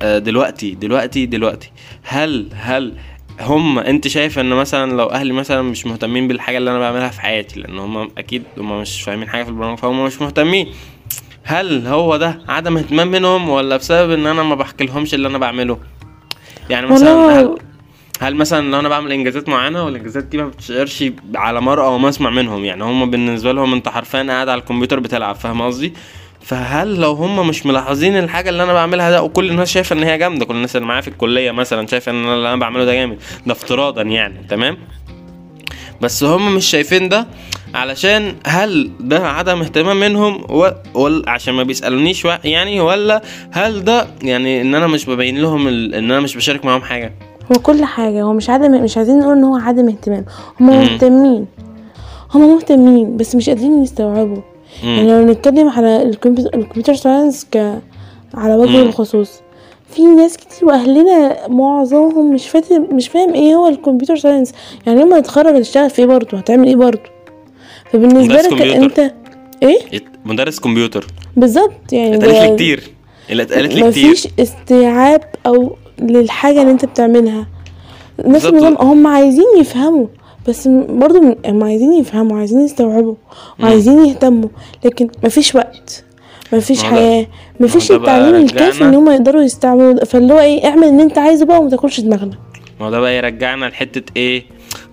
آه، 0.02 0.18
دلوقتي 0.18 0.72
دلوقتي 0.72 1.26
دلوقتي. 1.26 1.72
هل 2.04 2.50
هل 2.56 2.94
هم 3.40 3.80
انت 3.80 4.08
شايف 4.08 4.40
ان 4.40 4.50
مثلا 4.50 4.92
لو 4.92 5.06
أهلي 5.06 5.34
مثلا 5.34 5.62
مش 5.62 5.86
مهتمين 5.86 6.28
بالحاجة 6.28 6.58
اللي 6.58 6.72
أنا 6.72 6.80
بعملها 6.80 7.10
في 7.10 7.22
حياتي 7.22 7.60
لأن 7.60 7.80
هم 7.80 8.10
أكيد 8.18 8.44
هم 8.58 8.82
مش 8.82 9.02
فاهمين 9.02 9.30
حاجة 9.30 9.44
في 9.44 9.50
البرامج 9.50 9.78
فهم 9.78 10.06
مش 10.06 10.22
مهتمين. 10.22 10.68
هل 11.44 11.88
هو 11.88 12.18
ده 12.18 12.42
عدم 12.48 12.78
اهتمام 12.78 13.08
منهم 13.08 13.50
ولا 13.50 13.78
بسبب 13.78 14.12
إن 14.12 14.28
أنا 14.28 14.44
ما 14.44 14.56
بحكي 14.56 14.86
لهمش 14.86 15.14
اللي 15.14 15.28
أنا 15.28 15.38
بعمله؟ 15.38 15.80
يعني 16.70 16.88
مثلا 16.88 17.40
هل 17.40 17.58
هل 18.22 18.36
مثلا 18.36 18.72
لو 18.72 18.80
أنا 18.80 18.90
بعمل 18.90 19.12
إنجازات 19.12 19.50
معينة 19.50 19.86
والإنجازات 19.86 20.24
دي 20.24 20.38
ما 20.38 20.48
بتشعرش 20.48 21.04
على 21.36 21.62
مرأى 21.62 21.86
أو 21.86 21.98
مسمع 21.98 22.30
منهم 22.30 22.66
يعني 22.66 22.84
هم 22.84 23.12
بالنسبة 23.12 23.52
لهم 23.52 23.74
أنت 23.74 23.90
حرفيا 23.90 24.24
قاعد 24.24 24.50
على 24.50 24.60
الكمبيوتر 24.60 25.00
بتلعب 25.00 25.36
فاهم 25.36 25.62
قصدي؟ 25.62 25.94
فهل 26.42 26.96
لو 27.00 27.12
هم 27.12 27.48
مش 27.48 27.66
ملاحظين 27.66 28.18
الحاجة 28.18 28.50
اللي 28.50 28.64
أنا 28.64 28.74
بعملها 28.74 29.12
ده 29.12 29.24
وكل 29.24 29.50
الناس 29.50 29.70
شايفة 29.72 29.94
إن 29.96 30.04
هي 30.04 30.18
جامدة 30.18 30.46
كل 30.46 30.56
الناس 30.56 30.76
اللي 30.76 30.88
معايا 30.88 31.02
في 31.02 31.08
الكلية 31.08 31.52
مثلا 31.52 31.88
شايفة 31.88 32.12
إن 32.12 32.26
اللي 32.26 32.48
أنا 32.48 32.56
بعمله 32.56 32.86
ده 32.86 32.94
جامد 32.94 33.18
ده 33.46 33.52
افتراضا 33.54 34.02
يعني 34.02 34.46
تمام؟ 34.50 34.78
بس 36.02 36.24
هم 36.24 36.56
مش 36.56 36.66
شايفين 36.66 37.10
ده 37.10 37.28
علشان 37.74 38.36
هل 38.48 38.92
ده 39.00 39.28
عدم 39.28 39.62
اهتمام 39.62 40.00
منهم 40.00 40.44
و... 40.50 40.70
ولا 40.94 41.32
عشان 41.32 41.54
ما 41.54 41.64
بيسألونيش 41.64 42.26
و... 42.26 42.30
يعني 42.44 42.80
ولا 42.82 43.22
هل 43.52 43.84
ده 43.84 44.08
يعني 44.22 44.62
إن 44.62 44.76
أنا 44.76 44.88
مش 44.88 45.06
ببين 45.06 45.38
لهم 45.42 45.68
ال... 45.68 45.96
إن 45.96 46.12
أنا 46.12 46.20
مش 46.20 46.36
بشارك 46.36 46.66
معاهم 46.66 46.82
حاجة؟ 46.82 47.14
هو 47.52 47.62
كل 47.62 47.84
حاجة 47.86 48.22
هو 48.24 48.34
مش 48.34 48.50
عدم 48.50 48.84
مش 48.84 48.98
عايزين 48.98 49.20
نقول 49.20 49.38
إن 49.38 49.44
هو 49.44 49.56
عدم 49.56 49.88
اهتمام 49.90 50.26
هم. 50.60 50.68
مهتمين 50.68 51.46
هم 52.34 52.56
مهتمين 52.56 53.18
بس 53.18 53.36
مش 53.36 53.50
قادرين 53.50 53.84
يستوعبوا. 53.84 54.42
يعني. 54.84 55.12
لو 55.12 55.26
نتكلم 55.26 55.70
على 55.70 56.04
ال 56.04 56.14
computer 56.14 56.94
science 56.94 57.46
ك 57.52 57.80
على 58.34 58.56
وجه. 58.56 58.82
الخصوص 58.82 59.42
في 59.90 60.02
ناس 60.02 60.38
كتير 60.38 60.68
وأهلنا 60.68 61.48
معظمهم 61.48 62.34
مش 62.34 62.50
فاهم 62.50 62.88
مش 62.92 63.08
فاهم 63.08 63.34
إيه 63.34 63.56
هو 63.56 63.68
ال 63.68 63.73
computer 63.73 64.16
science. 64.16 64.54
يعني 64.88 65.02
لما 65.02 65.20
تتخرج 65.20 65.56
هتشتغل 65.56 65.90
في 65.90 66.00
إيه 66.00 66.06
برضه؟ 66.06 66.38
هتعمل 66.38 66.68
إيه 66.68 66.76
برضه؟ 66.76 67.02
فبالنسبة 67.92 68.36
لك 68.36 68.50
كمبيوتر. 68.50 68.84
انت 68.84 69.14
إيه؟ 69.64 69.80
مدرس 70.26 70.60
كمبيوتر. 70.60 71.08
بالظبط 71.38 71.94
يعني 71.94 72.16
اتقالت 72.16 72.50
لي 72.50 72.56
كتير. 72.56 72.84
اللي 73.30 73.44
اتقالت 73.44 73.74
لي 73.74 73.92
كتير. 73.92 74.10
مفيش 74.10 74.28
استيعاب 74.40 75.22
أو 75.46 75.76
للحاجة 76.00 76.62
اللي 76.62 76.72
أنت 76.72 76.86
بتعملها. 76.86 77.48
نفس. 78.26 78.46
النظام 78.46 78.78
هم 78.80 79.08
عايزين 79.08 79.46
يفهموا. 79.60 80.08
بس 80.50 80.68
برضو 80.90 81.38
هم 81.46 81.64
عايزين 81.64 81.94
يفهموا 81.94 82.38
عايزين 82.38 82.62
يستوعبوا 82.62 83.16
وعايزين 83.60 84.06
يهتموا 84.06 84.50
لكن 84.86 85.08
مفيش 85.24 85.56
وقت 85.56 86.04
مفيش 86.54 86.84
حياة 86.84 87.28
مفيش 87.60 87.92
التعليم 87.92 88.36
الكافي 88.36 88.84
إن 88.84 88.96
هم 88.96 89.10
يقدروا 89.10 89.42
يستعملوا. 89.42 90.06
فاللي 90.06 90.34
هو 90.34 90.40
إيه 90.40 90.66
اعمل 90.66 90.84
اللي 90.84 91.04
انت 91.04 91.18
عايزه 91.18 91.46
بقى 91.46 91.60
وما 91.60 91.70
تاكلش 91.70 92.00
دماغنا. 92.00 92.38
ما 92.80 92.86
هو 92.86 92.92
ده 92.92 93.00
بقى 93.00 93.18
يرجعنا 93.18 93.66
لحتة 93.66 94.14
إيه؟ 94.18 94.44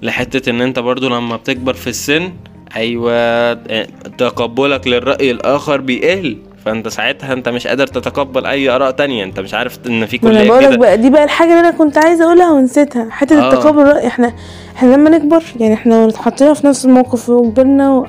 لحتة 0.02 0.50
إن 0.50 0.60
أنت 0.60 0.78
برضو 0.78 1.08
لما 1.08 1.36
بتكبر 1.36 1.74
في 1.74 1.86
السن 1.86 2.32
أيوه 2.76 3.12
آه، 3.12 3.86
تقبلك 4.18 4.86
للرأي 4.86 5.30
الآخر 5.30 5.80
بيقل. 5.80 6.36
فانت 6.66 6.88
ساعتها 6.88 7.32
انت 7.32 7.48
مش 7.48 7.66
قادر 7.66 7.86
تتقبل 7.86 8.46
اي 8.46 8.68
آراء 8.68 8.90
تانية 8.90 9.24
انت 9.24 9.40
مش 9.40 9.54
عارف 9.54 9.78
ان 9.86 10.06
في 10.06 10.18
كليه 10.18 10.48
بقولك 10.48 10.68
كده 10.68 10.76
بقى 10.76 10.98
دي 10.98 11.10
بقى 11.10 11.24
الحاجة 11.24 11.48
اللي 11.48 11.60
أنا 11.60 11.70
كنت 11.70 11.98
عايزة 11.98 12.24
أقولها 12.24 12.50
ونسيتها 12.52 13.10
حتة 13.10 13.40
آه. 13.40 13.52
التقابل 13.52 13.80
الرأي 13.80 14.06
إحنا 14.06 14.32
إحنا 14.76 14.94
لما 14.94 15.10
نكبر 15.10 15.42
يعني 15.60 15.74
إحنا 15.74 16.08
اتحطينا 16.08 16.54
في 16.54 16.66
نفس 16.66 16.84
الموقف 16.84 17.28
وكبرنا 17.28 17.92
و... 17.92 18.06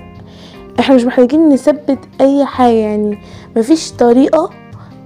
إحنا 0.79 0.95
مش 0.95 1.03
محتاجين 1.03 1.49
نثبت 1.49 1.99
أي 2.21 2.45
حاجة 2.45 2.73
يعني 2.73 3.17
مفيش 3.55 3.91
طريقة 3.91 4.49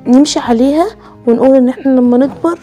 نمشي 0.07 0.39
عليها 0.39 0.87
ونقول 1.27 1.55
إن 1.55 1.69
إحنا 1.69 1.91
لما 1.91 2.17
نكبر 2.17 2.59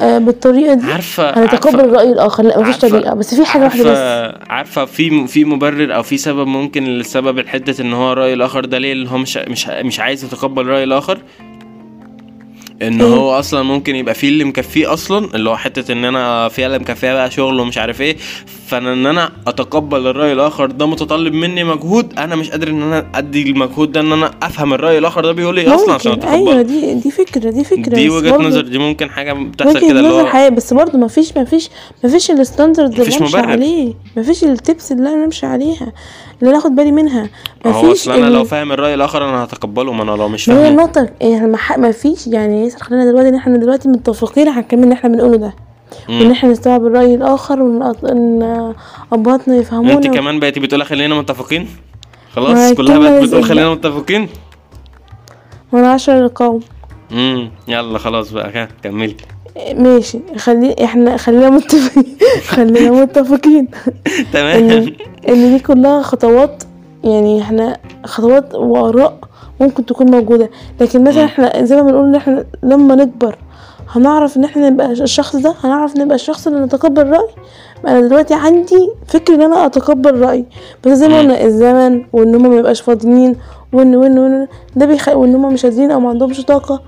بالطريقة 0.00 0.74
دي 0.74 0.92
عارفه 0.92 1.30
هنتقبل 1.42 1.80
الراي 1.80 2.12
الآخر. 2.12 2.42
لا 2.42 2.60
مفيش 2.60 2.78
طريقة 2.78 3.14
بس 3.14 3.34
في 3.34 3.44
حاجة 3.44 3.62
واحدة 3.62 3.82
بس. 3.82 3.88
عارفة 3.98 4.52
عارفة 4.52 4.84
في 4.84 5.26
في 5.26 5.44
مبرر 5.44 5.94
أو 5.94 6.02
في 6.02 6.16
سبب 6.16 6.46
ممكن 6.46 6.84
للسبب 6.84 7.38
الحتة 7.38 7.82
إن 7.82 7.92
هو 7.92 8.12
الرأي 8.12 8.32
الآخر 8.34 8.64
ده 8.64 8.78
ليه؟ 8.78 8.92
اللي 8.92 9.10
هو 9.10 9.18
مش 9.18 9.36
مش 9.36 9.68
مش 9.68 10.00
عايز 10.00 10.24
يتقبل 10.24 10.62
الرأي 10.62 10.84
الآخر. 10.84 11.18
إن؟ 12.82 13.00
هو 13.00 13.38
أصلا 13.38 13.62
ممكن 13.62 13.96
يبقى 13.96 14.14
فيه 14.14 14.28
اللي 14.28 14.44
مكفيه 14.44 14.92
أصلا 14.92 15.34
اللي 15.34 15.50
هو 15.50 15.56
حتة 15.56 15.92
إن 15.92 16.04
أنا 16.04 16.48
فيها 16.48 16.66
اللي 16.66 16.78
مكفيه 16.78 17.12
بقى 17.12 17.30
شغل 17.30 17.60
ومش 17.60 17.78
عارف 17.78 18.00
إيه. 18.00 18.16
فأنا 18.68 18.92
إن 18.92 19.06
أنا 19.06 19.32
أتقبل 19.46 20.06
الرأي 20.06 20.32
الآخر 20.32 20.66
ده 20.66 20.86
متطلب 20.86 21.32
مني 21.32 21.64
مجهود 21.64 22.18
أنا 22.18 22.36
مش 22.36 22.50
قادر 22.50 22.68
إن 22.68 22.82
أنا 22.82 23.06
أدي 23.14 23.42
المجهود 23.50 23.92
ده 23.92 24.00
إن 24.00 24.12
أنا 24.12 24.30
أفهم 24.42 24.74
الرأي 24.74 24.98
الآخر 24.98 25.20
ده 25.24 25.32
بيقول 25.32 25.58
إيه 25.58 25.74
أصلا 25.74 25.94
عشان 25.94 26.12
ممكن. 26.12 26.28
أيوه 26.28 26.62
دي 26.62 26.94
دي 26.94 27.10
فكرة 27.10 27.50
دي 27.50 27.64
فكرة. 27.64 27.94
دي 27.94 28.10
وجهة 28.10 28.36
نظر 28.36 28.60
دي 28.60 28.78
ممكن 28.78 29.10
حاجة 29.10 29.32
بتحصل 29.32 29.80
كده 29.80 29.90
اللي 29.90 30.08
هو 30.08 30.26
حقيقية 30.26 30.48
بس 30.48 30.72
برضه 30.74 30.98
مفيش 30.98 31.36
مفيش 31.36 31.70
مفيش 32.04 32.30
الستاندرد 32.30 32.90
اللي 32.90 33.02
مفيش 33.02 33.20
نمشي 33.22 33.36
مبرر. 33.36 33.50
عليه. 33.50 33.94
مفيش 34.16 34.44
التبس 34.44 34.92
اللي 34.92 35.08
أنا 35.08 35.24
نمشي 35.24 35.46
عليها 35.46 35.92
اللي 36.42 36.50
أنا 36.50 36.58
آخد 36.58 36.70
بالي 36.70 36.92
منها. 36.92 37.30
هو 37.66 37.82
مفيش 37.82 38.00
اصل 38.00 38.12
أنا 38.12 38.26
لو 38.30 38.44
فاهم 38.44 38.72
الرأي 38.72 38.94
الآخر 38.94 39.24
أنا 39.28 39.44
هتقبله 39.44 39.92
ما 39.92 40.02
أنا 40.02 40.10
لو 40.10 40.28
مش 40.28 40.48
ما 40.48 40.54
هي 40.54 40.58
فاهمه. 40.58 40.72
النقطة 40.82 41.08
يعني 41.20 41.46
ما 41.46 41.58
ما 41.76 41.92
فيش 41.92 42.26
يعني 42.26 42.65
يسر 42.66 42.78
خلينا 42.78 43.04
دلوقتي 43.04 43.28
ان 43.28 43.34
إحنا 43.34 43.56
دلوقتي 43.56 43.88
متفقين 43.88 44.48
على 44.48 44.60
الكلام 44.60 44.82
اللي 44.84 44.94
إحنا 44.94 45.10
بنقوله 45.10 45.36
ده. 45.36 45.54
وإن. 46.08 46.30
إحنا 46.30 46.50
نستوعب 46.50 46.86
الرأي 46.86 47.14
الآخر 47.14 47.62
وإن 47.62 48.74
ابهاتنا 49.12 49.56
يفهمونا 49.56 49.92
انت 49.92 50.06
كمان 50.06 50.40
بقيتي 50.40 50.60
بتقولي 50.60 50.84
خلينا 50.84 51.14
متفقين؟ 51.14 51.68
خلاص 52.32 52.72
كلها 52.72 52.98
بقت 52.98 53.24
بتقول. 53.24 53.44
خلينا 53.44 53.70
متفقين؟ 53.70 54.28
وأنا 55.72 55.92
عشرة 55.92 56.18
القوم. 56.18 56.60
امم 57.12 57.50
يلا 57.68 57.98
خلاص 57.98 58.30
بقى 58.32 58.68
كملي. 58.82 59.16
ماشي. 59.74 60.18
خلي 60.36 60.76
إحنا 60.84 61.16
خلينا 61.16 61.50
متفقين. 61.50 62.16
خلينا 62.54 62.90
متفقين. 62.90 63.68
تمام. 64.32 64.92
إن 65.28 65.56
دي 65.56 65.58
كلها 65.58 66.02
خطوات 66.02 66.62
يعني 67.04 67.42
إحنا 67.42 67.76
خطوات 68.04 68.54
وآراء 68.54 69.18
ممكن 69.60 69.86
تكون 69.86 70.10
موجودة 70.10 70.50
لكن 70.80 71.04
مثلا. 71.04 71.24
إحنا 71.24 71.64
زي 71.64 71.76
ما 71.76 71.82
بنقول 71.82 72.04
إن 72.08 72.14
إحنا 72.14 72.44
لما 72.62 72.94
نكبر 72.94 73.38
هنعرف 73.90 74.36
إن 74.36 74.44
إحنا 74.44 74.70
نبقى 74.70 74.92
الشخص 74.92 75.36
ده 75.36 75.54
هنعرف 75.64 75.96
نبقى 75.96 76.14
الشخص 76.14 76.46
اللي 76.46 76.60
نتقبل 76.60 77.06
رأي 77.10 77.28
أنا 77.86 78.00
دلوقتي 78.00 78.34
عندي 78.34 78.90
فكر 79.06 79.34
إن 79.34 79.42
أنا 79.42 79.66
أتقبل 79.66 80.20
رأي 80.20 80.44
بس 80.86 80.92
زي 80.92 81.08
ما. 81.08 81.18
قلنا 81.18 81.44
الزمن 81.44 82.04
وإن 82.12 82.34
هم 82.34 82.50
ما 82.50 82.56
يبقاش 82.56 82.80
فاضيين 82.80 83.36
وإن 83.72 83.94
وإن 83.96 84.18
وإن 84.18 84.46
ده 84.76 84.86
بيخ... 84.86 85.08
وإن 85.08 85.34
هم 85.34 85.52
مش 85.52 85.66
قادرين 85.66 85.90
أو 85.90 86.00
ما 86.00 86.08
عندهمش 86.08 86.40
طاقة 86.40 86.80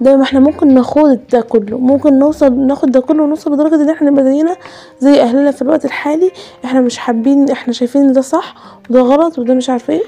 ده 0.00 0.16
ما 0.16 0.22
إحنا 0.22 0.40
ممكن 0.40 0.74
ناخد 0.74 1.18
ده 1.32 1.40
كله 1.40 1.78
ممكن 1.78 2.18
نوصل 2.18 2.66
ناخد 2.66 2.90
ده 2.90 3.00
كله 3.00 3.22
ونوصل 3.22 3.52
لدرجة 3.54 3.74
إن 3.74 3.90
إحنا 3.90 4.10
نبقى 4.10 4.24
زينا 4.24 4.56
زي 5.00 5.22
أهلنا 5.22 5.50
في 5.50 5.62
الوقت 5.62 5.84
الحالي 5.84 6.30
إحنا 6.64 6.80
مش 6.80 6.98
حابين 6.98 7.50
إحنا 7.50 7.72
شايفين 7.72 8.02
إن 8.02 8.12
ده 8.12 8.20
صح 8.20 8.54
وده 8.90 9.00
غلط 9.00 9.38
وده 9.38 9.54
مش 9.54 9.70
عارفه 9.70 9.92
إيه. 9.92 10.02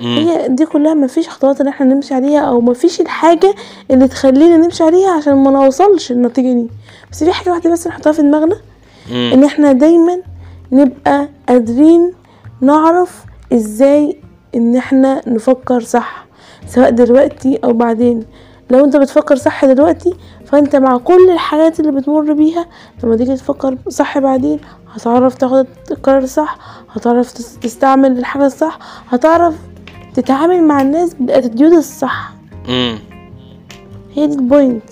هي 0.00 0.48
دي 0.48 0.66
كلها 0.66 0.94
مفيش 0.94 1.28
خطوات 1.28 1.60
اللي 1.60 1.70
إحنا 1.70 1.86
نمشي 1.94 2.14
عليها 2.14 2.40
أو 2.40 2.60
مفيش 2.60 3.00
الحاجة 3.00 3.54
اللي 3.90 4.08
تخلينا 4.08 4.56
نمشي 4.56 4.84
عليها 4.84 5.10
عشان 5.12 5.34
ما 5.36 5.50
نوصلش 5.50 6.12
النتيجة 6.12 6.52
دي. 6.52 6.66
بس 7.12 7.24
في 7.24 7.32
حاجة 7.32 7.50
واحدة 7.50 7.70
بس 7.70 7.86
نحطها 7.86 8.12
في 8.12 8.22
دماغنا. 8.22 8.56
ان 9.34 9.44
إحنا 9.44 9.72
دايما 9.72 10.18
نبقى 10.72 11.28
قادرين 11.48 12.12
نعرف 12.60 13.24
إزاي 13.52 14.20
ان 14.54 14.76
إحنا 14.76 15.20
نفكر 15.26 15.80
صح 15.80 16.26
سواء 16.68 16.90
دلوقتي 16.90 17.58
أو 17.64 17.72
بعدين. 17.72 18.24
لو 18.70 18.84
انت 18.84 18.96
بتفكر 18.96 19.36
صح 19.36 19.64
دلوقتي 19.64 20.14
فانت 20.46 20.76
مع 20.76 20.96
كل 20.96 21.30
الحاجات 21.30 21.80
اللي 21.80 21.92
بتمر 21.92 22.32
بيها 22.32 22.66
لما 23.04 23.16
تيجي 23.16 23.36
تفكر 23.36 23.78
صح 23.88 24.18
بعدين 24.18 24.60
هتعرف 24.94 25.34
تاخد 25.34 25.66
القرار 25.90 26.26
صح 26.26 26.58
هتعرف 26.92 27.32
تس- 27.32 27.58
تستعمل 27.58 28.18
الحاجة 28.18 28.46
الصح 28.46 28.78
هتعرف 29.08 29.54
تتعامل 30.16 30.62
مع 30.62 30.80
الناس 30.80 31.14
بالاتيتيود 31.14 31.72
الصح. 31.72 32.32
امم 32.68 32.98
هي 34.14 34.26
دي 34.26 34.34
البوينت 34.34 34.82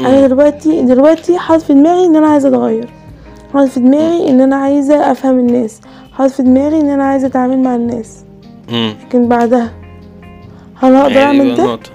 أنا 0.00 0.26
دلوقتي 0.26 0.82
دلوقتي 0.82 1.38
حاطط 1.38 1.62
في 1.62 1.74
دماغي 1.74 2.06
إن 2.06 2.16
أنا 2.16 2.26
عايزة 2.26 2.48
أتغير. 2.48 2.88
حاطط 3.54 3.70
في 3.70 3.80
دماغي 3.80 4.30
إن 4.30 4.40
أنا 4.40 4.56
عايزة 4.56 5.10
أفهم 5.10 5.38
الناس. 5.38 5.80
حاطط 6.12 6.32
في 6.32 6.42
دماغي 6.42 6.80
إن 6.80 6.88
أنا 6.88 7.04
عايزة 7.04 7.26
أتعامل 7.26 7.58
مع 7.58 7.74
الناس. 7.74 8.24
لكن 8.68 9.28
بعدها 9.28 9.72
هل 10.74 10.94
هقدر 10.94 11.12
دي 11.12 11.18
أعمل 11.18 11.54
ده؟ 11.54 11.64
النقطة. 11.64 11.90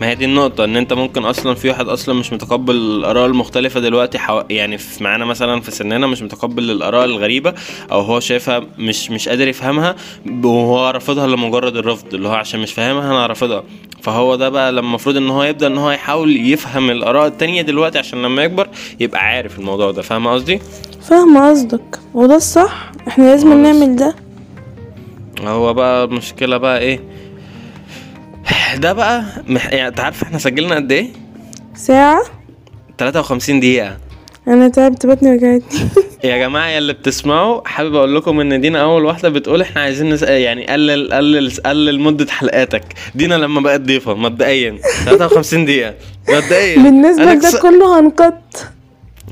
ما 0.00 0.06
هي 0.08 0.14
دي 0.14 0.24
النقطة 0.24 0.64
إن 0.64 0.76
أنت 0.76 0.92
ممكن 0.92 1.24
أصلا 1.24 1.54
في 1.54 1.68
واحد 1.68 1.88
أصلا 1.88 2.14
مش 2.14 2.32
متقبل 2.32 2.74
الآراء 2.74 3.26
المختلفة 3.26 3.80
دلوقتي 3.80 4.18
حو... 4.18 4.42
يعني 4.50 4.78
في 4.78 5.04
معانا 5.04 5.24
مثلا 5.24 5.60
في 5.60 5.70
سننا 5.70 6.06
مش 6.06 6.22
متقبل 6.22 6.70
الآراء 6.70 7.04
الغريبة 7.04 7.54
أو 7.92 8.00
هو 8.00 8.20
شايفها 8.20 8.62
مش 8.78 9.10
مش 9.10 9.28
قادر 9.28 9.48
يفهمها 9.48 9.96
وهو 10.44 10.90
رافضها 10.90 11.26
لمجرد 11.26 11.76
الرفض 11.76 12.14
اللي 12.14 12.28
هو 12.28 12.32
عشان 12.32 12.60
مش 12.60 12.72
فاهمها 12.72 13.10
أنا 13.10 13.26
رافضها 13.26 13.62
فهو 14.02 14.36
ده 14.36 14.48
بقى 14.48 14.72
لما 14.72 14.80
المفروض 14.80 15.16
إن 15.16 15.30
هو 15.30 15.42
يبدأ 15.44 15.66
إن 15.66 15.78
هو 15.78 15.90
يحاول 15.90 16.36
يفهم 16.36 16.90
الآراء 16.90 17.26
التانية 17.26 17.62
دلوقتي 17.62 17.98
عشان 17.98 18.22
لما 18.22 18.42
يكبر 18.44 18.68
يبقى 19.00 19.20
عارف 19.24 19.58
الموضوع 19.58 19.90
ده. 19.90 20.02
فاهم 20.02 20.26
قصدي؟ 20.28 20.60
فاهمه 21.02 21.50
قصدك. 21.50 21.98
وده 22.14 22.36
الصح. 22.36 22.92
إحنا 23.08 23.24
لازم. 23.24 23.62
نعمل 23.62 23.96
ده. 23.96 24.14
هو 25.44 25.74
بقى 25.74 26.04
المشكلة 26.04 26.56
بقى 26.56 26.78
إيه؟ 26.78 27.00
ده 28.76 28.92
بقى 28.92 29.24
مح... 29.48 29.66
يعني 29.72 29.88
انت 29.88 30.00
عارف 30.00 30.22
إحنا 30.22 30.38
سجلنا 30.38 30.74
قد 30.74 30.92
إيه؟ 30.92 31.06
ساعة؟ 31.74 32.22
53 32.98 33.60
دقيقة. 33.60 33.96
أنا 34.48 34.68
تعبت 34.68 35.06
بطني 35.06 35.30
وجعتني. 35.30 35.88
يا 36.24 36.36
جماعة 36.38 36.68
يا 36.68 36.78
اللي 36.78 36.92
بتسمعوا 36.92 37.68
حابب 37.68 37.94
أقول 37.94 38.16
لكم 38.16 38.40
إن 38.40 38.60
دينا 38.60 38.82
أول 38.82 39.04
واحدة 39.04 39.28
بتقول 39.28 39.60
إحنا 39.60 39.80
عايزين 39.80 40.10
نس... 40.10 40.22
يعني 40.22 40.66
قلل 40.66 41.12
قلل 41.12 41.50
قلل 41.66 42.00
مدة 42.00 42.26
حلقاتك. 42.30 42.84
دينا 43.14 43.34
لما 43.34 43.60
بقت 43.60 43.80
ضيفة 43.80 44.14
مبدئيا. 44.14 44.78
53 45.04 45.64
دقيقة. 45.64 45.94
مبدئيا. 46.28 46.76
بالنسبة 46.84 47.22
أنا 47.22 47.30
لده 47.30 47.48
كس- 47.48 47.56
كله 47.56 48.00
هنقط. 48.00 48.66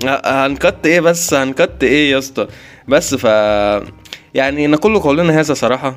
ه- 0.05 0.47
هنكت 0.47 0.87
إيه 0.87 1.01
بس؟ 1.01 1.35
هنكت 1.35 1.83
إيه 1.85 2.11
يا 2.13 2.19
اسطى؟ 2.19 2.49
بس 2.89 3.15
ف 3.15 3.25
يعني 4.35 4.67
نقول 4.67 4.99
قولنا 4.99 5.41
هذا 5.41 5.55
صراحة. 5.55 5.95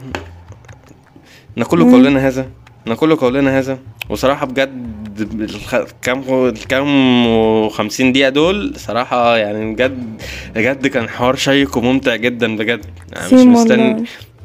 نقول 1.57 1.83
قولنا 1.83 2.27
هذا. 2.27 2.49
نقول 2.87 3.15
قولنا 3.15 3.59
هذا. 3.59 3.79
وصراحة 4.09 4.45
بجد 4.45 4.91
الخ- 5.39 5.85
كام 6.01 6.23
كام 6.69 7.27
وخمسين 7.27 8.11
دقيقة 8.11 8.29
دول 8.29 8.73
صراحة 8.77 9.37
يعني 9.37 9.73
بجد 9.73 10.21
بجد 10.55 10.87
كان 10.87 11.09
حوار 11.09 11.35
شيق 11.35 11.77
وممتع 11.77 12.15
جدا 12.15 12.55
بجد. 12.57 12.85
يعني 13.13 13.25
مش 13.25 13.39
مستني 13.41 14.03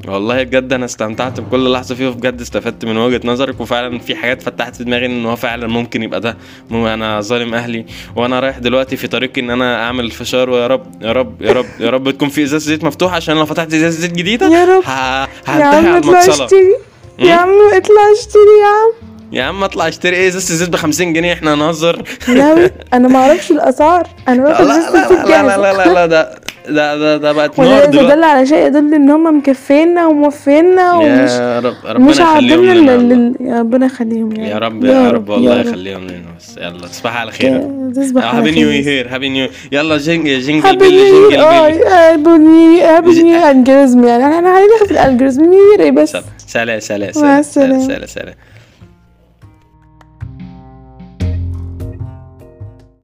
والله. 0.09 0.43
بجد 0.43 0.72
أنا 0.72 0.84
استمتعت 0.84 1.41
بكل 1.41 1.72
لحظة 1.72 1.95
فيه 1.95 2.09
وبجد 2.09 2.41
استفدت 2.41 2.84
من 2.84 2.97
وجهة 2.97 3.20
نظرك. 3.24 3.61
وفعلا 3.61 3.99
في 3.99 4.16
حاجات 4.16 4.43
فتحت 4.43 4.76
في 4.76 4.84
دماغي 4.84 5.07
إن 5.07 5.26
هو 5.26 5.37
فعلا 5.37 5.66
ممكن 5.66 6.03
يبقى 6.03 6.20
ده. 6.20 6.37
مو 6.70 6.89
أنا 6.89 7.20
ظالم 7.20 7.55
أهلي. 7.55 7.87
وأنا 8.16 8.41
رايح 8.41 8.59
دلوقتي 8.59 8.97
في 8.97 9.09
طريقي 9.09 9.41
إن 9.41 9.51
أنا 9.51 9.84
أعمل 9.84 10.11
فشار 10.11 10.51
ويا 10.51 10.66
رب 10.66 11.03
يا 11.03 11.12
رب 11.12 11.43
يا 11.43 11.53
رب 11.53 11.66
يا 11.80 11.91
رب 11.91 12.11
تكون 12.11 12.28
في 12.28 12.43
إزازة 12.43 12.66
زيت 12.66 12.84
مفتوحة 12.84 13.16
عشان 13.16 13.37
لو 13.37 13.47
فتحت 13.47 13.74
إزازة 13.74 14.01
زيت 14.01 14.12
جديدة 14.12 14.47
يا 14.47 14.64
رب. 14.64 14.82
هنتهي 15.47 15.89
على 15.91 16.49
يا 17.19 17.35
عم 17.35 17.49
اطلع 17.73 18.12
اشتري 18.19 18.59
يا 18.61 18.67
عم. 18.67 18.93
يا 19.33 19.43
عم 19.45 19.64
اطلع 19.64 19.89
اشتري. 19.89 20.17
إيه 20.17 20.29
ازازه 20.29 20.55
زيت 20.55 20.69
ب 20.69 20.77
50 20.77 21.12
جنيه 21.12 21.33
إحنا 21.33 21.55
هنهزر. 21.55 22.03
لا 22.29 22.71
أنا 22.95 23.09
ما 23.09 23.19
أعرفش 23.19 23.51
الأسعار. 23.51 24.09
أنا 24.29 24.43
لا 24.43 24.49
باخد 24.49 24.64
لا 24.64 24.79
لسه 24.81 24.93
لا 24.93 25.09
لا 25.09 25.23
لا 25.23 25.29
جاهزة. 25.29 25.57
لا 25.57 25.73
لا, 25.73 25.93
لا 25.95 26.07
ده 26.07 26.35
ده 26.69 26.97
ده 26.99 27.17
ده 27.17 27.33
بقت 27.33 27.59
نار 27.61 27.85
دلوقتي. 27.85 28.14
دل 28.17 28.25
على 28.25 28.47
شيء 28.47 28.67
يدل 28.67 28.95
ان 28.95 29.11
هم 29.11 29.39
مكفينا 29.39 30.07
وموفينا 30.07 30.93
ومش 30.95 31.31
يا 31.31 31.61
رب 31.61 32.01
مش 32.01 32.19
يخليهم 32.19 32.64
لنا 32.64 32.91
لل- 32.91 33.37
يا 33.41 33.59
ربنا 33.61 33.87
يخليهم 33.87 34.37
يا 34.37 34.59
رب 34.59 34.85
يا 34.85 35.11
رب 35.11 35.29
والله 35.29 35.61
يخليهم 35.61 36.07
لنا 36.07 36.23
بس. 36.39 36.57
يلا 36.59 36.87
تصبح 36.89 37.17
على 37.17 37.31
خير. 37.33 37.69
تصبح 37.97 38.25
على 38.25 38.39
happy 38.39 38.51
new 38.51 38.68
خير 38.69 38.89
year 38.89 39.14
happy 39.14 39.29
new 39.29 39.49
يلا 39.73 39.97
jing 39.97 40.29
jingle 40.29 40.66
happy 40.66 40.89
new 40.89 41.31
happy 41.31 42.31
new 42.39 42.81
happy 42.85 43.22
new 43.22 43.51
algorithm 43.51 44.05
يعني. 44.05 44.25
إحنا 44.25 44.39
هناخد 44.59 44.91
ال 44.91 44.96
algorithm 44.96 45.45
new 45.45 45.61
year 45.81 45.91
بس. 45.91 46.17
سلام 46.47 46.81
سلام 46.81 47.12
سلام. 47.12 47.43
سلام 47.43 48.07
سلام. 48.07 48.35